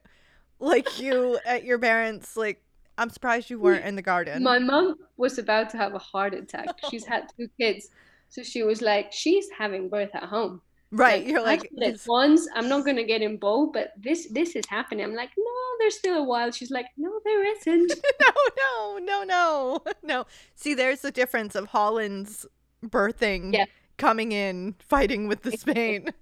Like 0.61 1.01
you 1.01 1.39
at 1.45 1.65
your 1.65 1.79
parents 1.79 2.37
like 2.37 2.63
I'm 2.99 3.11
surprised 3.11 3.49
you 3.49 3.59
weren't 3.61 3.85
in 3.85 3.95
the 3.97 4.03
garden. 4.03 4.43
My 4.43 4.59
mom 4.59 4.97
was 5.17 5.39
about 5.39 5.71
to 5.71 5.77
have 5.79 5.95
a 5.95 5.99
heart 5.99 6.35
attack. 6.35 6.67
She's 6.91 7.05
had 7.07 7.23
two 7.39 7.49
kids. 7.59 7.89
So 8.29 8.43
she 8.43 8.63
was 8.63 8.83
like, 8.83 9.11
she's 9.13 9.47
having 9.57 9.89
birth 9.89 10.11
at 10.15 10.25
home. 10.25 10.61
right, 10.91 11.25
you're 11.27 11.43
like 11.43 11.63
did 11.63 11.71
it 11.77 11.93
this- 11.93 12.07
once. 12.07 12.47
I'm 12.55 12.69
not 12.69 12.85
gonna 12.85 13.05
get 13.05 13.23
involved, 13.23 13.73
but 13.73 13.93
this 13.97 14.29
this 14.31 14.55
is 14.57 14.65
happening. 14.69 15.05
I'm 15.05 15.15
like, 15.15 15.31
no, 15.39 15.53
there's 15.79 15.97
still 15.97 16.19
a 16.19 16.25
while. 16.25 16.51
She's 16.51 16.71
like, 16.71 16.87
no, 16.99 17.11
there 17.25 17.45
isn't. 17.57 17.93
no, 18.21 18.33
no, 18.63 18.99
no, 18.99 19.23
no, 19.25 19.81
no. 20.03 20.27
See, 20.57 20.75
there's 20.75 21.01
the 21.01 21.11
difference 21.11 21.55
of 21.55 21.69
Holland's 21.69 22.45
birthing 22.85 23.55
Yeah. 23.55 23.65
coming 23.97 24.33
in, 24.33 24.75
fighting 24.81 25.27
with 25.29 25.43
the 25.43 25.53
Spain. 25.53 26.13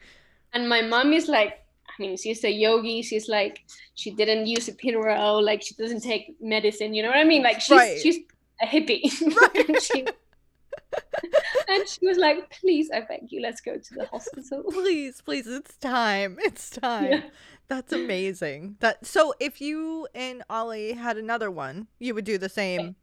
And 0.52 0.68
my 0.68 0.82
mom 0.82 1.12
is 1.12 1.26
like, 1.28 1.58
I 1.98 2.02
mean, 2.02 2.16
she's 2.16 2.44
a 2.44 2.50
yogi. 2.50 3.02
She's 3.02 3.28
like, 3.28 3.64
she 3.94 4.10
didn't 4.10 4.46
use 4.46 4.68
epidural. 4.68 5.42
Like, 5.42 5.62
she 5.62 5.74
doesn't 5.74 6.02
take 6.02 6.36
medicine. 6.40 6.94
You 6.94 7.02
know 7.02 7.08
what 7.08 7.18
I 7.18 7.24
mean? 7.24 7.42
Like, 7.42 7.60
she's 7.60 7.76
Right. 7.78 7.98
she's 8.00 8.18
a 8.62 8.66
hippie. 8.66 9.10
Right. 9.40 9.68
and, 9.68 9.80
she, 9.82 10.06
and 11.68 11.88
she 11.88 12.06
was 12.06 12.18
like, 12.18 12.50
please, 12.60 12.90
I 12.92 13.00
beg 13.00 13.30
you, 13.30 13.40
let's 13.40 13.60
go 13.60 13.76
to 13.76 13.94
the 13.94 14.06
hospital. 14.06 14.62
please, 14.70 15.20
please, 15.22 15.46
it's 15.46 15.76
time. 15.78 16.36
It's 16.40 16.70
time. 16.70 17.10
Yeah. 17.12 17.20
That's 17.68 17.92
amazing. 17.92 18.76
That 18.78 19.04
so 19.04 19.34
if 19.40 19.60
you 19.60 20.06
and 20.14 20.44
Ollie 20.48 20.92
had 20.92 21.16
another 21.16 21.50
one, 21.50 21.88
you 21.98 22.14
would 22.14 22.24
do 22.24 22.38
the 22.38 22.48
same. 22.48 22.94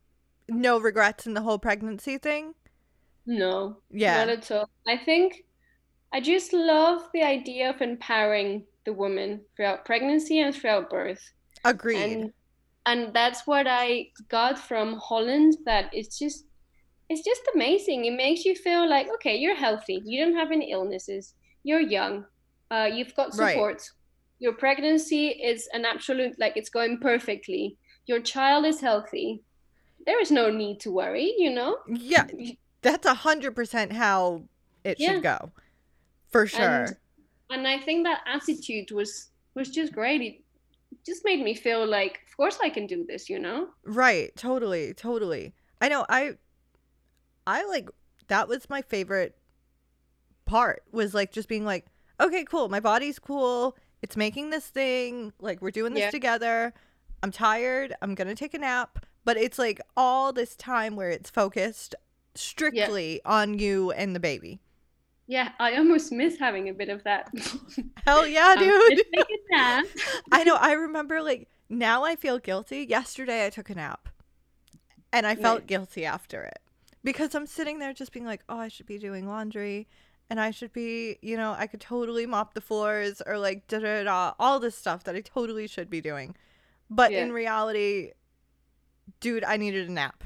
No 0.47 0.79
regrets 0.79 1.25
in 1.25 1.33
the 1.33 1.41
whole 1.41 1.59
pregnancy 1.59 2.17
thing. 2.17 2.53
No, 3.25 3.77
Yeah. 3.91 4.23
not 4.25 4.29
at 4.29 4.51
all. 4.51 4.69
I 4.87 4.97
think 4.97 5.43
I 6.13 6.21
just 6.21 6.53
love 6.53 7.01
the 7.13 7.23
idea 7.23 7.69
of 7.71 7.81
empowering 7.81 8.63
the 8.85 8.93
woman 8.93 9.41
throughout 9.55 9.85
pregnancy 9.85 10.39
and 10.39 10.53
throughout 10.55 10.89
birth. 10.89 11.21
Agreed. 11.65 12.01
and 12.03 12.33
and 12.85 13.13
that's 13.13 13.47
what 13.47 13.65
I 13.67 14.07
got 14.29 14.59
from 14.59 14.97
Holland. 14.99 15.55
That 15.65 15.89
it's 15.93 16.17
just 16.19 16.45
it's 17.09 17.23
just 17.23 17.41
amazing. 17.53 18.05
It 18.05 18.11
makes 18.17 18.43
you 18.45 18.55
feel 18.55 18.89
like 18.89 19.07
okay, 19.15 19.35
you're 19.35 19.55
healthy. 19.55 20.01
You 20.05 20.23
don't 20.25 20.35
have 20.35 20.51
any 20.51 20.71
illnesses. 20.71 21.33
You're 21.63 21.79
young. 21.81 22.25
Uh, 22.71 22.89
you've 22.93 23.15
got 23.15 23.37
Right. 23.37 23.53
support. 23.53 23.83
Your 24.39 24.53
pregnancy 24.53 25.27
is 25.29 25.69
an 25.73 25.85
absolute 25.85 26.37
like 26.39 26.57
it's 26.57 26.69
going 26.69 26.99
perfectly. 26.99 27.77
Your 28.05 28.19
child 28.19 28.65
is 28.65 28.81
healthy. 28.81 29.43
There 30.05 30.19
is 30.21 30.31
no 30.31 30.49
need 30.49 30.81
to 30.81 30.91
worry. 30.91 31.33
You 31.37 31.51
know. 31.51 31.77
yeah, 31.87 32.27
that's 32.81 33.05
a 33.05 33.13
hundred 33.13 33.55
percent 33.55 33.93
how 33.93 34.43
it 34.83 34.99
Yeah. 34.99 35.13
should 35.13 35.23
go. 35.23 35.51
For 36.31 36.45
sure. 36.47 36.83
And, 36.85 36.97
and 37.53 37.67
I 37.67 37.79
think 37.79 38.05
that 38.05 38.21
attitude 38.25 38.91
was 38.91 39.29
was 39.55 39.69
just 39.69 39.93
great. 39.93 40.21
It 40.21 40.41
just 41.05 41.23
made 41.25 41.41
me 41.43 41.53
feel 41.53 41.85
like, 41.85 42.19
of 42.27 42.35
course, 42.37 42.57
I 42.63 42.69
can 42.69 42.87
do 42.87 43.05
this. 43.07 43.29
You 43.29 43.39
know. 43.39 43.67
Right, 43.85 44.35
totally, 44.35 44.93
totally. 44.93 45.53
I 45.81 45.87
know 45.89 46.05
I 46.09 46.37
I 47.47 47.65
like 47.65 47.89
that 48.27 48.47
was 48.47 48.69
my 48.69 48.81
favorite 48.81 49.37
part 50.45 50.83
was 50.91 51.13
like 51.13 51.31
just 51.31 51.47
being 51.47 51.65
like, 51.65 51.85
okay, 52.19 52.43
cool, 52.43 52.69
my 52.69 52.79
body's 52.79 53.19
cool. 53.19 53.77
It's 54.01 54.17
making 54.17 54.49
this 54.49 54.67
thing, 54.67 55.33
like 55.39 55.61
we're 55.61 55.71
doing 55.71 55.93
this 55.93 56.01
Yeah. 56.03 56.11
together. 56.11 56.73
I'm 57.21 57.31
tired. 57.31 57.95
I'm 58.01 58.15
going 58.15 58.27
to 58.27 58.35
take 58.35 58.53
a 58.53 58.57
nap, 58.59 59.05
but 59.23 59.37
it's 59.37 59.57
like 59.57 59.79
all 59.95 60.33
this 60.33 60.57
time 60.57 60.97
where 60.97 61.09
it's 61.09 61.29
focused 61.29 61.95
strictly 62.35 63.21
on 63.23 63.57
you 63.59 63.91
and 63.91 64.13
the 64.13 64.19
baby. 64.19 64.59
Yeah, 65.27 65.51
I 65.59 65.75
almost 65.77 66.11
miss 66.11 66.37
having 66.37 66.69
a 66.69 66.73
bit 66.73 66.89
of 66.89 67.03
that. 67.05 67.29
Hell 68.05 68.27
yeah, 68.27 68.55
um, 68.57 68.63
dude. 68.63 69.03
taking 69.15 69.37
a 69.51 69.55
nap. 69.55 69.85
I 70.31 70.43
know. 70.43 70.55
I 70.55 70.73
remember 70.73 71.21
like 71.21 71.47
now 71.69 72.03
I 72.03 72.15
feel 72.15 72.39
guilty. 72.39 72.85
Yesterday 72.87 73.45
I 73.45 73.49
took 73.49 73.69
a 73.69 73.75
nap 73.75 74.09
and 75.11 75.25
I 75.25 75.35
felt 75.35 75.65
guilty 75.67 76.05
after 76.05 76.43
it 76.43 76.59
because 77.03 77.35
I'm 77.35 77.47
sitting 77.47 77.79
there 77.79 77.93
just 77.93 78.11
being 78.11 78.25
like, 78.25 78.43
oh, 78.49 78.57
I 78.57 78.67
should 78.67 78.85
be 78.85 78.97
doing 78.97 79.27
laundry 79.27 79.87
and 80.29 80.39
I 80.39 80.51
should 80.51 80.73
be, 80.73 81.17
you 81.21 81.37
know, 81.37 81.55
I 81.57 81.67
could 81.67 81.81
totally 81.81 82.25
mop 82.25 82.53
the 82.53 82.61
floors 82.61 83.21
or 83.25 83.37
like 83.37 83.67
da 83.67 83.79
da 83.79 84.03
da, 84.03 84.33
all 84.39 84.59
this 84.59 84.75
stuff 84.75 85.03
that 85.05 85.15
I 85.15 85.21
totally 85.21 85.67
should 85.67 85.89
be 85.89 86.01
doing. 86.01 86.35
But 86.89 87.11
Yeah. 87.11 87.23
in 87.23 87.31
reality, 87.31 88.11
dude, 89.19 89.43
I 89.43 89.57
needed 89.57 89.87
a 89.87 89.91
nap. 89.91 90.23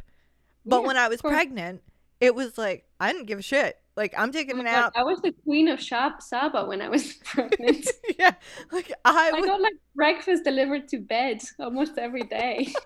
But 0.66 0.82
Yeah, 0.82 0.88
when 0.88 0.98
I 0.98 1.08
was 1.08 1.22
pregnant, 1.22 1.82
it 2.20 2.34
was 2.36 2.58
like, 2.58 2.86
I 3.00 3.12
didn't 3.14 3.28
give 3.28 3.40
a 3.40 3.44
shit. 3.44 3.80
Like, 3.98 4.14
I'm 4.18 4.30
Oh 4.30 4.32
taking 4.32 4.60
a 4.60 4.64
my 4.64 4.72
God. 4.72 4.94
I 4.96 5.04
was 5.04 5.20
the 5.22 5.34
queen 5.44 5.68
of 5.68 5.80
Shab- 5.80 6.22
Saba 6.22 6.66
when 6.66 6.82
I 6.82 6.88
was 6.88 7.14
pregnant. 7.26 7.90
yeah. 8.20 8.36
Like, 8.72 8.92
I 9.04 9.32
I 9.34 9.42
got 9.42 9.60
like 9.60 9.74
breakfast 9.96 10.44
delivered 10.44 10.88
to 10.90 11.00
bed 11.00 11.42
almost 11.60 11.98
every 11.98 12.24
day 12.24 12.74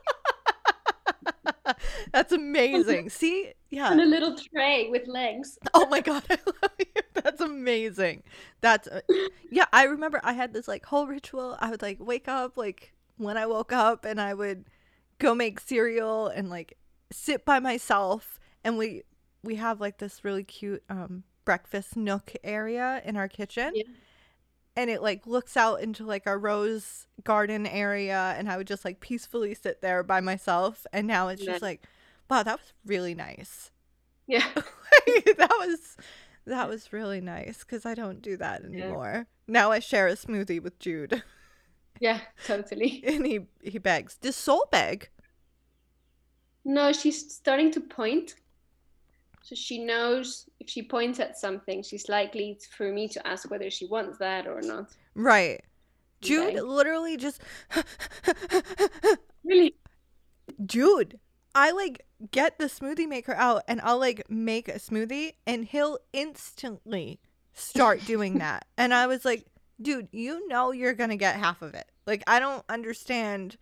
That's 2.14 2.32
amazing. 2.32 3.09
See? 3.09 3.53
Yeah. 3.70 3.89
on 3.89 3.99
a 3.99 4.05
little 4.05 4.36
tray 4.36 4.89
with 4.89 5.07
legs. 5.07 5.57
Oh 5.74 5.88
my 5.88 6.01
god, 6.01 6.24
I 6.30 6.38
love 6.45 6.72
you. 6.80 7.01
That's 7.14 7.41
amazing. 7.41 8.24
That's 8.62 8.88
uh, 8.88 9.01
yeah. 9.49 9.66
I 9.72 9.86
remember 9.86 10.20
I 10.24 10.34
had 10.34 10.53
this 10.53 10.68
like 10.68 10.86
whole 10.86 11.07
ritual. 11.07 11.57
I 11.59 11.70
would 11.70 11.82
like 11.82 11.97
wake 11.99 12.28
up 12.28 12.57
like 12.57 12.93
when 13.18 13.38
I 13.38 13.45
woke 13.45 13.72
up, 13.72 14.05
and 14.05 14.20
I 14.20 14.34
would 14.34 14.66
go 15.20 15.36
make 15.36 15.59
cereal 15.59 16.28
and 16.28 16.49
like 16.49 16.78
sit 17.12 17.45
by 17.45 17.59
myself. 17.59 18.39
And 18.64 18.78
we 18.78 19.03
we 19.44 19.56
have 19.56 19.82
like 19.82 19.98
this 19.98 20.24
really 20.24 20.44
cute 20.44 20.84
um 20.89 21.24
breakfast 21.46 21.96
nook 21.96 22.34
area 22.44 23.02
in 23.06 23.18
our 23.18 23.28
kitchen. 23.28 23.72
Yeah. 23.76 23.84
And 24.76 24.89
it 24.89 25.02
like 25.02 25.28
looks 25.28 25.58
out 25.58 25.82
into 25.82 26.06
like 26.06 26.28
our 26.28 26.39
rose 26.39 27.08
garden 27.24 27.68
area, 27.68 28.36
and 28.38 28.50
I 28.50 28.58
would 28.58 28.68
just 28.68 28.86
like 28.86 29.02
peacefully 29.02 29.54
sit 29.54 29.82
there 29.82 30.02
by 30.04 30.22
myself. 30.22 30.86
And 30.94 31.08
now 31.08 31.28
it's 31.28 31.44
just 31.44 31.62
like, 31.62 31.84
wow, 32.30 32.44
that 32.44 32.60
was 32.60 32.74
really 32.86 33.14
nice. 33.14 33.72
Yeah. 34.28 34.48
that 34.56 35.56
was 35.60 35.98
that 36.46 36.70
was 36.70 36.94
really 36.94 37.22
nice 37.22 37.60
because 37.60 37.86
I 37.86 37.94
don't 37.96 38.22
do 38.22 38.38
that 38.38 38.64
anymore. 38.64 39.28
Now 39.48 39.72
I 39.72 39.80
share 39.80 40.08
a 40.08 40.14
smoothie 40.16 40.62
with 40.62 40.80
Jude, 40.80 41.24
Yeah, 42.00 42.22
totally. 42.46 43.04
and 43.08 43.26
he 43.26 43.42
he 43.62 43.78
begs. 43.78 44.18
Does 44.18 44.36
Sol 44.36 44.68
beg? 44.72 45.10
No, 46.66 46.92
she's 46.92 47.34
starting 47.34 47.72
to 47.74 47.82
point. 47.82 48.36
So 49.42 49.56
she 49.56 49.84
knows 49.84 50.50
if 50.60 50.70
she 50.70 50.84
points 50.84 51.20
at 51.20 51.38
something, 51.38 51.84
she's 51.84 52.10
likely 52.10 52.60
for 52.78 52.92
me 52.92 53.08
to 53.10 53.28
ask 53.28 53.50
whether 53.50 53.70
she 53.72 53.86
wants 53.88 54.18
that 54.20 54.48
or 54.48 54.62
not. 54.62 54.96
Right. 55.16 55.64
Jude 56.22 56.56
Okay. 56.56 56.62
literally 56.62 57.18
just 57.18 57.42
Really? 59.44 59.76
Jude. 60.66 61.20
I 61.54 61.72
like 61.72 62.06
get 62.32 62.58
the 62.60 62.66
smoothie 62.66 63.08
maker 63.08 63.34
out 63.34 63.64
and 63.68 63.82
I'll 63.82 64.00
like 64.00 64.30
make 64.30 64.68
a 64.70 64.80
smoothie 64.80 65.34
and 65.46 65.66
he'll 65.66 66.00
instantly 66.14 67.20
start 67.54 68.06
doing 68.06 68.38
that. 68.38 68.66
And 68.78 68.94
I 68.94 69.08
was 69.08 69.26
like, 69.26 69.46
dude, 69.82 70.08
you 70.12 70.48
know 70.48 70.72
you're 70.72 70.94
going 70.94 71.10
to 71.10 71.18
get 71.18 71.36
half 71.36 71.62
of 71.62 71.74
it. 71.74 71.92
Like, 72.06 72.24
I 72.28 72.39
don't 72.39 72.64
understand 72.70 73.58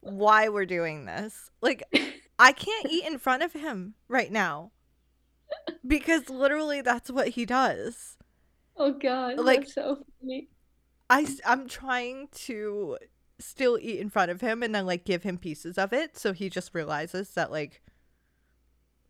why 0.00 0.48
we're 0.48 0.66
doing 0.66 1.06
this. 1.06 1.50
Like, 1.62 1.84
I 2.38 2.52
can't 2.52 2.86
eat 2.88 3.04
in 3.06 3.18
front 3.18 3.42
of 3.42 3.52
him 3.52 3.94
right 4.08 4.32
now 4.32 4.72
because 5.86 6.28
literally 6.30 6.80
that's 6.80 7.10
what 7.10 7.28
he 7.28 7.44
does. 7.46 8.16
Oh 8.76 8.92
god, 8.92 9.38
Like- 9.38 9.68
so 9.68 10.04
funny. 10.20 10.48
I 11.10 11.26
I'm 11.46 11.68
trying 11.68 12.28
to 12.46 12.98
still 13.38 13.78
eat 13.80 13.98
in 14.00 14.10
front 14.10 14.30
of 14.30 14.40
him 14.40 14.62
and 14.62 14.74
then 14.74 14.84
like 14.86 15.04
give 15.04 15.22
him 15.22 15.38
pieces 15.38 15.78
of 15.78 15.92
it 15.92 16.18
so 16.18 16.32
he 16.32 16.50
just 16.50 16.74
realizes 16.74 17.30
that 17.30 17.50
like 17.52 17.80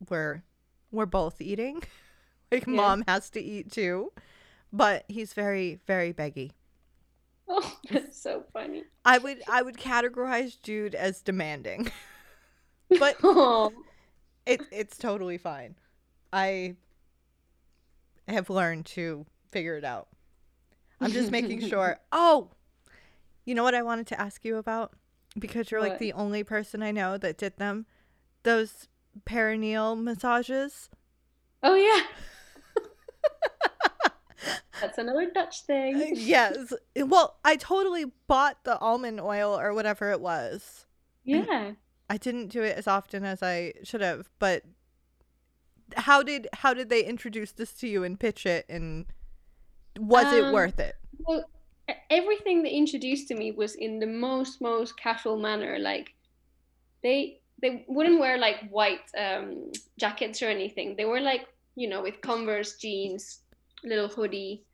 we're 0.08 0.42
we're 0.90 1.06
both 1.06 1.40
eating. 1.40 1.82
like 2.52 2.66
Yeah. 2.66 2.72
mom 2.74 3.04
has 3.08 3.30
to 3.30 3.40
eat 3.40 3.70
too. 3.72 4.12
But 4.72 5.04
he's 5.08 5.32
very 5.32 5.80
very 5.86 6.12
beggy. 6.12 6.52
Oh, 7.50 7.78
that's 7.90 8.20
so 8.22 8.44
funny. 8.52 8.84
I 9.06 9.16
would 9.16 9.42
I 9.48 9.62
would 9.62 9.78
categorize 9.78 10.60
Jude 10.60 10.94
as 10.94 11.22
demanding. 11.22 11.90
but 13.00 13.16
Oh, 13.22 13.72
it 14.44 14.60
it's 14.70 14.98
totally 14.98 15.38
fine. 15.38 15.74
I 16.32 16.76
have 18.26 18.50
learned 18.50 18.86
to 18.86 19.26
figure 19.50 19.76
it 19.76 19.84
out. 19.84 20.08
I'm 21.00 21.12
just 21.12 21.30
making 21.30 21.60
sure. 21.68 21.98
Oh, 22.12 22.50
you 23.44 23.54
know 23.54 23.62
what 23.62 23.74
I 23.74 23.82
wanted 23.82 24.06
to 24.08 24.20
ask 24.20 24.44
you 24.44 24.56
about? 24.56 24.92
Because 25.38 25.70
you're 25.70 25.80
like 25.80 25.98
the 25.98 26.12
only 26.12 26.42
person 26.42 26.82
I 26.82 26.90
know 26.90 27.16
that 27.18 27.38
did 27.38 27.56
them. 27.56 27.86
Those 28.42 28.88
perineal 29.24 30.00
massages. 30.00 30.90
oh 31.62 31.74
yeah. 31.74 32.02
That's 34.80 34.98
another 34.98 35.28
Dutch 35.32 35.62
thing. 35.62 35.96
Uh, 35.96 36.06
yes. 36.12 36.72
Well, 36.96 37.38
I 37.44 37.56
totally 37.56 38.04
bought 38.28 38.62
the 38.64 38.78
almond 38.78 39.20
oil 39.20 39.58
or 39.58 39.74
whatever 39.74 40.12
it 40.12 40.20
was. 40.20 40.86
Yeah. 41.24 41.72
I 42.08 42.16
didn't 42.16 42.48
do 42.48 42.62
it 42.62 42.76
as 42.76 42.86
often 42.86 43.24
as 43.24 43.42
I 43.42 43.74
should 43.82 44.00
have, 44.00 44.28
but 44.38 44.62
how 45.96 46.22
did 46.22 46.48
how 46.52 46.74
did 46.74 46.88
they 46.88 47.04
introduce 47.04 47.52
this 47.52 47.72
to 47.74 47.88
you 47.88 48.04
and 48.04 48.18
pitch 48.18 48.46
it 48.46 48.66
and 48.68 49.06
was 49.98 50.32
it 50.32 50.44
Um, 50.44 50.52
worth 50.52 50.78
it? 50.80 50.96
Well, 51.26 51.44
everything 52.10 52.62
they 52.62 52.70
introduced 52.70 53.28
to 53.28 53.34
me 53.34 53.52
was 53.52 53.74
in 53.74 53.98
the 53.98 54.06
most 54.06 54.60
most 54.60 54.96
casual 54.96 55.38
manner. 55.38 55.78
Like 55.78 56.14
they 57.02 57.40
they 57.60 57.84
wouldn't 57.88 58.20
wear 58.20 58.38
like 58.38 58.68
white 58.70 59.00
um, 59.16 59.70
jackets 59.98 60.42
or 60.42 60.46
anything. 60.48 60.96
They 60.96 61.04
were 61.04 61.20
like 61.20 61.46
you 61.76 61.88
know 61.88 62.02
with 62.02 62.20
Converse 62.20 62.76
jeans, 62.76 63.40
little 63.84 64.08
hoodie. 64.08 64.64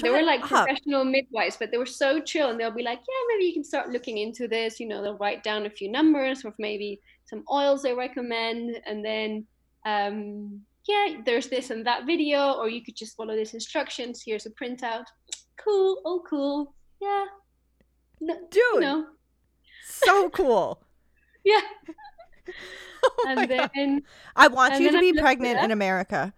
they 0.00 0.10
were 0.10 0.22
like 0.22 0.40
up. 0.52 0.66
professional 0.66 1.04
midwives, 1.04 1.56
but 1.56 1.70
they 1.70 1.78
were 1.78 1.86
so 1.86 2.20
chill, 2.20 2.50
and 2.50 2.58
they'll 2.58 2.70
be 2.70 2.82
like, 2.82 2.98
"Yeah, 3.00 3.22
maybe 3.28 3.44
you 3.46 3.54
can 3.54 3.64
start 3.64 3.90
looking 3.90 4.18
into 4.18 4.48
this." 4.48 4.80
You 4.80 4.88
know, 4.88 5.02
they'll 5.02 5.18
write 5.18 5.42
down 5.44 5.66
a 5.66 5.70
few 5.70 5.90
numbers 5.90 6.44
of 6.44 6.54
maybe 6.58 7.00
some 7.26 7.44
oils 7.50 7.82
they 7.82 7.92
recommend, 7.94 8.80
and 8.86 9.04
then, 9.04 9.46
um, 9.86 10.60
yeah, 10.86 11.16
there's 11.24 11.48
this 11.48 11.70
and 11.70 11.86
that 11.86 12.04
video, 12.06 12.52
or 12.52 12.68
you 12.68 12.82
could 12.84 12.94
just 12.96 13.16
follow 13.16 13.34
these 13.34 13.54
instructions. 13.54 14.22
Here's 14.24 14.44
a 14.46 14.50
printout. 14.50 15.04
Cool. 15.56 16.02
Oh, 16.04 16.22
cool. 16.28 16.74
Yeah. 17.00 17.24
No, 18.20 18.34
Dude, 18.50 18.62
you 18.74 18.80
know. 18.80 19.06
so 19.88 20.28
cool. 20.40 20.82
Yeah. 21.44 21.60
Oh 23.04 23.24
And 23.28 23.48
God. 23.48 24.02
I 24.34 24.48
want 24.48 24.80
you 24.80 24.90
to 24.92 24.98
be 25.00 25.12
pregnant 25.12 25.60
in. 25.60 25.70
America. 25.70 26.32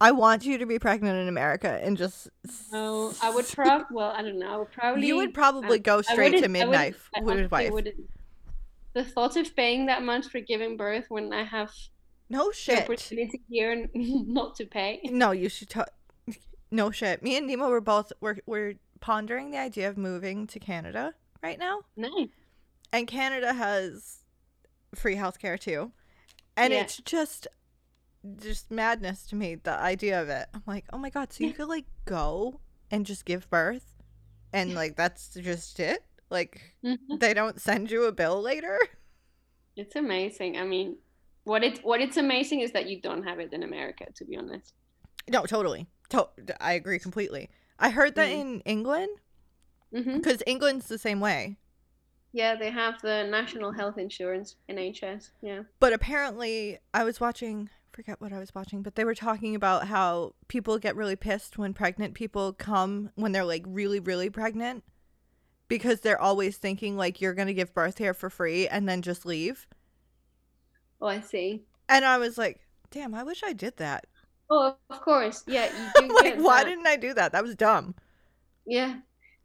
I 0.00 0.10
want 0.12 0.44
you 0.44 0.58
to 0.58 0.66
be 0.66 0.78
pregnant 0.78 1.16
in 1.18 1.28
America 1.28 1.80
and 1.82 1.96
just 1.96 2.28
oh, 2.72 3.14
I 3.22 3.30
would 3.34 3.46
probably. 3.52 3.86
Well, 3.92 4.10
I 4.10 4.22
don't 4.22 4.38
know. 4.38 4.54
I 4.54 4.56
would 4.58 4.70
probably. 4.72 5.06
You 5.06 5.16
would 5.16 5.34
probably 5.34 5.78
go 5.78 6.00
straight 6.02 6.30
to 6.32 6.48
wouldn't- 6.48 6.56
I 6.56 6.64
wouldn't- 6.64 6.70
midnight 6.70 6.94
I 7.14 7.20
midwife. 7.20 7.72
wouldn't. 7.72 7.96
The 8.94 9.04
thought 9.04 9.36
of 9.36 9.54
paying 9.56 9.86
that 9.86 10.02
much 10.02 10.26
for 10.26 10.40
giving 10.40 10.76
birth 10.76 11.06
when 11.08 11.32
I 11.32 11.44
have 11.44 11.70
No 12.32 12.50
shit. 12.52 12.84
opportunity 12.84 13.42
here 13.50 13.88
not 13.94 14.56
to 14.56 14.64
pay. 14.64 15.00
No, 15.04 15.32
you 15.32 15.48
should. 15.50 15.68
T- 15.68 16.36
no 16.70 16.90
shit. 16.90 17.22
Me 17.22 17.36
and 17.36 17.48
Nima 17.48 17.68
were 17.68 17.80
both 17.82 18.10
we're 18.20 18.36
we're 18.46 18.74
pondering 19.00 19.50
the 19.50 19.58
idea 19.58 19.88
of 19.90 19.98
moving 19.98 20.46
to 20.46 20.58
Canada 20.58 21.14
right 21.42 21.58
now, 21.58 21.80
Nice. 21.96 22.28
and 22.92 23.06
Canada 23.06 23.52
has 23.52 24.22
free 24.94 25.16
healthcare 25.16 25.58
too, 25.60 25.92
and 26.56 26.72
Yeah. 26.72 26.80
it's 26.82 26.96
just 26.98 27.46
just 28.38 28.70
madness 28.70 29.24
to 29.26 29.34
me 29.36 29.56
the 29.56 29.72
idea 29.72 30.22
of 30.22 30.28
it. 30.30 30.46
I'm 30.54 30.62
like, 30.66 30.86
oh 30.92 30.98
my 30.98 31.10
god, 31.10 31.32
so 31.32 31.44
you 31.44 31.52
could 31.52 31.68
like 31.68 31.86
go 32.06 32.60
and 32.90 33.04
just 33.04 33.24
give 33.26 33.50
birth, 33.50 33.96
and 34.54 34.74
like 34.74 34.96
that's 34.96 35.34
just 35.34 35.78
it. 35.80 36.04
Like 36.30 36.76
Mhm. 36.82 37.18
they 37.20 37.34
don't 37.34 37.60
send 37.60 37.90
you 37.90 38.04
a 38.04 38.12
bill 38.12 38.40
later. 38.40 38.78
It's 39.76 39.96
amazing. 39.96 40.56
I 40.56 40.64
mean, 40.64 40.96
what 41.44 41.64
it 41.64 41.78
what 41.84 42.00
it's 42.00 42.16
amazing 42.16 42.60
is 42.60 42.72
that 42.72 42.88
you 42.88 43.00
don't 43.00 43.24
have 43.24 43.38
it 43.40 43.52
in 43.52 43.62
America. 43.62 44.06
To 44.16 44.24
be 44.24 44.36
honest. 44.36 44.72
No, 45.28 45.44
totally. 45.44 45.86
To- 46.10 46.28
I 46.60 46.72
agree 46.74 46.98
completely. 46.98 47.50
I 47.78 47.90
heard 47.90 48.14
that 48.16 48.30
Mhm. 48.30 48.40
in 48.40 48.60
England 48.60 49.10
because 49.90 50.42
England's 50.46 50.88
the 50.88 50.98
same 50.98 51.20
way. 51.20 51.56
Yeah, 52.32 52.54
they 52.56 52.70
have 52.70 53.00
the 53.02 53.24
national 53.24 53.72
health 53.72 53.98
insurance 53.98 54.56
NHS. 54.68 55.30
Yeah. 55.42 55.64
But 55.80 55.92
apparently, 55.92 56.78
I 56.94 57.04
was 57.04 57.20
watching, 57.20 57.68
forget 57.92 58.20
what 58.22 58.32
I 58.32 58.38
was 58.38 58.54
watching, 58.54 58.82
but 58.82 58.94
they 58.94 59.04
were 59.04 59.14
talking 59.14 59.54
about 59.54 59.88
how 59.88 60.34
people 60.48 60.78
get 60.78 60.96
really 60.96 61.16
pissed 61.16 61.58
when 61.58 61.74
pregnant 61.74 62.14
people 62.14 62.52
come 62.54 63.10
when 63.16 63.32
they're 63.32 63.44
like 63.44 63.64
really, 63.66 64.00
really 64.00 64.30
pregnant 64.30 64.82
because 65.68 66.00
they're 66.00 66.20
always 66.20 66.56
thinking 66.56 66.96
like 66.96 67.20
you're 67.20 67.34
going 67.34 67.48
to 67.48 67.54
give 67.54 67.74
birth 67.74 67.98
here 67.98 68.14
for 68.14 68.30
free 68.30 68.66
and 68.66 68.88
then 68.88 69.02
just 69.02 69.26
leave. 69.26 69.66
Oh, 71.02 71.06
I 71.06 71.20
see. 71.20 71.66
And 71.88 72.04
I 72.04 72.16
was 72.18 72.38
like, 72.38 72.60
damn, 72.90 73.14
I 73.14 73.22
wish 73.24 73.42
I 73.44 73.52
did 73.52 73.76
that. 73.76 74.06
Oh, 74.48 74.76
of 74.88 75.00
course. 75.00 75.42
Yeah, 75.48 75.68
you 75.96 76.08
do 76.08 76.14
like, 76.14 76.36
why 76.36 76.62
that. 76.62 76.64
didn't 76.64 76.86
I 76.86 76.96
do 76.96 77.12
that? 77.14 77.32
That 77.32 77.42
was 77.42 77.56
dumb. 77.56 77.94
Yeah. 78.66 79.00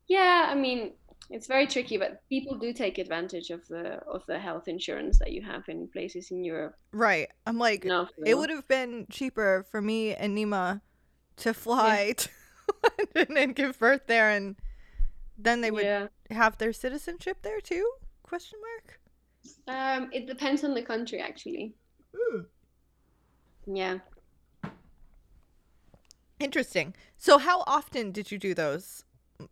Yeah, 0.07 0.47
I 0.49 0.55
mean, 0.55 0.93
it's 1.29 1.47
very 1.47 1.67
tricky, 1.67 1.97
but 1.97 2.21
people 2.29 2.57
do 2.57 2.73
take 2.73 2.97
advantage 2.97 3.49
of 3.49 3.67
the 3.67 3.99
of 4.07 4.25
the 4.27 4.39
health 4.39 4.67
insurance 4.67 5.19
that 5.19 5.31
you 5.33 5.41
have 5.43 5.67
in 5.69 5.87
places 5.89 6.31
in 6.31 6.43
Europe. 6.43 6.75
Right. 6.93 7.29
I'm 7.45 7.57
like, 7.57 7.85
No, 7.85 8.07
it 8.25 8.35
would 8.35 8.49
have 8.49 8.67
been 8.67 9.07
cheaper 9.09 9.65
for 9.69 9.81
me 9.81 10.15
and 10.15 10.37
Nima 10.37 10.81
to 11.37 11.53
fly 11.53 12.13
to 12.17 12.29
London 13.15 13.37
and 13.37 13.55
give 13.55 13.79
birth 13.79 14.07
there 14.07 14.29
and 14.31 14.55
then 15.37 15.61
they 15.61 15.71
would 15.71 15.83
Yeah. 15.85 16.07
have 16.31 16.57
their 16.57 16.73
citizenship 16.73 17.39
there 17.43 17.61
too? 17.61 17.89
Question 18.23 18.59
mark. 18.61 18.99
Um, 19.67 20.09
it 20.13 20.27
depends 20.27 20.63
on 20.63 20.73
the 20.73 20.81
country, 20.81 21.19
actually. 21.19 21.73
Yeah. 23.67 23.99
Interesting. 26.39 26.93
So 27.17 27.37
how 27.37 27.63
often 27.67 28.11
did 28.11 28.31
you 28.31 28.37
do 28.37 28.53
those 28.53 29.03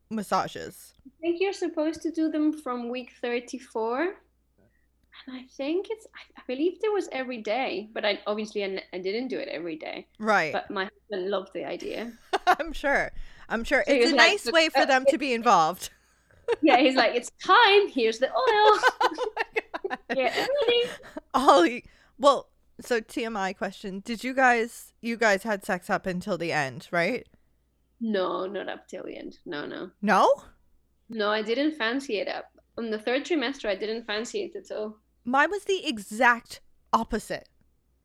massages? 0.09 0.93
I 1.05 1.09
think 1.21 1.41
you're 1.41 1.53
supposed 1.53 2.01
to 2.03 2.11
do 2.11 2.31
them 2.31 2.53
from 2.53 2.89
week 2.89 3.13
34. 3.21 4.15
And 5.27 5.37
I 5.37 5.45
think 5.57 5.87
it's, 5.89 6.05
I 6.37 6.41
believe 6.47 6.79
there 6.81 6.91
was 6.91 7.09
every 7.11 7.41
day, 7.41 7.89
but 7.93 8.05
I 8.05 8.19
obviously 8.27 8.63
I 8.63 8.97
didn't 8.97 9.29
do 9.29 9.39
it 9.39 9.47
every 9.47 9.75
day. 9.75 10.07
Right. 10.19 10.53
But 10.53 10.69
my 10.69 10.83
husband 10.83 11.29
loved 11.29 11.51
the 11.53 11.65
idea. 11.65 12.11
I'm 12.47 12.73
sure. 12.73 13.11
I'm 13.49 13.63
sure 13.63 13.83
So 13.87 13.93
it's 13.93 14.11
a 14.11 14.15
like, 14.15 14.31
nice 14.31 14.51
way 14.51 14.69
for 14.69 14.81
uh, 14.81 14.85
them 14.85 15.05
to 15.09 15.17
be 15.17 15.33
involved. 15.33 15.89
Yeah, 16.61 16.77
he's 16.77 16.93
like, 16.93 17.15
it's 17.15 17.31
time. 17.43 17.89
Here's 17.89 18.19
the 18.19 18.29
oil. 18.29 18.79
my 20.09 20.15
God. 20.15 20.15
Get 20.15 20.35
ready. 20.67 20.89
Ollie. 21.33 21.85
Well, 22.17 22.49
so 22.81 23.01
TMI 23.01 23.57
question. 23.57 24.01
Did 24.01 24.23
you 24.23 24.33
guys 24.33 24.93
you 25.01 25.17
guys 25.17 25.43
had 25.43 25.65
sex 25.65 25.89
up 25.89 26.05
until 26.05 26.37
the 26.37 26.51
end, 26.51 26.87
right? 26.91 27.27
No, 28.01 28.45
not 28.45 28.69
up 28.69 28.87
till 28.87 29.03
the 29.03 29.17
end. 29.17 29.39
No, 29.45 29.65
no. 29.65 29.91
No? 30.01 30.29
No, 31.09 31.29
I 31.31 31.41
didn't 31.41 31.75
fancy 31.75 32.19
it 32.19 32.27
up. 32.27 32.51
On 32.77 32.89
the 32.89 32.99
third 32.99 33.23
trimester, 33.23 33.69
I 33.69 33.75
didn't 33.75 34.05
fancy 34.05 34.43
it 34.43 34.55
at 34.55 34.75
all. 34.75 34.97
Mine 35.23 35.49
was 35.49 35.63
the 35.63 35.87
exact 35.87 36.61
opposite. 36.91 37.47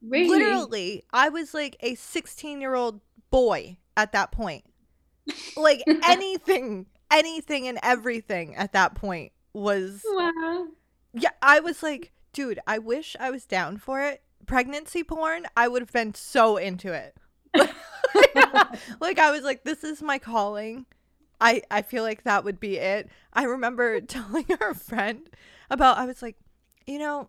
Really? 0.02 0.38
Literally, 0.38 1.04
I 1.12 1.28
was 1.28 1.52
like 1.52 1.76
a 1.80 1.94
16 1.94 2.60
year 2.60 2.74
old 2.74 3.00
boy 3.30 3.78
at 3.96 4.12
that 4.12 4.32
point. 4.32 4.64
Like 5.56 5.82
anything, 6.08 6.86
anything 7.10 7.68
and 7.68 7.78
everything 7.82 8.54
at 8.56 8.72
that 8.72 8.94
point 8.94 9.32
was. 9.52 10.02
Wow. 10.06 10.68
Yeah, 11.12 11.30
I 11.42 11.60
was 11.60 11.82
like, 11.82 12.12
dude, 12.32 12.60
I 12.66 12.78
wish 12.78 13.16
I 13.18 13.30
was 13.30 13.44
down 13.44 13.78
for 13.78 14.00
it. 14.00 14.22
Pregnancy 14.46 15.02
porn, 15.02 15.46
I 15.56 15.68
would 15.68 15.82
have 15.82 15.92
been 15.92 16.14
so 16.14 16.56
into 16.56 16.92
it. 16.92 17.16
like 19.00 19.18
I 19.18 19.30
was 19.30 19.42
like, 19.42 19.64
this 19.64 19.84
is 19.84 20.02
my 20.02 20.18
calling. 20.18 20.86
I 21.40 21.62
I 21.70 21.82
feel 21.82 22.02
like 22.02 22.24
that 22.24 22.44
would 22.44 22.60
be 22.60 22.78
it. 22.78 23.08
I 23.32 23.44
remember 23.44 24.00
telling 24.00 24.46
our 24.60 24.74
friend 24.74 25.28
about 25.70 25.98
I 25.98 26.06
was 26.06 26.22
like, 26.22 26.36
you 26.86 26.98
know, 26.98 27.28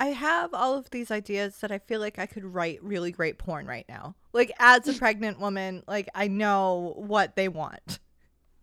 I 0.00 0.08
have 0.08 0.54
all 0.54 0.74
of 0.74 0.90
these 0.90 1.10
ideas 1.10 1.58
that 1.58 1.72
I 1.72 1.78
feel 1.78 2.00
like 2.00 2.18
I 2.18 2.26
could 2.26 2.44
write 2.44 2.82
really 2.82 3.10
great 3.10 3.38
porn 3.38 3.66
right 3.66 3.86
now. 3.88 4.14
Like 4.32 4.52
as 4.58 4.86
a 4.86 4.92
pregnant 4.94 5.40
woman, 5.40 5.82
like 5.88 6.08
I 6.14 6.28
know 6.28 6.94
what 6.96 7.36
they 7.36 7.48
want. 7.48 7.98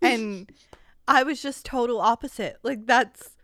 And 0.01 0.51
I 1.07 1.23
was 1.23 1.41
just 1.41 1.65
total 1.65 1.99
opposite. 1.99 2.57
Like 2.61 2.86
that's 2.86 3.34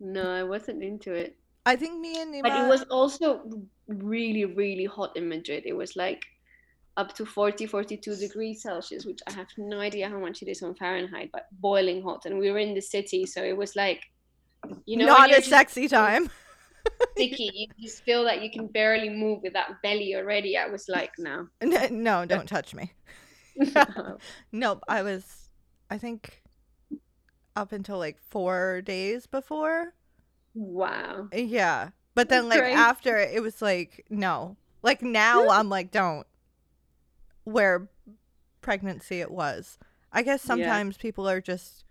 No, 0.00 0.30
I 0.30 0.42
wasn't 0.42 0.82
into 0.82 1.12
it. 1.12 1.36
I 1.66 1.76
think 1.76 2.00
me 2.00 2.20
and 2.20 2.34
Nima 2.34 2.42
But 2.42 2.52
it 2.52 2.68
was 2.68 2.82
also 2.84 3.42
really, 3.86 4.46
really 4.46 4.86
hot 4.86 5.16
in 5.16 5.28
Madrid. 5.28 5.64
It 5.66 5.74
was 5.74 5.94
like 5.94 6.24
up 6.96 7.14
to 7.16 7.26
40, 7.26 7.66
42 7.66 8.16
degrees 8.16 8.62
Celsius, 8.62 9.04
which 9.04 9.20
I 9.28 9.32
have 9.32 9.48
no 9.58 9.78
idea 9.78 10.08
how 10.08 10.18
much 10.18 10.42
it 10.42 10.48
is 10.48 10.62
on 10.62 10.74
Fahrenheit, 10.74 11.30
but 11.32 11.46
boiling 11.52 12.02
hot. 12.02 12.24
And 12.24 12.38
we 12.38 12.50
were 12.50 12.58
in 12.58 12.74
the 12.74 12.80
city, 12.80 13.26
so 13.26 13.42
it 13.42 13.56
was 13.56 13.76
like, 13.76 14.02
you 14.86 14.96
know, 14.96 15.06
not 15.06 15.30
a 15.30 15.42
sexy 15.42 15.86
time. 15.86 16.30
sticky, 17.12 17.50
you 17.54 17.66
just 17.78 18.02
feel 18.04 18.24
that 18.24 18.42
you 18.42 18.50
can 18.50 18.66
barely 18.66 19.08
move 19.08 19.40
with 19.42 19.52
that 19.52 19.82
belly 19.82 20.14
already. 20.16 20.56
I 20.56 20.66
was 20.66 20.88
like, 20.88 21.12
no. 21.18 21.48
N- 21.60 22.02
no, 22.02 22.24
don't 22.24 22.48
touch 22.48 22.74
me. 22.74 22.92
Nope, 24.52 24.82
I 24.88 25.02
was 25.02 25.50
I 25.90 25.98
think 25.98 26.39
up 27.56 27.72
until 27.72 27.98
like 27.98 28.18
4 28.18 28.82
days 28.82 29.26
before. 29.26 29.94
wow. 30.54 31.28
Yeah. 31.32 31.90
But 32.14 32.28
then 32.28 32.48
like 32.48 32.58
Great. 32.60 32.74
after 32.74 33.16
it 33.18 33.40
was 33.42 33.62
like 33.62 34.04
no. 34.10 34.56
Like 34.82 35.00
now 35.02 35.48
I'm 35.48 35.68
like 35.68 35.90
don't 35.90 36.26
where 37.44 37.88
pregnancy 38.60 39.20
it 39.20 39.30
was. 39.30 39.78
I 40.12 40.22
guess 40.22 40.42
Yeah. 40.44 40.48
sometimes 40.48 40.96
people 40.96 41.28
are 41.28 41.40
just 41.40 41.84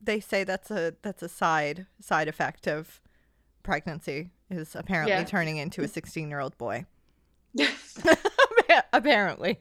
they 0.00 0.20
say 0.20 0.44
that's 0.44 0.70
a 0.70 0.94
that's 1.02 1.22
a 1.22 1.28
side 1.28 1.86
side 2.00 2.28
effect 2.28 2.66
of 2.68 3.00
pregnancy 3.62 4.30
is 4.50 4.76
apparently 4.76 5.14
Yeah. 5.14 5.24
turning 5.24 5.56
into 5.56 5.82
a 5.82 5.88
16-year-old 5.88 6.56
boy. 6.58 6.84
Yes. 7.54 8.00
Apparently. 8.92 9.60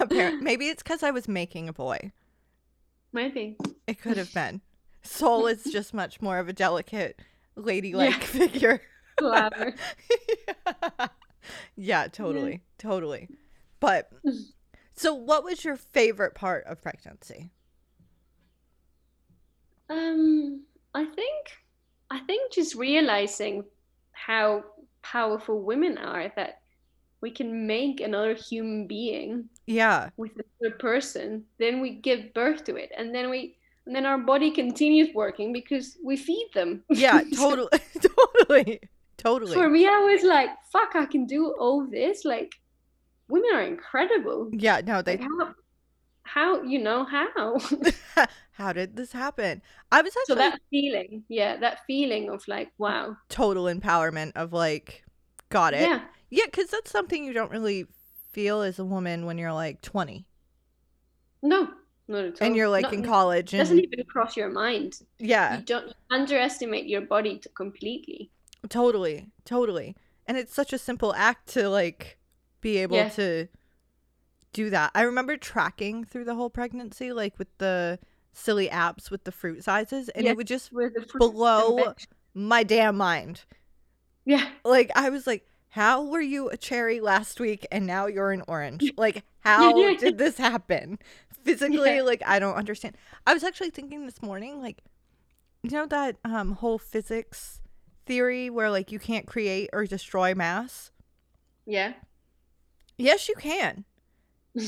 Appar- 0.00 0.40
maybe 0.40 0.68
it's 0.68 0.82
cuz 0.82 1.02
I 1.02 1.10
was 1.10 1.28
making 1.28 1.68
a 1.68 1.72
boy. 1.72 2.12
Maybe. 3.12 3.56
It 3.86 4.00
could 4.00 4.16
have 4.16 4.32
been. 4.32 4.60
Sol 5.02 5.46
is 5.46 5.64
just 5.64 5.92
much 5.92 6.20
more 6.22 6.38
of 6.38 6.48
a 6.48 6.52
delicate 6.52 7.20
ladylike 7.56 8.10
Yeah. 8.12 8.18
figure. 8.18 8.82
Clever. 9.16 9.74
yeah, 11.76 12.08
totally. 12.08 12.62
Totally. 12.78 13.28
But 13.78 14.10
so 14.96 15.14
what 15.14 15.44
was 15.44 15.64
your 15.64 15.76
favorite 15.76 16.34
part 16.34 16.64
of 16.64 16.80
pregnancy? 16.82 17.50
Um, 19.88 20.62
I 20.94 21.04
think, 21.04 21.46
I 22.10 22.20
think 22.20 22.52
just 22.52 22.74
realizing 22.74 23.64
how 24.12 24.64
powerful 25.02 25.62
women 25.62 25.98
are 25.98 26.32
that 26.36 26.60
we 27.20 27.30
can 27.30 27.66
make 27.66 28.00
another 28.00 28.34
human 28.34 28.86
being 28.86 29.48
Yeah. 29.66 30.10
with 30.16 30.32
another 30.60 30.76
person, 30.76 31.44
then 31.58 31.80
we 31.80 31.90
give 31.96 32.34
birth 32.34 32.64
to 32.64 32.76
it, 32.76 32.90
and 32.96 33.14
then 33.14 33.30
we, 33.30 33.56
and 33.86 33.94
then 33.94 34.06
our 34.06 34.18
body 34.18 34.50
continues 34.50 35.14
working 35.14 35.52
because 35.52 35.96
we 36.04 36.16
feed 36.16 36.50
them. 36.54 36.84
Yeah, 36.90 37.22
totally. 37.34 37.70
totally. 38.00 38.80
Totally. 39.18 39.52
For 39.54 39.68
me, 39.68 39.86
I 39.86 39.98
was 40.00 40.24
like, 40.24 40.50
"Fuck, 40.72 40.96
I 40.96 41.06
can 41.06 41.26
do 41.26 41.54
all 41.58 41.86
this!" 41.86 42.24
Like, 42.24 42.52
women 43.28 43.50
are 43.54 43.62
incredible. 43.62 44.50
yeah, 44.52 44.80
no, 44.84 45.02
Like, 45.04 45.04
they 45.04 45.16
how, 45.20 45.54
how, 46.24 46.62
you 46.62 46.78
know, 46.80 47.04
how? 47.04 47.56
how 48.52 48.72
did 48.72 48.96
this 48.96 49.12
happen? 49.12 49.62
I 49.90 50.02
was 50.02 50.12
so 50.24 50.34
that 50.34 50.60
feeling, 50.70 51.24
yeah, 51.28 51.56
that 51.58 51.80
feeling 51.86 52.30
of 52.30 52.46
like, 52.48 52.70
wow, 52.78 53.16
total 53.28 53.64
empowerment 53.64 54.32
of 54.36 54.52
like 54.52 55.04
got 55.50 55.74
it. 55.74 55.80
yeah, 55.82 56.00
Yeah, 56.30 56.46
cuz 56.52 56.68
that's 56.68 56.90
something 56.90 57.24
you 57.24 57.32
don't 57.32 57.50
really 57.50 57.86
feel 58.32 58.62
as 58.62 58.78
a 58.78 58.84
woman 58.84 59.26
when 59.26 59.38
you're 59.38 59.52
like 59.52 59.80
20 59.82 60.24
no, 61.42 61.68
not 62.08 62.24
at 62.24 62.40
all. 62.40 62.46
and 62.46 62.56
you're 62.56 62.68
like 62.68 62.82
Not- 62.84 62.94
in 62.94 63.02
college 63.04 63.52
It 63.54 63.58
doesn't 63.58 63.78
and 63.78 63.86
even 63.92 64.04
cross 64.06 64.36
your 64.36 64.48
mind. 64.50 65.00
yeah. 65.18 65.58
You 65.58 65.64
don't 65.64 65.88
you 65.88 65.92
underestimate 66.10 66.86
your 66.86 67.00
body 67.02 67.38
to 67.38 67.48
completely. 67.50 68.30
Totally, 68.68 69.28
totally. 69.44 69.96
And 70.26 70.36
it's 70.36 70.54
such 70.54 70.72
a 70.72 70.78
simple 70.78 71.12
act 71.14 71.48
to 71.54 71.68
like 71.68 72.18
be 72.60 72.78
able 72.78 72.96
Yeah. 72.96 73.08
to 73.10 73.48
do 74.52 74.70
that. 74.70 74.92
I 74.94 75.02
remember 75.02 75.36
tracking 75.36 76.04
through 76.04 76.24
the 76.26 76.34
whole 76.36 76.50
pregnancy, 76.50 77.12
like 77.12 77.38
with 77.38 77.48
the 77.58 77.98
silly 78.32 78.68
apps 78.68 79.10
with 79.10 79.24
the 79.24 79.32
fruit 79.32 79.64
sizes, 79.64 80.08
and 80.10 80.24
Yeah. 80.24 80.30
it 80.32 80.36
would 80.36 80.46
just 80.46 80.72
With 80.72 80.94
the 80.94 81.00
fruits 81.02 81.26
blow 81.34 81.94
my 82.34 82.62
damn 82.62 82.96
mind. 82.96 83.44
Yeah, 84.24 84.48
Like 84.64 84.92
I 84.94 85.10
was 85.10 85.26
like, 85.26 85.44
how 85.72 86.04
were 86.04 86.20
you 86.20 86.48
a 86.50 86.56
cherry 86.56 87.00
last 87.00 87.40
week 87.40 87.66
and 87.72 87.86
now 87.86 88.06
you're 88.06 88.30
an 88.32 88.42
orange? 88.48 88.92
Like 88.98 89.24
how 89.40 89.72
did 89.96 90.18
this 90.18 90.38
happen? 90.38 90.98
Physically, 91.44 91.96
Yeah. 91.96 92.02
like 92.02 92.22
I 92.24 92.38
don't 92.38 92.54
understand. 92.56 92.96
I 93.26 93.34
was 93.34 93.42
actually 93.42 93.70
thinking 93.70 94.04
this 94.06 94.22
morning, 94.22 94.60
like 94.62 94.82
you 95.62 95.70
know 95.70 95.86
that 95.86 96.16
um 96.24 96.52
whole 96.52 96.78
physics 96.78 97.60
theory 98.06 98.50
where 98.50 98.70
like 98.70 98.92
you 98.92 98.98
can't 98.98 99.26
create 99.26 99.70
or 99.72 99.86
destroy 99.86 100.34
mass? 100.34 100.90
yeah, 101.66 101.92
Yes, 102.98 103.28
you 103.28 103.34
can. 103.36 103.84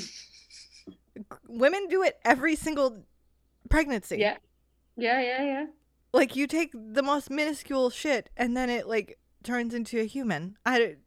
Women 1.48 1.86
do 1.88 2.02
it 2.02 2.18
every 2.24 2.56
single 2.56 3.04
pregnancy. 3.70 4.16
yeah, 4.18 4.36
yeah, 4.96 5.20
yeah, 5.20 5.42
yeah. 5.44 5.66
Like 6.12 6.34
you 6.36 6.46
take 6.46 6.72
the 6.74 7.02
most 7.02 7.30
minuscule 7.30 7.90
shit 7.90 8.30
and 8.36 8.56
then 8.56 8.70
it 8.70 8.86
like 8.88 9.18
turns 9.44 9.74
into 9.74 10.00
a 10.00 10.06
human. 10.06 10.56
I 10.66 10.78
don't- 10.78 10.98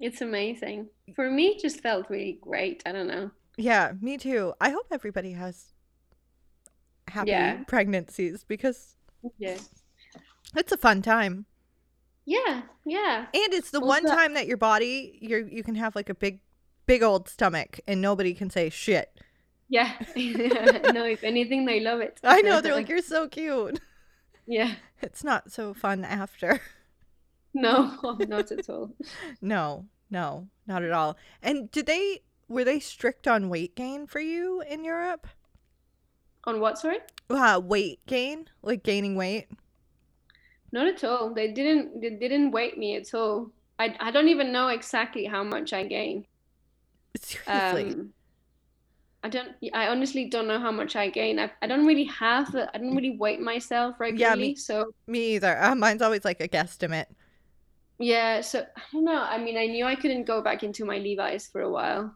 It's 0.00 0.20
amazing. 0.20 0.88
For 1.14 1.30
me, 1.30 1.48
it 1.48 1.60
just 1.62 1.80
felt 1.80 2.10
really 2.10 2.38
great. 2.40 2.82
I 2.84 2.90
don't 2.92 3.06
know. 3.06 3.30
yeah, 3.56 3.92
me 4.00 4.18
too. 4.18 4.52
I 4.60 4.70
hope 4.70 4.86
everybody 4.90 5.32
has 5.32 5.72
happy 7.08 7.30
Yeah. 7.30 7.62
pregnancies 7.68 8.44
because 8.44 8.96
Yeah, 9.38 9.58
it's 10.56 10.72
a 10.72 10.76
fun 10.76 11.02
time. 11.02 11.46
yeah, 12.24 12.62
yeah. 12.84 13.26
And 13.32 13.52
it's 13.54 13.70
the 13.70 13.78
Also- 13.78 13.88
one 13.88 14.04
time 14.04 14.34
that 14.34 14.46
your 14.46 14.56
body 14.56 15.18
you 15.20 15.46
you 15.50 15.62
can 15.62 15.74
have 15.76 15.94
like 15.94 16.08
a 16.08 16.14
big 16.14 16.40
big 16.86 17.02
old 17.02 17.28
stomach 17.28 17.78
and 17.86 18.00
nobody 18.00 18.34
can 18.34 18.50
say 18.50 18.70
shit. 18.70 19.08
Yeah. 19.68 19.92
no, 20.92 21.04
if 21.04 21.22
anything, 21.24 21.64
they 21.66 21.80
love 21.80 22.00
it. 22.00 22.18
I 22.24 22.42
know 22.42 22.60
they're 22.60 22.74
like 22.80 22.88
you're 22.88 23.02
so 23.02 23.28
cute. 23.28 23.80
yeah. 24.46 24.74
It's 25.02 25.22
not 25.24 25.50
so 25.52 25.74
fun 25.74 26.04
after. 26.04 26.60
No, 27.54 27.98
not 28.28 28.50
at 28.52 28.68
all. 28.68 28.92
No, 29.40 29.86
no, 30.10 30.48
not 30.66 30.82
at 30.82 30.92
all. 30.92 31.16
And 31.42 31.70
did 31.70 31.86
they 31.86 32.22
were 32.48 32.64
they 32.64 32.80
strict 32.80 33.26
on 33.28 33.48
weight 33.48 33.74
gain 33.76 34.06
for 34.06 34.20
you 34.20 34.60
in 34.62 34.84
Europe? 34.84 35.26
On 36.44 36.60
what, 36.60 36.78
sorry? 36.78 36.98
Uh, 37.30 37.60
weight 37.62 38.04
gain, 38.06 38.48
like 38.62 38.82
gaining 38.82 39.16
weight. 39.16 39.48
Not 40.72 40.86
at 40.86 41.04
all. 41.04 41.34
They 41.34 41.52
didn't. 41.52 42.00
They 42.00 42.10
didn't 42.10 42.50
weight 42.50 42.78
me 42.78 42.96
at 42.96 43.14
all. 43.14 43.50
I, 43.78 43.96
I 44.00 44.10
don't 44.10 44.28
even 44.28 44.52
know 44.52 44.68
exactly 44.68 45.24
how 45.26 45.42
much 45.44 45.72
I 45.72 45.84
gained. 45.84 46.26
Seriously. 47.16 47.94
Um, 47.94 48.14
I 49.22 49.28
don't. 49.28 49.54
I 49.72 49.88
honestly 49.88 50.28
don't 50.28 50.48
know 50.48 50.58
how 50.58 50.72
much 50.72 50.96
I 50.96 51.08
gain. 51.10 51.38
I, 51.38 51.50
I 51.62 51.66
don't 51.66 51.86
really 51.86 52.04
have. 52.04 52.54
I 52.54 52.78
don't 52.78 52.96
really 52.96 53.16
weight 53.16 53.40
myself 53.40 54.00
regularly. 54.00 54.42
Yeah, 54.42 54.48
me, 54.48 54.56
So 54.56 54.94
Me 55.06 55.34
either. 55.36 55.62
Uh, 55.62 55.74
mine's 55.74 56.02
always 56.02 56.24
like 56.24 56.40
a 56.40 56.48
guesstimate. 56.48 57.06
Yeah. 58.02 58.40
So 58.40 58.60
I 58.76 58.80
don't 58.92 59.04
know. 59.04 59.22
I 59.22 59.38
mean, 59.38 59.56
I 59.56 59.66
knew 59.66 59.84
I 59.84 59.94
couldn't 59.94 60.24
go 60.24 60.42
back 60.42 60.62
into 60.62 60.84
my 60.84 60.98
Levi's 60.98 61.46
for 61.46 61.60
a 61.62 61.70
while. 61.70 62.14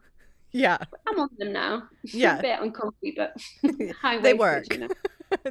Yeah, 0.51 0.77
I'm 1.07 1.19
on 1.19 1.29
them 1.37 1.51
now. 1.53 1.83
Yeah. 2.03 2.39
a 2.39 2.41
bit 2.41 2.59
uncomfy, 2.61 3.13
but 3.15 3.35
They 4.21 4.33
work. 4.33 4.71
You 4.73 4.79
know? 4.79 4.87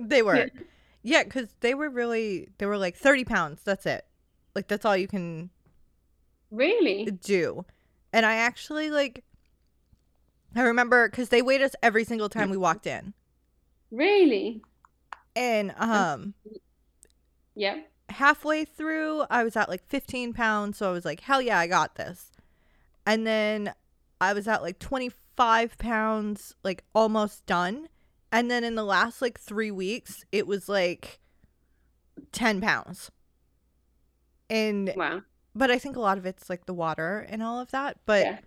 they 0.00 0.22
were. 0.22 0.48
Yeah, 1.02 1.22
because 1.24 1.48
they 1.60 1.74
were 1.74 1.90
really 1.90 2.48
they 2.58 2.66
were 2.66 2.78
like 2.78 2.96
thirty 2.96 3.24
pounds. 3.24 3.62
That's 3.64 3.86
it. 3.86 4.04
Like 4.54 4.68
that's 4.68 4.84
all 4.84 4.96
you 4.96 5.08
can 5.08 5.50
Really? 6.50 7.04
do. 7.10 7.64
And 8.12 8.24
I 8.24 8.36
actually 8.36 8.90
like. 8.90 9.24
I 10.54 10.62
remember 10.62 11.08
because 11.10 11.28
they 11.28 11.42
weighed 11.42 11.60
us 11.60 11.72
every 11.82 12.04
single 12.04 12.30
time 12.30 12.48
we 12.48 12.56
walked 12.56 12.86
in, 12.86 13.12
Really? 13.90 14.62
and 15.34 15.74
um. 15.76 16.32
Yeah. 17.54 17.80
Halfway 18.08 18.64
through 18.64 19.24
i 19.30 19.42
was 19.42 19.56
at 19.56 19.68
like 19.68 19.84
15 19.86 20.32
pounds 20.32 20.78
so 20.78 20.88
i 20.88 20.92
was 20.92 21.04
like 21.04 21.20
hell 21.20 21.42
yeah 21.42 21.58
i 21.58 21.66
got 21.66 21.96
this 21.96 22.30
and 23.04 23.26
then 23.26 23.72
i 24.20 24.32
was 24.32 24.46
at 24.46 24.62
like 24.62 24.78
25 24.78 25.76
pounds 25.78 26.54
like 26.62 26.84
almost 26.94 27.44
done 27.46 27.88
and 28.30 28.50
then 28.50 28.62
in 28.64 28.74
the 28.76 28.84
last 28.84 29.20
like 29.20 29.38
three 29.40 29.70
weeks 29.70 30.24
it 30.30 30.46
was 30.46 30.68
like 30.68 31.18
10 32.32 32.60
pounds 32.60 33.10
and 34.48 34.92
Wow. 34.96 35.22
but 35.54 35.70
i 35.70 35.78
think 35.78 35.96
a 35.96 36.00
lot 36.00 36.18
of 36.18 36.26
it's 36.26 36.48
like 36.48 36.66
the 36.66 36.74
water 36.74 37.26
and 37.28 37.42
all 37.42 37.60
of 37.60 37.70
that 37.72 37.98
but 38.06 38.24
Yeah. 38.24 38.38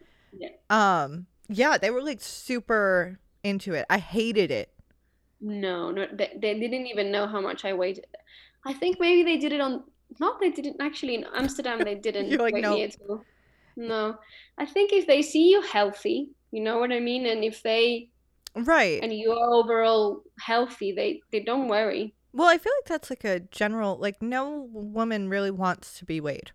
Yeah. 0.70 1.04
um 1.04 1.26
yeah 1.50 1.78
they 1.78 1.90
were 1.92 2.02
like 2.02 2.22
super 2.22 3.20
into 3.44 3.74
it 3.74 3.86
i 3.90 3.98
hated 3.98 4.52
it 4.52 4.72
No, 5.42 5.92
no, 5.92 6.06
they, 6.12 6.32
they 6.38 6.60
didn't 6.60 6.88
even 6.88 7.12
know 7.12 7.26
how 7.28 7.40
much 7.40 7.64
I 7.64 7.72
weighed. 7.74 8.06
I 8.66 8.74
think 8.74 8.98
maybe 9.00 9.24
they 9.24 9.38
did 9.38 9.54
it 9.54 9.62
on. 9.62 9.84
Not 10.20 10.40
they 10.40 10.50
didn't 10.52 10.78
actually 10.82 11.16
in 11.16 11.26
Amsterdam. 11.36 11.80
They 11.80 11.96
didn't 12.08 12.30
You're 12.30 12.40
like, 12.40 12.54
weigh 12.54 12.62
"Nope." 12.62 12.76
me 12.78 12.84
at 12.84 12.96
all. 13.08 13.24
no. 13.78 14.18
I 14.58 14.66
think 14.66 14.92
if 14.92 15.06
they 15.08 15.22
see 15.22 15.50
you 15.50 15.62
healthy, 15.62 16.30
you 16.52 16.62
know 16.64 16.80
what 16.80 16.92
I 16.92 17.00
mean, 17.00 17.26
and 17.26 17.44
if 17.44 17.62
they 17.64 18.10
Right. 18.56 19.00
and 19.04 19.14
you 19.14 19.32
are 19.32 19.54
overall 19.54 20.24
healthy, 20.40 20.92
they 20.92 21.22
they 21.32 21.42
don't 21.42 21.68
worry. 21.68 22.16
Well, 22.34 22.48
I 22.48 22.58
feel 22.58 22.74
like 22.82 22.88
that's 22.90 23.10
like 23.10 23.24
a 23.24 23.40
general 23.40 23.98
like 23.98 24.22
no 24.22 24.68
woman 24.72 25.30
really 25.30 25.52
wants 25.52 25.98
to 26.00 26.06
be 26.06 26.20
weighed. 26.20 26.52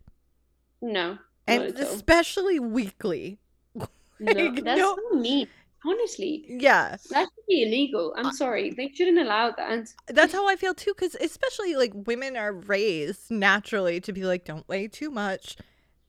No, 0.83 1.19
And 1.47 1.63
not 1.63 1.81
at 1.81 1.87
all. 1.87 1.95
especially 1.95 2.59
weekly. 2.61 3.39
No, 4.21 4.33
like, 4.33 4.63
that's 4.65 4.79
no- 4.79 4.97
so 5.11 5.17
mean. 5.19 5.49
Honestly, 5.87 6.45
Yeah. 6.49 6.97
that 7.11 7.25
should 7.35 7.47
be 7.47 7.63
illegal. 7.63 8.15
I'm 8.17 8.33
sorry, 8.33 8.71
they 8.71 8.91
shouldn't 8.95 9.19
allow 9.19 9.51
that. 9.53 9.89
That's 10.07 10.33
how 10.33 10.49
I 10.49 10.57
feel 10.57 10.75
too 10.75 10.95
cuz 10.95 11.15
especially 11.21 11.75
like 11.77 11.93
women 11.95 12.37
are 12.37 12.53
raised 12.53 13.31
naturally 13.31 14.01
to 14.01 14.13
be 14.13 14.25
like 14.25 14.45
don't 14.45 14.67
weigh 14.69 14.89
too 14.89 15.11
much. 15.11 15.57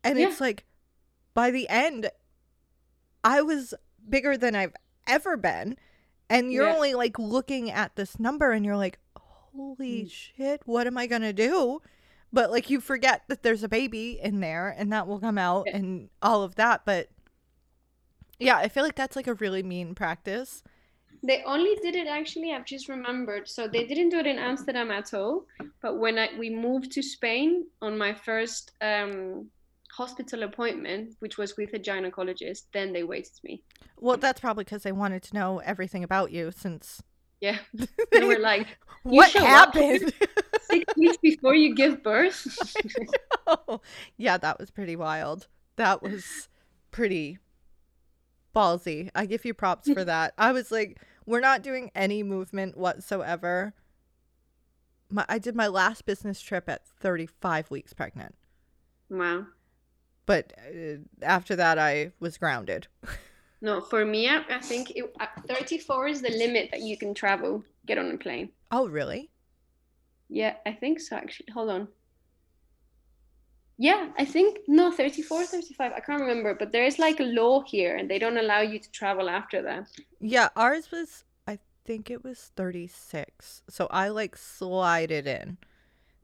And 0.03 0.17
Yeah. 0.17 0.29
it's 0.29 0.39
like 0.39 0.63
by 1.33 1.51
the 1.51 1.67
end 1.69 2.09
I 3.23 3.41
was 3.41 3.73
bigger 4.07 4.37
than 4.37 4.55
I've 4.55 4.73
ever 5.07 5.35
been. 5.35 5.77
And 6.29 6.51
you're 6.51 6.67
Yeah. 6.67 6.75
only 6.75 6.93
like 6.93 7.19
looking 7.19 7.69
at 7.71 7.95
this 7.95 8.19
number 8.19 8.51
and 8.51 8.65
you're 8.65 8.77
like, 8.77 8.99
holy 9.17 10.03
Mm. 10.05 10.11
shit, 10.11 10.61
what 10.65 10.87
am 10.87 10.97
I 10.97 11.07
to 11.07 11.33
do? 11.33 11.81
But 12.31 12.51
like 12.51 12.69
you 12.69 12.79
forget 12.81 13.23
that 13.27 13.43
there's 13.43 13.63
a 13.63 13.69
baby 13.69 14.19
in 14.21 14.39
there 14.39 14.69
and 14.77 14.91
that 14.93 15.07
will 15.07 15.19
come 15.19 15.37
out 15.37 15.65
Yeah. 15.67 15.77
and 15.77 16.09
all 16.21 16.43
of 16.43 16.55
that. 16.55 16.83
But 16.85 17.09
yeah, 18.39 18.57
I 18.57 18.67
feel 18.67 18.83
like 18.83 18.95
that's 18.95 19.15
like 19.15 19.27
a 19.27 19.33
really 19.35 19.63
mean 19.63 19.95
practice. 19.95 20.63
They 21.23 21.43
only 21.43 21.75
did 21.81 21.95
it 21.95 22.07
actually. 22.07 22.53
I've 22.53 22.65
just 22.65 22.87
remembered. 22.87 23.47
So 23.49 23.67
they 23.67 23.85
didn't 23.85 24.09
do 24.09 24.19
it 24.19 24.27
in 24.27 24.37
Amsterdam 24.37 24.91
at 24.91 25.13
all. 25.13 25.45
But 25.81 25.97
when 25.97 26.19
I 26.19 26.29
we 26.37 26.49
moved 26.49 26.91
to 26.93 27.01
Spain 27.01 27.65
on 27.81 27.97
my 27.97 28.13
first 28.13 28.71
um, 28.81 29.49
hospital 29.91 30.43
appointment, 30.43 31.15
which 31.19 31.37
was 31.37 31.57
with 31.57 31.73
a 31.73 31.79
gynecologist, 31.79 32.63
then 32.73 32.93
they 32.93 33.03
waited 33.03 33.39
me. 33.43 33.63
Well, 33.97 34.17
that's 34.17 34.39
probably 34.39 34.65
because 34.65 34.83
they 34.83 34.91
wanted 34.91 35.23
to 35.23 35.33
know 35.33 35.59
everything 35.59 36.03
about 36.03 36.31
you 36.31 36.51
since. 36.51 37.01
Yeah, 37.41 37.57
they 38.11 38.23
were 38.23 38.39
like 38.39 38.77
what 39.03 39.31
happened? 39.31 40.13
six 40.61 40.95
weeks 40.95 41.17
before 41.17 41.53
you 41.53 41.75
give 41.75 42.01
birth. 42.01 42.47
yeah, 44.17 44.37
that 44.37 44.59
was 44.59 44.71
pretty 44.71 44.95
wild. 44.95 45.47
That 45.75 46.01
was 46.01 46.49
pretty 46.91 47.37
ballsy. 48.55 49.09
I 49.13 49.25
give 49.25 49.45
you 49.45 49.53
props 49.53 49.91
for 49.91 50.03
that. 50.05 50.33
I 50.37 50.51
was 50.51 50.71
like, 50.71 50.99
we're 51.25 51.39
not 51.39 51.61
doing 51.61 51.91
any 51.95 52.23
movement 52.23 52.77
whatsoever. 52.77 53.73
My, 55.09 55.25
I 55.29 55.37
did 55.37 55.55
my 55.55 55.67
last 55.67 56.05
business 56.05 56.41
trip 56.41 56.67
at 56.67 56.87
35 56.87 57.69
weeks 57.69 57.93
pregnant, 57.93 58.35
wow. 59.09 59.45
but 60.25 60.53
uh, 60.57 60.97
after 61.21 61.55
that, 61.55 61.77
I 61.77 62.11
was 62.19 62.37
grounded. 62.37 62.87
No, 63.61 63.81
for 63.81 64.03
me, 64.03 64.27
I, 64.27 64.43
I 64.49 64.59
think 64.59 64.91
it, 64.91 65.15
uh, 65.19 65.27
34 65.47 66.07
is 66.07 66.21
the 66.21 66.31
limit 66.31 66.69
that 66.71 66.81
you 66.81 66.97
can 66.97 67.13
travel, 67.13 67.63
get 67.85 67.97
on 67.97 68.11
a 68.11 68.17
plane. 68.17 68.49
Oh, 68.71 68.87
really? 68.87 69.29
Yeah, 70.29 70.55
I 70.65 70.73
think 70.73 70.99
so 70.99 71.15
actually. 71.15 71.47
Hold 71.53 71.69
on. 71.69 71.87
Yeah, 73.77 74.09
I 74.17 74.25
think 74.25 74.59
no, 74.67 74.91
34, 74.91 75.45
35. 75.45 75.91
I 75.91 75.99
can't 75.99 76.21
remember, 76.21 76.53
but 76.53 76.71
there 76.71 76.85
is 76.85 76.97
like 76.97 77.19
a 77.19 77.23
law 77.23 77.61
here 77.61 77.97
and 77.97 78.09
they 78.09 78.19
don't 78.19 78.37
allow 78.37 78.61
you 78.61 78.79
to 78.79 78.91
travel 78.91 79.29
after 79.29 79.61
that. 79.63 79.87
Yeah, 80.21 80.49
ours 80.55 80.91
was, 80.91 81.25
I 81.45 81.59
think 81.83 82.09
it 82.09 82.23
was 82.23 82.51
36. 82.55 83.63
So 83.69 83.87
I 83.91 84.09
like 84.09 84.37
slid 84.37 85.11
it 85.11 85.27
in. 85.27 85.57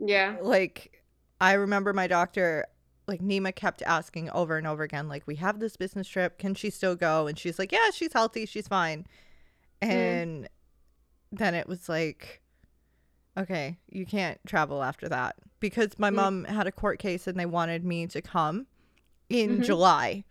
Yeah. 0.03 0.37
like 0.41 1.03
I 1.39 1.53
remember 1.53 1.93
my 1.93 2.07
doctor 2.07 2.65
like 3.07 3.21
Nima 3.21 3.53
kept 3.53 3.81
asking 3.83 4.29
over 4.31 4.57
and 4.57 4.65
over 4.65 4.83
again 4.83 5.07
like 5.07 5.27
we 5.27 5.35
have 5.35 5.59
this 5.59 5.75
business 5.75 6.07
trip 6.07 6.37
can 6.39 6.55
she 6.55 6.69
still 6.69 6.95
go 6.95 7.27
and 7.27 7.37
she's 7.37 7.59
like 7.59 7.71
yeah 7.71 7.89
she's 7.93 8.13
healthy 8.13 8.45
she's 8.45 8.67
fine 8.67 9.05
mm. 9.81 9.89
and 9.89 10.49
then 11.31 11.53
it 11.53 11.67
was 11.67 11.89
like 11.89 12.41
okay 13.37 13.77
you 13.89 14.05
can't 14.05 14.39
travel 14.45 14.83
after 14.83 15.07
that 15.07 15.35
because 15.59 15.97
my 15.97 16.09
Mm. 16.09 16.15
mom 16.15 16.43
had 16.45 16.67
a 16.67 16.71
court 16.71 16.99
case 16.99 17.27
and 17.27 17.39
they 17.39 17.45
wanted 17.45 17.85
me 17.85 18.07
to 18.07 18.21
come 18.21 18.67
in 19.29 19.59
Mhm. 19.59 19.63
July 19.65 20.23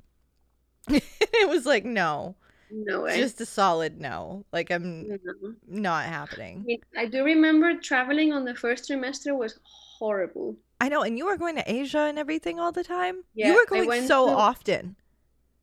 it 0.89 1.49
was 1.49 1.67
like 1.67 1.85
no 1.85 2.37
No 2.71 3.03
way. 3.03 3.17
just 3.17 3.41
a 3.41 3.47
solid 3.47 4.01
no 4.01 4.45
like 4.53 4.71
I'm 4.71 5.09
No. 5.09 5.19
not 5.67 6.05
happening 6.07 6.79
I 6.97 7.07
do 7.07 7.25
remember 7.25 7.75
traveling 7.79 8.33
on 8.33 8.45
the 8.45 8.55
first 8.55 8.89
trimester 8.91 9.37
was 9.37 9.59
horrible. 9.99 10.57
I 10.81 10.89
know 10.89 11.03
and 11.03 11.19
you 11.19 11.27
were 11.27 11.37
going 11.37 11.57
to 11.57 11.71
Asia 11.71 12.01
and 12.09 12.19
everything 12.19 12.59
all 12.61 12.73
the 12.73 12.85
time 12.85 13.25
Yeah, 13.35 13.49
you 13.49 13.55
were 13.55 13.67
going 13.67 14.07
so 14.07 14.27
to- 14.27 14.33
often 14.33 14.97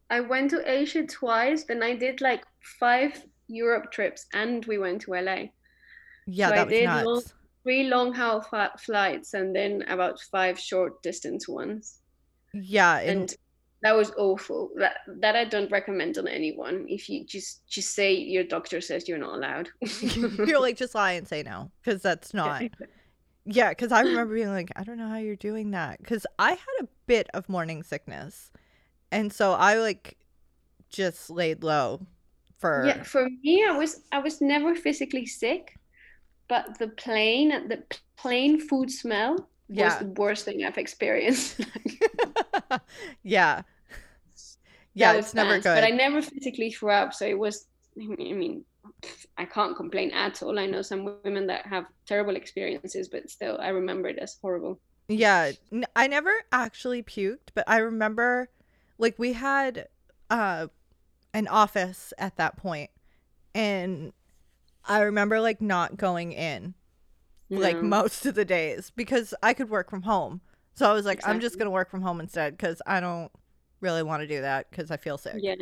I 0.09 0.21
went 0.21 0.51
to 0.51 0.61
Asia 0.71 1.05
twice, 1.05 1.65
then 1.65 1.83
I 1.83 1.93
did 1.93 2.21
like 2.21 2.45
five 2.79 3.25
Europe 3.47 3.91
trips 3.91 4.25
and 4.33 4.63
we 4.65 4.77
went 4.77 5.01
to 5.01 5.11
LA. 5.15 5.49
Yeah, 6.27 6.49
So 6.49 6.53
I 6.53 6.57
that 6.57 6.65
was 6.67 6.73
did 6.73 6.85
nuts. 6.85 7.05
long- 7.07 7.23
Three 7.63 7.83
long 7.89 8.13
haul 8.13 8.45
flights 8.79 9.33
and 9.33 9.53
then 9.53 9.81
about 9.89 10.21
five 10.31 10.57
short 10.59 11.01
distance 11.03 11.49
ones. 11.49 11.99
Yeah, 12.53 12.99
and, 12.99 13.09
and 13.09 13.35
that 13.83 13.93
was 13.95 14.11
awful 14.17 14.71
that 14.77 14.97
that 15.19 15.35
i 15.35 15.43
don't 15.45 15.69
recommend 15.69 16.17
on 16.17 16.27
anyone 16.27 16.85
if 16.89 17.07
you 17.09 17.23
just 17.25 17.67
just 17.67 17.93
say 17.93 18.11
your 18.15 18.43
doctor 18.43 18.81
says 18.81 19.07
you're 19.07 19.19
not 19.19 19.35
allowed 19.35 19.69
you're 20.47 20.59
like 20.59 20.75
just 20.75 20.95
lie 20.95 21.11
and 21.11 21.27
say 21.27 21.43
no 21.43 21.69
because 21.83 22.01
that's 22.01 22.33
not. 22.33 22.63
Yeah, 23.49 23.69
because 23.69 23.93
I 23.93 24.01
remember 24.01 24.35
being 24.35 24.49
like, 24.49 24.71
I 24.75 24.83
don't 24.83 24.97
know 24.97 25.07
how 25.07 25.15
you're 25.19 25.37
doing 25.37 25.71
that 25.71 25.99
because 25.99 26.25
I 26.37 26.49
had 26.51 26.75
a 26.81 26.87
bit 27.05 27.29
of 27.33 27.47
morning 27.47 27.81
sickness, 27.81 28.51
and 29.09 29.31
so 29.31 29.53
I 29.53 29.75
like 29.75 30.17
just 30.89 31.29
laid 31.29 31.63
low 31.63 32.05
for. 32.57 32.83
yeah 32.87 33.03
for 33.03 33.29
me 33.43 33.63
i 33.65 33.77
was 33.77 34.01
i 34.11 34.19
was 34.19 34.41
never 34.41 34.73
physically 34.75 35.25
sick 35.25 35.76
but 36.49 36.77
the 36.79 36.87
plain 36.89 37.49
the 37.67 37.83
plain 38.17 38.59
food 38.59 38.91
smell 38.91 39.49
was 39.75 39.97
Yeah. 39.97 39.99
the 39.99 40.05
worst 40.07 40.45
thing 40.45 40.63
i've 40.65 40.77
experienced 40.77 41.59
yeah. 43.23 43.63
Yeah, 44.93 45.13
it's 45.13 45.33
never 45.33 45.59
bad, 45.59 45.63
but 45.73 45.83
i 45.83 45.89
never 45.89 46.21
physically 46.21 46.71
threw 46.71 46.91
up 46.91 47.13
so 47.13 47.25
it 47.25 47.37
was 47.37 47.67
i 47.99 48.05
mean 48.33 48.65
i 49.37 49.45
can't 49.45 49.75
complain 49.77 50.11
at 50.11 50.41
all 50.41 50.57
i 50.57 50.65
know 50.65 50.81
some 50.81 51.19
women 51.23 51.47
that 51.47 51.65
have 51.67 51.85
terrible 52.07 52.35
experiences 52.35 53.09
but 53.09 53.29
still 53.29 53.57
i 53.61 53.69
remember 53.69 54.07
it 54.09 54.17
as 54.19 54.37
horrible 54.41 54.79
Yeah, 55.07 55.53
n- 55.71 55.85
I 55.95 56.07
never 56.07 56.31
actually 56.51 57.01
puked, 57.03 57.49
but 57.53 57.63
I 57.67 57.77
remember 57.77 58.49
like 58.97 59.17
we 59.17 59.33
had 59.33 59.87
uh 60.29 60.67
an 61.33 61.47
office 61.47 62.13
at 62.17 62.37
that 62.37 62.57
point 62.57 62.91
and 63.55 64.13
I 64.87 65.01
remember 65.01 65.39
like 65.41 65.61
not 65.61 65.97
going 65.97 66.31
in 66.31 66.73
like 67.49 67.81
most 67.81 68.25
of 68.25 68.35
the 68.35 68.45
days 68.45 68.91
because 68.95 69.33
I 69.41 69.53
could 69.53 69.69
work 69.69 69.89
from 69.89 70.01
home. 70.03 70.41
So 70.73 70.89
I 70.89 70.93
was 70.93 71.05
like 71.05 71.25
I'm 71.27 71.39
just 71.39 71.57
going 71.57 71.65
to 71.67 71.71
work 71.71 71.89
from 71.89 72.01
home 72.01 72.19
instead 72.19 72.57
cuz 72.59 72.81
I 72.85 72.99
don't 72.99 73.31
really 73.81 74.03
want 74.03 74.21
to 74.21 74.27
do 74.27 74.41
that 74.41 74.71
cuz 74.71 74.91
I 74.91 74.97
feel 74.97 75.17
sick. 75.17 75.35
yeah 75.37 75.55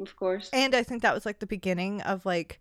of 0.00 0.16
course 0.16 0.50
And 0.52 0.74
I 0.74 0.82
think 0.82 1.02
that 1.02 1.14
was 1.14 1.24
like 1.26 1.38
the 1.38 1.46
beginning 1.46 2.00
of 2.02 2.26
like 2.26 2.60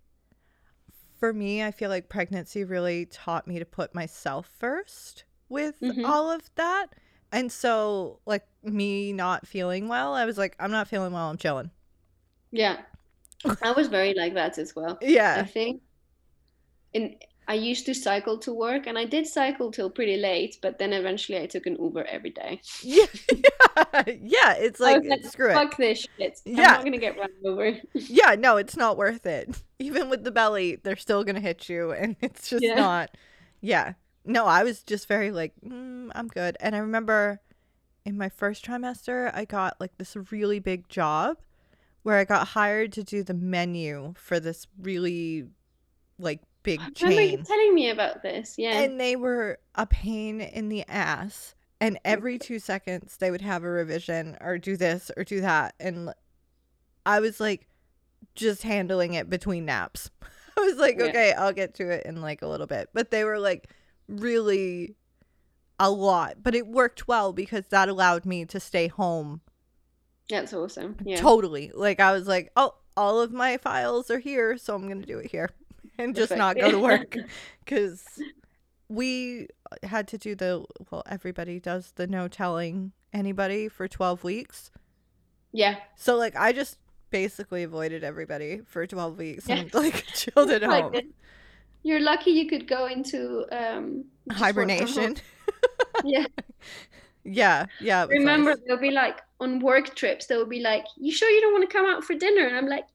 for 1.20 1.32
me, 1.34 1.64
I 1.64 1.72
feel 1.72 1.90
like 1.90 2.10
pregnancy 2.10 2.64
really 2.66 3.06
taught 3.06 3.48
me 3.48 3.58
to 3.58 3.66
put 3.66 3.96
myself 3.96 4.46
first 4.60 5.24
with 5.48 5.80
Mhm. 5.82 6.06
all 6.06 6.30
of 6.30 6.50
that. 6.56 6.88
And 7.32 7.52
so 7.52 8.20
like 8.26 8.46
me 8.62 9.14
not 9.14 9.48
feeling 9.48 9.88
well, 9.88 10.14
I 10.14 10.26
was 10.26 10.38
like 10.38 10.56
I'm 10.60 10.72
not 10.72 10.88
feeling 10.88 11.14
well, 11.14 11.30
I'm 11.30 11.38
chilling. 11.38 11.72
Yeah, 12.52 12.82
I 13.62 13.72
was 13.72 13.88
very 13.88 14.14
like 14.14 14.34
that 14.36 14.58
as 14.58 14.76
well. 14.76 14.98
Yeah. 15.02 15.38
I 15.40 15.44
think 15.44 15.82
in 16.94 17.16
I 17.46 17.56
used 17.56 17.86
to 17.88 17.94
cycle 17.94 18.38
to 18.40 18.54
work 18.54 18.88
and 18.88 18.98
I 18.98 19.04
did 19.04 19.28
cycle 19.28 19.70
till 19.70 19.90
pretty 19.90 20.16
late, 20.16 20.58
but 20.62 20.80
then 20.80 20.94
eventually 20.94 21.40
I 21.42 21.46
took 21.46 21.66
an 21.66 21.76
Uber 21.78 22.06
every 22.06 22.30
day. 22.30 22.62
Yeah. 22.82 23.06
yeah, 24.08 24.54
it's 24.54 24.80
like 24.80 25.04
like, 25.06 25.26
screw 25.26 25.50
it. 25.50 25.54
fuck 25.54 25.76
this 25.76 26.08
shit. 26.18 26.40
I'm 26.46 26.54
Yeah. 26.56 26.64
not 26.68 26.84
gonna 26.86 26.98
get 26.98 27.18
run 27.20 27.30
over. 27.46 27.78
Yeah, 27.94 28.36
no, 28.40 28.56
it's 28.58 28.78
not 28.78 28.96
worth 28.96 29.26
it. 29.26 29.62
Even 29.80 30.10
with 30.10 30.24
the 30.24 30.32
belly, 30.32 30.78
they're 30.82 30.96
still 30.96 31.26
going 31.26 31.36
to 31.36 31.42
hit 31.42 31.68
you 31.68 31.92
and 31.92 32.16
it's 32.22 32.50
just 32.50 32.64
Yeah. 32.64 32.76
not. 32.76 33.12
Yeah. 33.60 33.94
No, 34.24 34.46
I 34.46 34.64
was 34.64 34.82
just 34.84 35.10
very 35.10 35.32
like, 35.32 35.52
mm, 35.66 36.10
I'm 36.16 36.30
good. 36.30 36.56
And 36.62 36.74
I 36.76 36.78
remember 36.78 37.42
in 38.06 38.18
my 38.18 38.30
first 38.30 38.66
trimester, 38.66 39.30
I 39.34 39.44
got 39.44 39.76
like 39.82 39.98
this 39.98 40.16
really 40.32 40.60
big 40.60 40.88
job 40.88 41.38
where 42.04 42.18
I 42.18 42.26
got 42.26 42.50
hired 42.50 42.92
to 42.94 43.04
do 43.04 43.24
the 43.24 43.34
menu 43.34 44.14
for 44.18 44.40
this 44.40 44.68
really 44.82 45.46
like 46.20 46.42
big 46.64 46.80
I 46.82 46.90
remember 47.02 47.22
you 47.22 47.38
chain. 47.38 47.44
telling 47.46 47.74
me 47.76 47.90
about 47.90 48.22
this. 48.22 48.56
Yeah. 48.58 48.78
And 48.80 49.00
they 49.00 49.16
were 49.16 49.60
a 49.76 49.86
pain 49.86 50.42
in 50.42 50.70
the 50.70 50.88
ass. 50.88 51.56
And 51.82 52.00
every 52.06 52.38
two 52.38 52.60
seconds, 52.60 53.18
they 53.18 53.30
would 53.30 53.42
have 53.42 53.64
a 53.64 53.70
revision 53.70 54.38
or 54.40 54.58
do 54.58 54.78
this 54.78 55.12
or 55.18 55.26
do 55.26 55.42
that. 55.42 55.76
And 55.82 56.14
I 57.06 57.20
was 57.20 57.42
like, 57.42 57.68
just 58.36 58.64
handling 58.64 59.16
it 59.16 59.30
between 59.30 59.66
naps. 59.66 60.10
I 60.58 60.62
was 60.62 60.78
like, 60.78 60.96
Yeah. 60.98 61.06
okay, 61.06 61.34
I'll 61.34 61.52
get 61.52 61.74
to 61.76 61.90
it 61.90 62.06
in 62.06 62.22
like 62.22 62.42
a 62.42 62.48
little 62.48 62.68
bit. 62.68 62.90
But 62.94 63.12
they 63.12 63.26
were 63.26 63.40
like 63.40 63.70
really 64.08 64.96
a 65.80 65.90
lot. 65.92 66.38
But 66.42 66.56
it 66.56 66.68
worked 66.68 67.08
well 67.08 67.34
because 67.34 67.68
that 67.68 67.90
allowed 67.90 68.26
me 68.26 68.46
to 68.46 68.60
stay 68.60 68.88
home 68.88 69.42
That's 70.34 70.54
awesome. 70.54 70.96
Yeah. 71.04 71.18
Totally. 71.18 71.72
Like 71.74 72.00
I 72.00 72.12
was 72.12 72.28
like, 72.28 72.52
oh, 72.56 72.74
all 72.98 73.22
of 73.22 73.32
my 73.32 73.58
files 73.58 74.10
are 74.12 74.20
here, 74.20 74.58
so 74.58 74.76
I'm 74.76 74.88
gonna 74.88 75.06
do 75.06 75.20
it 75.20 75.32
here, 75.32 75.50
and 75.98 76.16
just 76.16 76.30
Perfect. 76.30 76.40
not 76.40 76.56
go 76.58 76.72
to 76.72 76.80
work 76.80 77.16
because 77.66 78.04
we 78.90 79.48
had 79.84 80.08
to 80.10 80.18
do 80.18 80.36
the 80.36 80.66
well. 80.92 81.04
Everybody 81.08 81.60
does 81.60 81.92
the 81.96 82.08
no 82.08 82.28
telling 82.28 82.92
anybody 83.14 83.68
for 83.70 83.88
12 83.88 84.24
weeks. 84.24 84.72
yeah. 85.52 85.76
So 85.96 86.16
like 86.16 86.36
I 86.36 86.52
just 86.52 86.78
basically 87.12 87.62
avoided 87.64 88.04
everybody 88.04 88.62
for 88.66 88.86
12 88.88 89.18
weeks 89.18 89.48
Yeah. 89.48 89.58
and 89.58 89.74
like 89.74 90.04
chilled 90.16 90.50
at 90.50 90.64
Like 90.64 90.84
home. 90.84 90.96
it. 90.96 91.06
You're 91.84 92.00
lucky 92.00 92.32
you 92.32 92.48
could 92.48 92.68
go 92.68 92.88
into 92.88 93.46
um 93.52 94.06
just 94.30 94.42
work 94.42 94.56
from 94.56 94.70
home. 94.70 94.70
Hibernation. 94.70 95.16
Yeah. 96.04 96.26
Yeah, 97.26 97.66
yeah. 97.80 98.06
Remember, 98.06 98.52
nice. 98.52 98.60
they'll 98.68 98.78
be 98.78 98.92
like 98.92 99.20
on 99.40 99.60
work 99.60 99.96
trips. 99.96 100.26
They'll 100.28 100.46
be 100.46 100.60
like, 100.60 100.86
"You 100.98 101.12
sure 101.12 101.30
you 101.30 101.42
don't 101.42 101.54
want 101.54 101.70
to 101.70 101.76
come 101.78 101.86
out 101.86 102.04
for 102.04 102.14
dinner?" 102.16 102.46
And 102.48 102.56
I'm 102.58 102.68
like, 102.68 102.86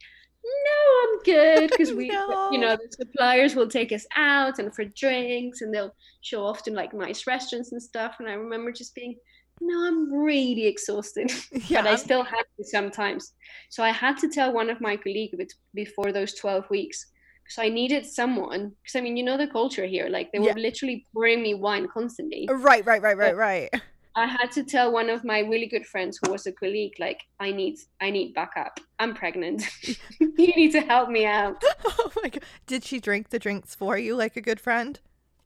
"No, 0.44 0.80
I'm 1.02 1.18
good." 1.24 1.70
Because 1.70 1.92
we, 1.92 2.08
No. 2.28 2.48
you 2.52 2.58
know, 2.58 2.76
the 2.76 2.88
suppliers 2.90 3.54
will 3.54 3.68
take 3.68 3.92
us 3.92 4.06
out 4.16 4.58
and 4.58 4.74
for 4.74 4.84
drinks, 4.84 5.60
and 5.62 5.72
they'll 5.72 5.94
show 6.20 6.44
off 6.44 6.62
to 6.64 6.70
like 6.72 6.92
nice 6.92 7.26
restaurants 7.26 7.72
and 7.72 7.82
stuff. 7.82 8.16
And 8.18 8.28
I 8.28 8.34
remember 8.34 8.70
just 8.72 8.94
being, 8.94 9.16
"No, 9.60 9.86
I'm 9.86 10.12
really 10.12 10.66
exhausted." 10.66 11.32
Yeah, 11.68 11.82
but 11.82 11.90
I 11.92 11.96
still 11.96 12.22
had 12.22 12.44
to 12.58 12.64
sometimes. 12.64 13.32
So 13.70 13.82
I 13.82 13.90
had 13.90 14.18
to 14.18 14.28
tell 14.28 14.52
one 14.52 14.68
of 14.70 14.80
my 14.80 14.96
colleagues 14.96 15.54
before 15.74 16.12
those 16.12 16.34
12 16.34 16.68
weeks. 16.70 17.06
So 17.50 17.62
I 17.62 17.70
needed 17.70 18.04
someone, 18.04 18.72
because 18.82 18.94
I 18.96 19.00
mean, 19.00 19.16
you 19.16 19.22
know 19.24 19.38
the 19.38 19.46
culture 19.46 19.86
here. 19.86 20.08
Like 20.10 20.30
they 20.32 20.38
were 20.38 20.48
Yeah. 20.48 20.54
literally 20.68 21.06
pouring 21.14 21.42
me 21.42 21.54
wine 21.54 21.88
constantly. 21.88 22.46
right, 22.50 22.84
right, 22.84 23.00
right, 23.00 23.16
right, 23.16 23.34
right. 23.36 23.70
I 24.18 24.26
had 24.26 24.50
to 24.52 24.64
tell 24.64 24.90
one 24.90 25.10
of 25.10 25.24
my 25.24 25.40
really 25.40 25.66
good 25.66 25.86
friends 25.86 26.18
who 26.20 26.32
was 26.32 26.44
a 26.46 26.52
colleague, 26.52 26.94
like, 26.98 27.22
I 27.38 27.52
need, 27.52 27.78
I 28.00 28.10
need 28.10 28.34
backup. 28.34 28.80
I'm 28.98 29.14
pregnant. 29.14 29.62
you 30.18 30.54
need 30.56 30.72
to 30.72 30.80
help 30.80 31.08
me 31.08 31.24
out. 31.24 31.62
Oh 32.00 32.12
my 32.22 32.28
god. 32.30 32.42
Did 32.66 32.84
she 32.84 33.00
drink 33.00 33.28
the 33.28 33.38
drinks 33.38 33.74
for 33.74 33.96
you 33.98 34.16
like 34.16 34.36
a 34.36 34.40
good 34.40 34.60
friend? 34.60 34.98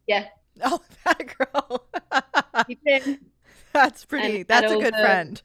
Yeah. 0.07 0.27
Oh, 0.63 0.81
that 1.05 1.35
girl. 1.37 1.87
He 2.67 2.79
did 2.87 3.19
That's 3.73 4.05
pretty. 4.05 4.39
And 4.39 4.49
That's 4.49 4.73
a 4.73 4.77
good 4.77 4.95
friend. 4.95 5.43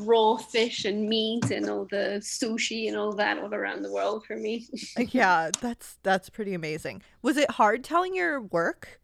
raw 0.00 0.36
fish 0.36 0.84
and 0.84 1.08
meat 1.08 1.50
and 1.50 1.68
all 1.68 1.84
the 1.84 2.20
sushi 2.20 2.88
and 2.88 2.96
all 2.96 3.12
that 3.12 3.38
all 3.38 3.54
around 3.54 3.82
the 3.82 3.92
world 3.92 4.24
for 4.26 4.36
me. 4.36 4.66
Yeah, 4.96 5.50
that's 5.60 5.98
that's 6.02 6.28
pretty 6.30 6.54
amazing. 6.54 7.02
Was 7.22 7.36
it 7.36 7.52
hard 7.52 7.84
telling 7.84 8.14
your 8.14 8.40
work 8.40 9.00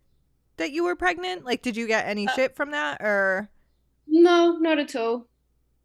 that 0.57 0.73
you 0.73 0.85
were 0.85 0.97
pregnant? 0.97 1.45
Like 1.45 1.63
did 1.63 1.77
you 1.77 1.87
get 1.87 2.07
any 2.07 2.27
Uh, 2.27 2.37
shit 2.37 2.57
from 2.57 2.71
that 2.73 3.01
or 3.01 3.51
No, 4.07 4.57
not 4.57 4.79
at 4.79 4.97
all. 4.97 5.29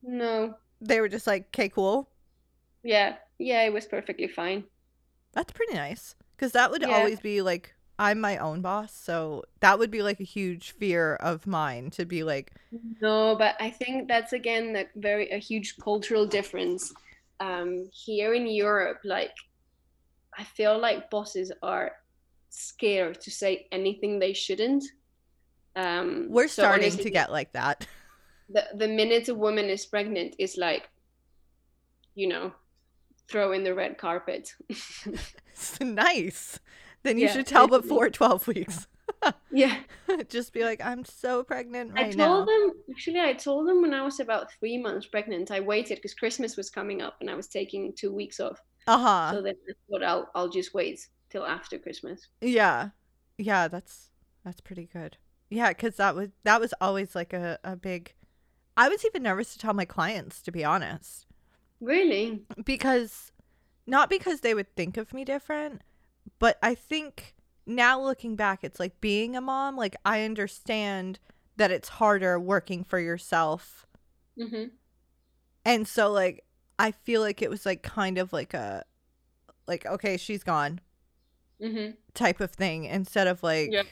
No. 0.03 0.57
they 0.81 0.99
were 1.01 1.07
just 1.09 1.27
like, 1.27 1.47
"Okay, 1.47 1.69
cool." 1.69 2.09
Yeah. 2.83 3.17
Yeah, 3.37 3.63
it 3.63 3.71
was 3.73 3.85
perfectly 3.85 4.27
fine. 4.27 4.65
That's 5.33 5.51
pretty 5.51 5.73
nice. 5.73 6.15
Cuz 6.37 6.51
that 6.53 6.71
would 6.71 6.83
Yeah. 6.83 6.85
always 6.85 7.19
be 7.19 7.41
like 7.41 7.75
I'm 7.97 8.21
my 8.21 8.37
own 8.37 8.61
boss, 8.61 8.93
so 8.93 9.43
that 9.59 9.77
would 9.79 9.91
be 9.91 10.01
like 10.03 10.19
a 10.19 10.23
huge 10.23 10.71
fear 10.71 11.15
of 11.15 11.45
mine 11.47 11.89
to 11.91 12.05
be 12.05 12.23
like, 12.23 12.53
No, 13.01 13.35
but 13.35 13.55
I 13.59 13.69
think 13.71 14.07
that's 14.07 14.33
again 14.33 14.75
a 14.75 14.85
very 14.95 15.29
a 15.29 15.37
huge 15.37 15.77
cultural 15.77 16.25
difference. 16.27 16.93
Um, 17.39 17.89
here 17.93 18.33
in 18.33 18.47
Europe, 18.47 18.99
like 19.03 19.31
I 20.37 20.43
feel 20.43 20.77
like 20.79 21.09
bosses 21.11 21.51
are 21.61 21.91
scared 22.49 23.21
to 23.21 23.31
say 23.31 23.67
anything 23.71 24.19
they 24.19 24.33
shouldn't. 24.33 24.83
Um, 25.75 26.27
we're 26.29 26.47
so 26.47 26.63
starting 26.63 26.91
honestly, 26.91 27.03
to 27.03 27.09
get 27.09 27.31
like 27.31 27.53
that. 27.53 27.87
the 28.49 28.63
the 28.75 28.87
minute 28.87 29.29
a 29.29 29.35
woman 29.35 29.69
is 29.69 29.85
pregnant 29.85 30.35
is 30.39 30.57
like, 30.57 30.89
you 32.15 32.27
know, 32.27 32.53
throw 33.29 33.51
in 33.53 33.63
the 33.63 33.73
red 33.75 33.97
carpet. 33.97 34.53
nice. 35.81 36.59
Then 37.03 37.17
you 37.17 37.27
Yeah, 37.27 37.33
should 37.33 37.47
tell 37.47 37.67
before 37.67 38.09
12 38.09 38.47
weeks. 38.47 38.87
yeah. 39.51 39.83
just 40.29 40.53
be 40.53 40.63
like, 40.63 40.81
"I'm 40.83 41.03
so 41.05 41.43
pregnant 41.43 41.93
I 41.95 42.03
right 42.03 42.15
now." 42.15 42.27
told 42.27 42.47
them 42.47 42.73
actually 42.91 43.19
I 43.19 43.33
told 43.33 43.67
them 43.67 43.81
when 43.81 43.93
I 43.93 44.03
was 44.03 44.19
about 44.19 44.51
three 44.53 44.77
months 44.77 45.07
pregnant. 45.07 45.51
I 45.51 45.59
waited 45.59 45.95
because 45.97 46.13
Christmas 46.13 46.57
was 46.57 46.69
coming 46.69 47.01
up 47.01 47.17
and 47.21 47.29
I 47.29 47.35
was 47.35 47.47
taking 47.47 47.93
two 47.95 48.13
weeks 48.13 48.39
off. 48.39 48.59
Uh-huh. 48.87 49.31
So 49.31 49.41
then 49.41 49.55
I 49.69 49.73
thought 49.89 50.03
I'll 50.03 50.29
I'll 50.35 50.49
just 50.49 50.73
wait 50.73 50.99
till 51.29 51.45
after 51.45 51.79
Christmas. 51.79 52.27
Yeah. 52.41 52.89
Yeah, 53.37 53.67
that's 53.67 54.09
that's 54.43 54.61
pretty 54.61 54.85
good. 54.91 55.17
Yeah, 55.49 55.73
cuz 55.73 55.95
that 55.97 56.15
was 56.15 56.29
that 56.43 56.59
was 56.61 56.73
always 56.81 57.15
like 57.15 57.33
a 57.33 57.59
a 57.63 57.75
big 57.75 58.13
I 58.77 58.89
was 58.89 59.05
even 59.05 59.23
nervous 59.23 59.53
to 59.53 59.59
tell 59.59 59.73
my 59.73 59.85
clients 59.85 60.41
to 60.43 60.51
be 60.51 60.65
honest, 60.65 61.27
Really? 61.81 62.45
because 62.65 63.31
not 63.87 64.09
because 64.09 64.41
they 64.41 64.53
would 64.53 64.75
think 64.75 64.97
of 64.97 65.13
me 65.13 65.25
different, 65.25 65.81
but 66.39 66.57
I 66.63 66.75
think 66.75 67.35
now 67.65 68.01
looking 68.01 68.35
back 68.35 68.63
it's 68.63 68.79
like 68.79 69.01
being 69.01 69.35
a 69.35 69.41
mom, 69.41 69.77
like 69.77 69.95
I 70.05 70.23
understand 70.23 71.19
that 71.57 71.71
it's 71.71 71.89
harder 71.89 72.39
working 72.39 72.83
for 72.83 72.99
yourself. 72.99 73.87
hmm 74.37 74.79
And 75.65 75.87
so 75.87 76.11
like 76.11 76.43
I 76.77 76.91
feel 76.91 77.21
like 77.21 77.41
it 77.41 77.49
was 77.49 77.65
like 77.65 77.83
kind 77.83 78.17
of 78.17 78.33
like 78.33 78.53
a 78.53 78.83
like 79.67 79.85
okay, 79.85 80.17
she's 80.17 80.43
gone 80.43 80.81
hmm 81.61 81.89
type 82.13 82.39
of 82.41 82.51
thing 82.51 82.85
instead 82.85 83.27
of 83.27 83.41
like 83.43 83.69
Yeah. 83.71 83.83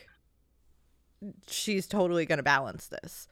she's 1.48 1.88
totally 1.88 2.26
going 2.26 2.38
to 2.38 2.44
balance 2.44 2.88
this. 2.88 3.28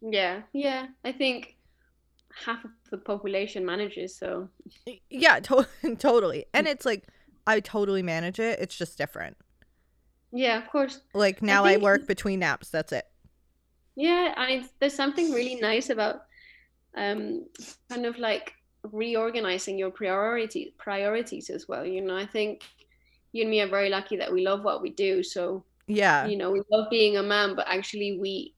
Yeah, 0.00 0.42
yeah. 0.52 0.86
I 1.04 1.12
think 1.12 1.56
half 2.44 2.64
of 2.64 2.70
the 2.90 2.98
population 2.98 3.64
manages, 3.64 4.16
so 4.16 4.48
Yeah, 5.08 5.40
to- 5.40 5.66
totally. 5.98 6.46
And 6.52 6.66
it's 6.66 6.84
like 6.84 7.04
I 7.46 7.60
totally 7.60 8.02
manage 8.02 8.38
it. 8.40 8.58
It's 8.60 8.76
just 8.76 8.98
different. 8.98 9.36
yeah, 10.32 10.58
of 10.58 10.68
course. 10.70 11.00
Like 11.14 11.42
now 11.42 11.64
I, 11.64 11.72
think- 11.72 11.82
work 11.82 12.06
between 12.06 12.40
naps. 12.40 12.68
That's 12.70 12.92
it. 12.92 13.06
Yeah, 13.96 14.34
I 14.36 14.64
there's 14.80 14.94
something 14.94 15.30
really 15.32 15.54
nice 15.56 15.88
about 15.90 16.22
um 16.96 17.46
kind 17.88 18.06
of 18.06 18.18
like 18.18 18.52
reorganizing 18.92 19.78
your 19.78 19.90
priority 19.90 20.74
priorities 20.78 21.48
as 21.50 21.66
well. 21.68 21.86
You 21.86 22.00
know, 22.02 22.16
I 22.16 22.26
think 22.26 22.62
you 23.34 23.42
and 23.42 23.50
me 23.50 23.60
are 23.60 23.68
very 23.68 23.90
lucky 23.90 24.16
that 24.16 24.32
we 24.32 24.42
love 24.46 24.62
what 24.62 24.80
we 24.80 24.90
do. 24.90 25.22
So 25.22 25.64
Yeah. 25.88 26.26
you 26.26 26.36
know, 26.36 26.50
we 26.52 26.62
love 26.70 26.88
being 26.90 27.16
a 27.18 27.22
man, 27.22 27.54
but 27.56 27.66
actually 27.68 28.18
we 28.18 28.54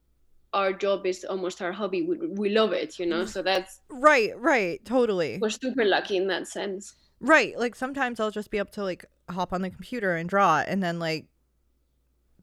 our 0.52 0.72
job 0.72 1.04
is 1.06 1.24
almost 1.24 1.60
our 1.60 1.72
hobby. 1.72 2.02
We 2.02 2.16
we 2.42 2.48
love 2.50 2.72
it, 2.72 2.98
you 2.98 3.06
know. 3.06 3.24
So 3.24 3.42
that's 3.42 3.80
Right, 3.90 4.32
right. 4.38 4.84
Totally. 4.84 5.38
we're 5.40 5.50
super 5.50 5.84
lucky 5.84 6.16
in 6.16 6.26
that 6.28 6.46
sense. 6.46 6.94
Right. 7.20 7.58
Like 7.58 7.74
sometimes 7.74 8.20
I'll 8.20 8.30
just 8.30 8.50
be 8.50 8.58
able 8.58 8.70
to 8.72 8.84
like 8.84 9.04
hop 9.30 9.52
on 9.52 9.62
the 9.62 9.70
computer 9.70 10.14
and 10.14 10.28
draw 10.28 10.60
and 10.60 10.82
then 10.82 10.98
like 10.98 11.26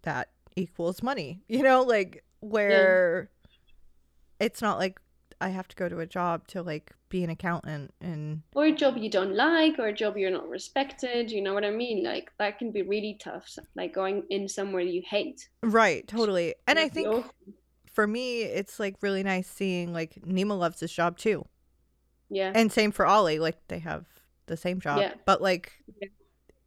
that 0.02 0.30
equals 0.56 1.02
money. 1.04 1.44
You 1.48 1.62
know, 1.64 1.84
like 1.84 2.24
where 2.42 3.30
it's 4.40 4.62
not 4.62 4.78
like 4.80 5.00
I 5.40 5.50
have 5.50 5.68
to 5.70 5.76
go 5.76 5.88
to 5.88 6.00
a 6.00 6.06
job 6.06 6.48
to 6.48 6.62
like 6.64 6.92
be 7.14 7.24
an 7.24 7.30
accountant 7.30 7.94
and 8.02 8.42
Or 8.56 8.66
a 8.66 8.72
job 8.72 8.98
you 8.98 9.08
don't 9.10 9.36
like, 9.36 9.78
or 9.78 9.86
a 9.88 9.94
job 9.94 10.18
you're 10.18 10.32
not 10.32 10.50
respected. 10.50 11.30
You 11.32 11.44
know 11.44 11.54
what 11.54 11.64
I 11.64 11.70
mean? 11.70 12.04
Like 12.04 12.32
that 12.40 12.58
can 12.58 12.72
be 12.72 12.82
really 12.82 13.18
tough. 13.22 13.48
Like 13.76 13.94
going 13.94 14.24
in 14.32 14.50
somewhere 14.50 14.82
you 14.82 15.04
hate. 15.08 15.48
right, 15.62 16.08
totally. 16.08 16.56
And 16.68 16.80
I 16.80 16.90
think 16.90 17.08
awful. 17.08 17.32
for 17.94 18.08
me 18.08 18.42
it's 18.42 18.80
like 18.80 18.96
really 19.02 19.22
nice 19.22 19.48
seeing 19.48 19.94
like 19.94 20.16
Nima 20.26 20.58
loves 20.58 20.80
his 20.80 20.92
job 20.92 21.18
too. 21.20 21.46
yeah, 22.30 22.52
And 22.56 22.72
same 22.72 22.92
for 22.92 23.06
Ollie, 23.06 23.38
like 23.38 23.60
they 23.68 23.80
have 23.80 24.06
the 24.48 24.58
same 24.58 24.80
job. 24.80 25.00
Yeah. 25.00 25.14
But 25.26 25.40
like 25.40 25.72
Yeah. 26.02 26.08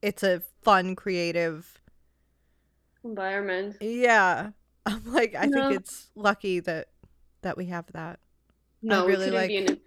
it's 0.00 0.22
a 0.22 0.42
fun, 0.62 0.94
creative 0.94 1.80
environment. 3.04 3.76
yeah. 3.80 4.50
I'm 4.86 5.02
like 5.12 5.34
I 5.36 5.46
No. 5.46 5.68
think 5.70 5.80
it's 5.80 6.10
lucky 6.14 6.60
that 6.60 6.86
that 7.42 7.56
we 7.56 7.66
have 7.66 7.86
that. 7.94 8.20
No, 8.82 9.06
really 9.06 9.30
we 9.32 9.48
be 9.48 9.66
like- 9.66 9.80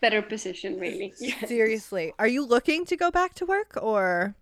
better 0.00 0.22
position, 0.22 0.78
really. 0.78 1.12
Seriously. 1.46 2.12
Are 2.18 2.28
you 2.28 2.44
looking 2.44 2.84
to 2.86 2.96
go 2.96 3.10
back 3.10 3.34
to 3.34 3.46
work 3.46 3.78
or 3.80 4.34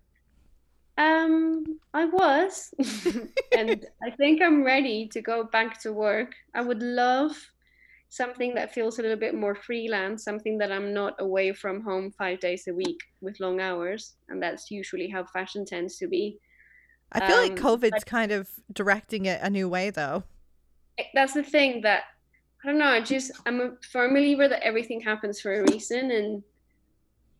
Um, 0.97 1.63
I 1.93 2.05
was, 2.05 2.73
and 3.57 3.85
I 4.03 4.09
think 4.17 4.41
I'm 4.41 4.63
ready 4.63 5.07
to 5.09 5.21
go 5.21 5.43
back 5.43 5.79
to 5.83 5.93
work. 5.93 6.33
I 6.55 6.61
would 6.61 6.81
love 6.81 7.37
something 8.09 8.55
that 8.55 8.73
feels 8.73 8.97
a 8.97 9.01
little 9.03 9.17
bit 9.17 9.35
more 9.35 9.53
freelance, 9.53 10.23
something 10.23 10.57
that 10.57 10.71
I'm 10.71 10.93
not 10.93 11.13
away 11.19 11.53
from 11.53 11.81
home 11.81 12.11
five 12.17 12.39
days 12.39 12.67
a 12.67 12.73
week 12.73 12.99
with 13.21 13.39
long 13.39 13.59
hours, 13.61 14.15
and 14.29 14.41
that's 14.41 14.71
usually 14.71 15.07
how 15.07 15.23
fashion 15.25 15.65
tends 15.65 15.97
to 15.97 16.07
be. 16.07 16.39
I 17.11 17.27
feel 17.27 17.37
like 17.37 17.51
Um, 17.51 17.57
COVID's 17.57 18.03
kind 18.03 18.31
of 18.31 18.49
directing 18.73 19.25
it 19.25 19.39
a 19.43 19.49
new 19.49 19.69
way 19.69 19.91
though. 19.91 20.23
That's 21.13 21.33
the 21.33 21.43
thing 21.43 21.81
that 21.81 22.03
I 22.63 22.67
don't 22.67 22.77
know. 22.77 22.85
I 22.85 23.01
just 23.01 23.31
I'm 23.45 23.61
a 23.61 23.71
firm 23.91 24.13
believer 24.13 24.47
that 24.47 24.63
everything 24.63 24.99
happens 25.01 25.39
for 25.39 25.53
a 25.53 25.71
reason, 25.71 26.11
and 26.11 26.43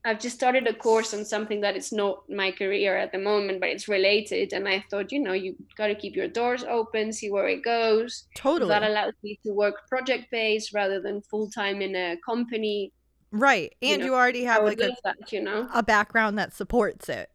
I've 0.07 0.19
just 0.19 0.35
started 0.35 0.67
a 0.67 0.73
course 0.73 1.13
on 1.13 1.25
something 1.25 1.59
that 1.61 1.75
is 1.75 1.91
not 1.91 2.29
my 2.29 2.51
career 2.51 2.95
at 2.95 3.11
the 3.11 3.17
moment, 3.17 3.59
but 3.59 3.69
it's 3.69 3.89
related. 3.89 4.53
And 4.53 4.65
I 4.65 4.83
thought, 4.89 5.11
you 5.11 5.19
know, 5.19 5.33
you 5.33 5.55
got 5.75 5.87
to 5.87 5.95
keep 5.95 6.15
your 6.15 6.29
doors 6.29 6.63
open, 6.63 7.11
see 7.11 7.29
where 7.29 7.49
it 7.49 7.61
goes. 7.61 8.25
Totally. 8.33 8.69
That 8.69 8.83
allows 8.83 9.13
me 9.21 9.37
to 9.45 9.51
work 9.51 9.87
project 9.89 10.31
based 10.31 10.73
rather 10.73 11.01
than 11.01 11.21
full 11.23 11.49
time 11.49 11.81
in 11.81 11.93
a 11.95 12.15
company. 12.25 12.93
Right. 13.31 13.75
And 13.81 14.01
you, 14.01 14.07
know, 14.07 14.13
already 14.13 14.45
have 14.45 14.63
like 14.63 14.79
a, 14.79 14.95
that, 15.03 15.33
you 15.33 15.41
know. 15.41 15.67
a 15.73 15.83
background 15.83 16.39
that 16.39 16.53
supports 16.53 17.09
it. 17.09 17.29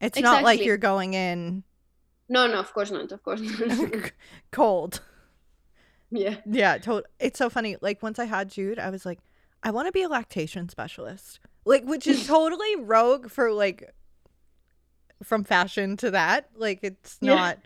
It's 0.00 0.18
not 0.18 0.42
like 0.42 0.64
you're 0.64 0.76
going 0.76 1.14
in 1.14 1.62
No, 2.28 2.48
no, 2.48 2.58
of 2.58 2.72
course 2.72 2.90
not. 2.90 3.12
Of 3.12 3.22
course 3.22 3.40
not. 3.40 4.12
cold. 4.50 5.02
Yeah. 6.10 6.36
Yeah, 6.46 6.78
to- 6.78 7.04
it's 7.20 7.38
so 7.38 7.50
funny. 7.50 7.76
Like 7.80 8.02
once 8.02 8.18
I 8.18 8.24
had 8.24 8.50
Jude, 8.50 8.78
I 8.78 8.90
was 8.90 9.04
like, 9.06 9.20
I 9.62 9.70
want 9.70 9.86
to 9.86 9.92
be 9.92 10.02
a 10.02 10.08
lactation 10.08 10.68
specialist. 10.68 11.40
Like 11.64 11.84
which 11.84 12.06
is 12.06 12.26
totally 12.28 12.76
rogue 12.76 13.30
for 13.30 13.52
like 13.52 13.92
from 15.22 15.44
fashion 15.44 15.96
to 15.98 16.10
that. 16.12 16.48
Like 16.54 16.80
it's 16.82 17.18
Yeah. 17.20 17.34
not 17.34 17.58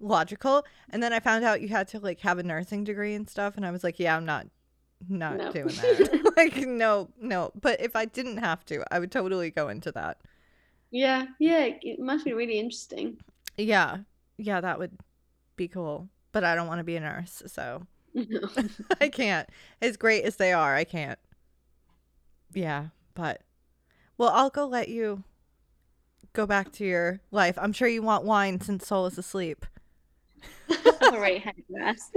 logical. 0.00 0.64
And 0.90 1.02
then 1.02 1.12
I 1.12 1.20
found 1.20 1.44
out 1.44 1.60
you 1.60 1.68
had 1.68 1.88
to 1.88 1.98
like 2.00 2.20
have 2.20 2.38
a 2.38 2.42
nursing 2.42 2.84
degree 2.84 3.14
and 3.14 3.28
stuff 3.28 3.56
and 3.56 3.66
I 3.66 3.70
was 3.70 3.82
like, 3.84 3.98
yeah, 3.98 4.16
I'm 4.16 4.24
not 4.24 4.46
not 5.08 5.36
No. 5.36 5.52
doing 5.52 5.66
that. 5.74 6.32
like 6.36 6.56
no, 6.56 7.10
no. 7.20 7.50
But 7.60 7.80
if 7.80 7.96
I 7.96 8.04
didn't 8.06 8.38
have 8.38 8.64
to, 8.66 8.82
I 8.90 8.98
would 8.98 9.12
totally 9.12 9.50
go 9.50 9.68
into 9.68 9.92
that. 9.92 10.18
Yeah, 10.90 11.26
yeah, 11.40 11.68
it 11.82 11.98
must 11.98 12.24
be 12.24 12.32
really 12.32 12.58
interesting. 12.58 13.18
Yeah. 13.58 13.98
Yeah, 14.36 14.60
that 14.60 14.78
would 14.78 14.92
be 15.56 15.66
cool. 15.68 16.08
But 16.34 16.42
I 16.44 16.54
don't 16.56 16.66
want 16.66 16.80
to 16.80 16.84
be 16.84 16.96
a 16.96 17.00
nurse, 17.00 17.42
so 17.46 17.86
I 19.00 19.08
can't. 19.08 19.48
As 19.80 19.96
great 19.96 20.24
as 20.24 20.36
they 20.36 20.52
are, 20.52 20.74
I 20.74 20.82
can't. 20.84 21.18
Yeah, 22.52 22.88
but 23.14 23.40
well, 24.18 24.30
I'll 24.30 24.50
go 24.50 24.66
let 24.66 24.88
you 24.88 25.22
go 26.32 26.44
back 26.46 26.72
to 26.72 26.84
your 26.84 27.20
life. 27.30 27.56
I'm 27.60 27.72
sure 27.72 27.86
you 27.88 28.02
want 28.02 28.24
wine 28.24 28.60
since 28.60 28.86
Sol 28.86 29.06
is 29.06 29.16
asleep. 29.16 29.64
All 31.02 31.20
right, 31.20 31.42
grass. 31.72 32.10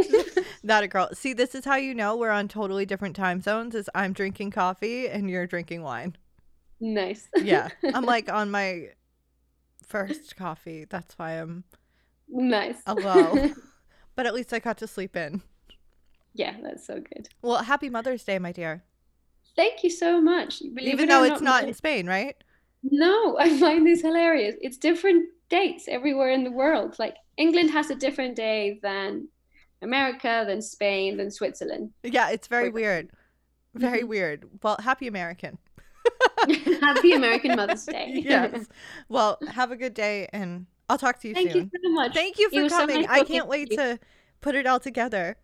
Not 0.64 0.84
a 0.84 0.88
girl. 0.88 1.10
See, 1.14 1.34
this 1.34 1.54
is 1.54 1.64
how 1.66 1.76
you 1.76 1.94
know 1.94 2.18
we're 2.18 2.32
on 2.32 2.48
totally 2.48 2.86
different 2.86 3.16
time 3.16 3.42
zones. 3.42 3.76
Is 3.76 3.90
I'm 3.94 4.14
drinking 4.14 4.52
coffee 4.52 5.08
and 5.08 5.30
you're 5.30 5.48
drinking 5.48 5.84
wine. 5.84 6.18
nice. 6.80 7.28
Yeah, 7.42 7.70
I'm 7.94 8.06
like 8.06 8.32
on 8.32 8.50
my 8.52 8.90
first 9.86 10.36
coffee. 10.36 10.86
That's 10.90 11.14
why 11.20 11.34
I'm 11.34 11.64
Nice. 12.28 12.82
low. 12.88 13.52
But 14.18 14.26
at 14.26 14.34
least 14.34 14.52
I 14.52 14.60
got 14.60 14.78
to 14.80 14.88
sleep 14.88 15.16
in. 15.16 15.42
Yeah, 16.34 16.56
that's 16.62 16.86
so 16.86 16.96
good. 16.96 17.30
Well, 17.42 17.64
happy 17.64 17.90
Mother's 17.90 18.24
Day, 18.26 18.38
my 18.40 18.52
dear. 18.52 18.84
Thank 19.56 19.84
you 19.84 19.90
so 19.90 20.22
much. 20.22 20.60
Believe 20.60 20.94
Even 20.94 21.06
it 21.06 21.10
though 21.10 21.24
it's 21.24 21.42
not 21.42 21.64
my- 21.64 21.70
in 21.70 21.74
Spain, 21.74 22.06
right? 22.06 22.36
No, 22.84 23.38
I 23.40 23.58
find 23.58 23.88
this 23.88 24.02
hilarious. 24.02 24.56
It's 24.62 24.78
different 24.78 25.30
dates 25.50 25.88
everywhere 25.88 26.30
in 26.32 26.44
the 26.44 26.52
world. 26.52 26.98
Like 27.00 27.16
England 27.38 27.72
has 27.72 27.90
a 27.90 27.96
different 27.96 28.36
day 28.36 28.80
than 28.84 29.30
America, 29.82 30.44
than 30.48 30.62
Spain, 30.62 31.18
than 31.18 31.32
Switzerland. 31.32 31.92
Yeah, 32.04 32.30
it's 32.30 32.48
very 32.48 32.70
weird. 32.70 33.10
Very 33.74 34.02
Mhm. 34.04 34.08
weird. 34.10 34.50
Well, 34.64 34.78
happy 34.80 35.08
American. 35.08 35.58
Happy 36.82 37.14
American 37.14 37.56
Mother's 37.56 37.86
Day. 37.98 38.22
yes. 38.26 38.66
Well, 39.10 39.38
have 39.50 39.72
a 39.72 39.76
good 39.76 39.94
day 39.94 40.28
and 40.32 40.66
I'll 40.90 40.98
talk 40.98 41.20
to 41.20 41.28
you 41.28 41.34
Thank 41.34 41.52
soon. 41.52 41.70
Thank 41.70 41.74
you 41.74 41.80
so 41.84 41.92
much. 41.92 42.14
Thank 42.14 42.40
you 42.40 42.48
It 42.48 42.54
for 42.56 42.64
was 42.64 42.72
so 42.72 42.80
coming. 42.80 43.02
nice 43.02 43.10
I 43.10 43.24
can't 43.24 43.48
wait 43.48 43.72
you. 43.72 43.78
to 43.78 44.00
put 44.42 44.56
it 44.56 44.66
all 44.66 44.80
together. 44.80 45.36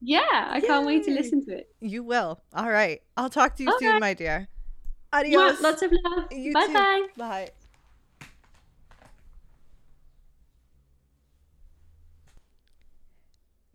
Yeah, 0.00 0.48
I 0.50 0.60
can't 0.60 0.86
wait 0.86 1.04
to 1.04 1.12
listen 1.12 1.44
to 1.46 1.52
it. 1.58 1.68
You 1.80 2.02
will. 2.02 2.40
All 2.52 2.68
right. 2.70 3.00
I'll 3.16 3.30
talk 3.30 3.56
to 3.56 3.62
you 3.62 3.72
soon, 3.78 4.00
my 4.00 4.12
dear. 4.14 4.48
Adios. 5.12 5.60
Lots 5.60 5.82
of 5.82 5.92
love. 6.04 6.24
You 6.32 6.52
bye 6.52 6.66
too. 6.66 6.72
bye. 6.72 7.06
Bye. 7.16 7.48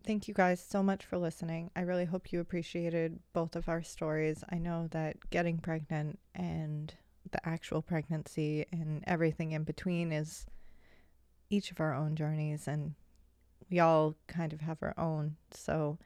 Thank 0.04 0.26
you 0.26 0.34
guys 0.34 0.60
so 0.60 0.82
much 0.82 1.04
for 1.04 1.16
listening. 1.16 1.70
I 1.76 1.82
really 1.82 2.06
hope 2.06 2.32
you 2.32 2.40
appreciated 2.40 3.20
both 3.32 3.54
of 3.54 3.68
our 3.68 3.82
stories. 3.82 4.42
I 4.50 4.58
know 4.58 4.88
that 4.90 5.30
getting 5.30 5.58
pregnant 5.58 6.18
and 6.34 6.92
the 7.30 7.46
actual 7.48 7.82
pregnancy 7.82 8.66
and 8.72 9.04
everything 9.06 9.52
in 9.52 9.62
between 9.62 10.10
is 10.12 10.44
each 11.52 11.70
of 11.70 11.80
our 11.80 11.94
own 11.94 12.16
journeys, 12.16 12.66
and 12.66 12.94
we 13.70 13.78
all 13.78 14.16
kind 14.26 14.52
of 14.52 14.62
have 14.62 14.78
our 14.82 14.94
own. 14.96 15.36
So 15.50 15.98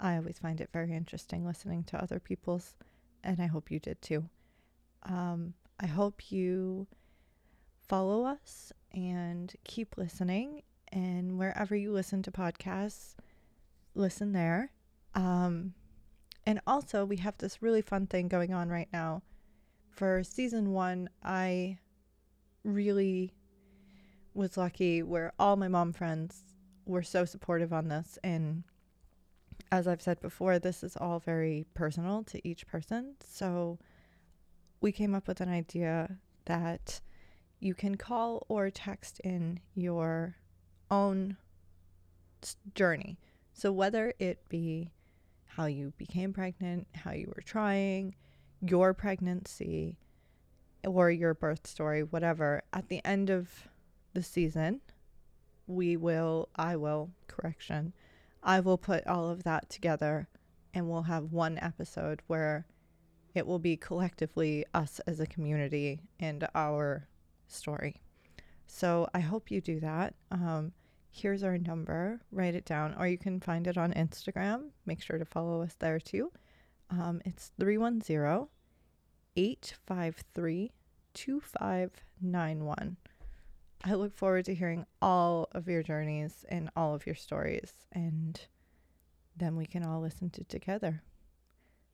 I 0.00 0.16
always 0.16 0.38
find 0.38 0.60
it 0.60 0.70
very 0.72 0.94
interesting 0.94 1.44
listening 1.44 1.84
to 1.84 2.02
other 2.02 2.18
people's, 2.18 2.74
and 3.22 3.40
I 3.40 3.46
hope 3.46 3.70
you 3.70 3.78
did 3.78 4.00
too. 4.00 4.24
Um, 5.02 5.54
I 5.78 5.86
hope 5.86 6.32
you 6.32 6.86
follow 7.86 8.24
us 8.24 8.72
and 8.92 9.54
keep 9.64 9.96
listening. 9.96 10.62
And 10.90 11.38
wherever 11.38 11.76
you 11.76 11.92
listen 11.92 12.22
to 12.22 12.30
podcasts, 12.30 13.14
listen 13.94 14.32
there. 14.32 14.72
Um, 15.14 15.74
and 16.46 16.60
also, 16.66 17.04
we 17.04 17.18
have 17.18 17.36
this 17.36 17.60
really 17.60 17.82
fun 17.82 18.06
thing 18.06 18.28
going 18.28 18.54
on 18.54 18.70
right 18.70 18.88
now. 18.90 19.22
For 19.90 20.24
season 20.24 20.72
one, 20.72 21.10
I 21.22 21.78
really 22.64 23.34
was 24.38 24.56
lucky 24.56 25.02
where 25.02 25.32
all 25.38 25.56
my 25.56 25.66
mom 25.66 25.92
friends 25.92 26.44
were 26.86 27.02
so 27.02 27.24
supportive 27.24 27.72
on 27.72 27.88
this. 27.88 28.18
And 28.22 28.62
as 29.72 29.88
I've 29.88 30.00
said 30.00 30.20
before, 30.20 30.58
this 30.60 30.84
is 30.84 30.96
all 30.96 31.18
very 31.18 31.66
personal 31.74 32.22
to 32.24 32.48
each 32.48 32.66
person. 32.66 33.16
So 33.26 33.78
we 34.80 34.92
came 34.92 35.14
up 35.14 35.26
with 35.26 35.40
an 35.40 35.48
idea 35.48 36.18
that 36.44 37.00
you 37.58 37.74
can 37.74 37.96
call 37.96 38.46
or 38.48 38.70
text 38.70 39.20
in 39.24 39.58
your 39.74 40.36
own 40.88 41.36
journey. 42.76 43.18
So, 43.52 43.72
whether 43.72 44.14
it 44.20 44.48
be 44.48 44.92
how 45.46 45.66
you 45.66 45.92
became 45.98 46.32
pregnant, 46.32 46.86
how 46.94 47.10
you 47.10 47.32
were 47.34 47.42
trying, 47.42 48.14
your 48.60 48.94
pregnancy, 48.94 49.98
or 50.86 51.10
your 51.10 51.34
birth 51.34 51.66
story, 51.66 52.04
whatever, 52.04 52.62
at 52.72 52.88
the 52.88 53.04
end 53.04 53.30
of 53.30 53.68
the 54.14 54.22
season, 54.22 54.80
we 55.66 55.96
will, 55.96 56.48
I 56.56 56.76
will, 56.76 57.10
correction, 57.26 57.92
I 58.42 58.60
will 58.60 58.78
put 58.78 59.06
all 59.06 59.28
of 59.28 59.42
that 59.44 59.68
together 59.68 60.28
and 60.74 60.88
we'll 60.88 61.02
have 61.02 61.32
one 61.32 61.58
episode 61.58 62.22
where 62.26 62.66
it 63.34 63.46
will 63.46 63.58
be 63.58 63.76
collectively 63.76 64.64
us 64.74 65.00
as 65.06 65.20
a 65.20 65.26
community 65.26 66.00
and 66.18 66.46
our 66.54 67.08
story. 67.46 68.00
So 68.66 69.08
I 69.14 69.20
hope 69.20 69.50
you 69.50 69.60
do 69.60 69.80
that. 69.80 70.14
Um, 70.30 70.72
here's 71.10 71.42
our 71.42 71.58
number, 71.58 72.20
write 72.30 72.54
it 72.54 72.64
down, 72.64 72.94
or 72.98 73.06
you 73.06 73.18
can 73.18 73.40
find 73.40 73.66
it 73.66 73.76
on 73.78 73.92
Instagram. 73.94 74.70
Make 74.86 75.02
sure 75.02 75.18
to 75.18 75.24
follow 75.24 75.62
us 75.62 75.74
there 75.78 75.98
too. 75.98 76.30
Um, 76.90 77.20
it's 77.24 77.50
310 77.58 78.48
853 79.36 80.72
2591. 81.14 82.96
I 83.84 83.94
look 83.94 84.16
forward 84.16 84.44
to 84.46 84.54
hearing 84.54 84.86
all 85.00 85.48
of 85.52 85.68
your 85.68 85.82
journeys 85.82 86.44
and 86.48 86.68
all 86.74 86.94
of 86.94 87.06
your 87.06 87.14
stories, 87.14 87.72
and 87.92 88.40
then 89.36 89.56
we 89.56 89.66
can 89.66 89.84
all 89.84 90.00
listen 90.00 90.30
to 90.30 90.44
together. 90.44 91.02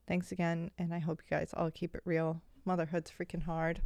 Thanks 0.07 0.32
again, 0.32 0.70
and 0.78 0.95
I 0.95 0.99
hope 0.99 1.22
you 1.22 1.37
guys 1.37 1.53
all 1.55 1.70
keep 1.70 1.95
it 1.95 2.03
real. 2.05 2.43
Motherhood's 2.64 3.11
freaking 3.11 3.43
hard. 3.43 3.82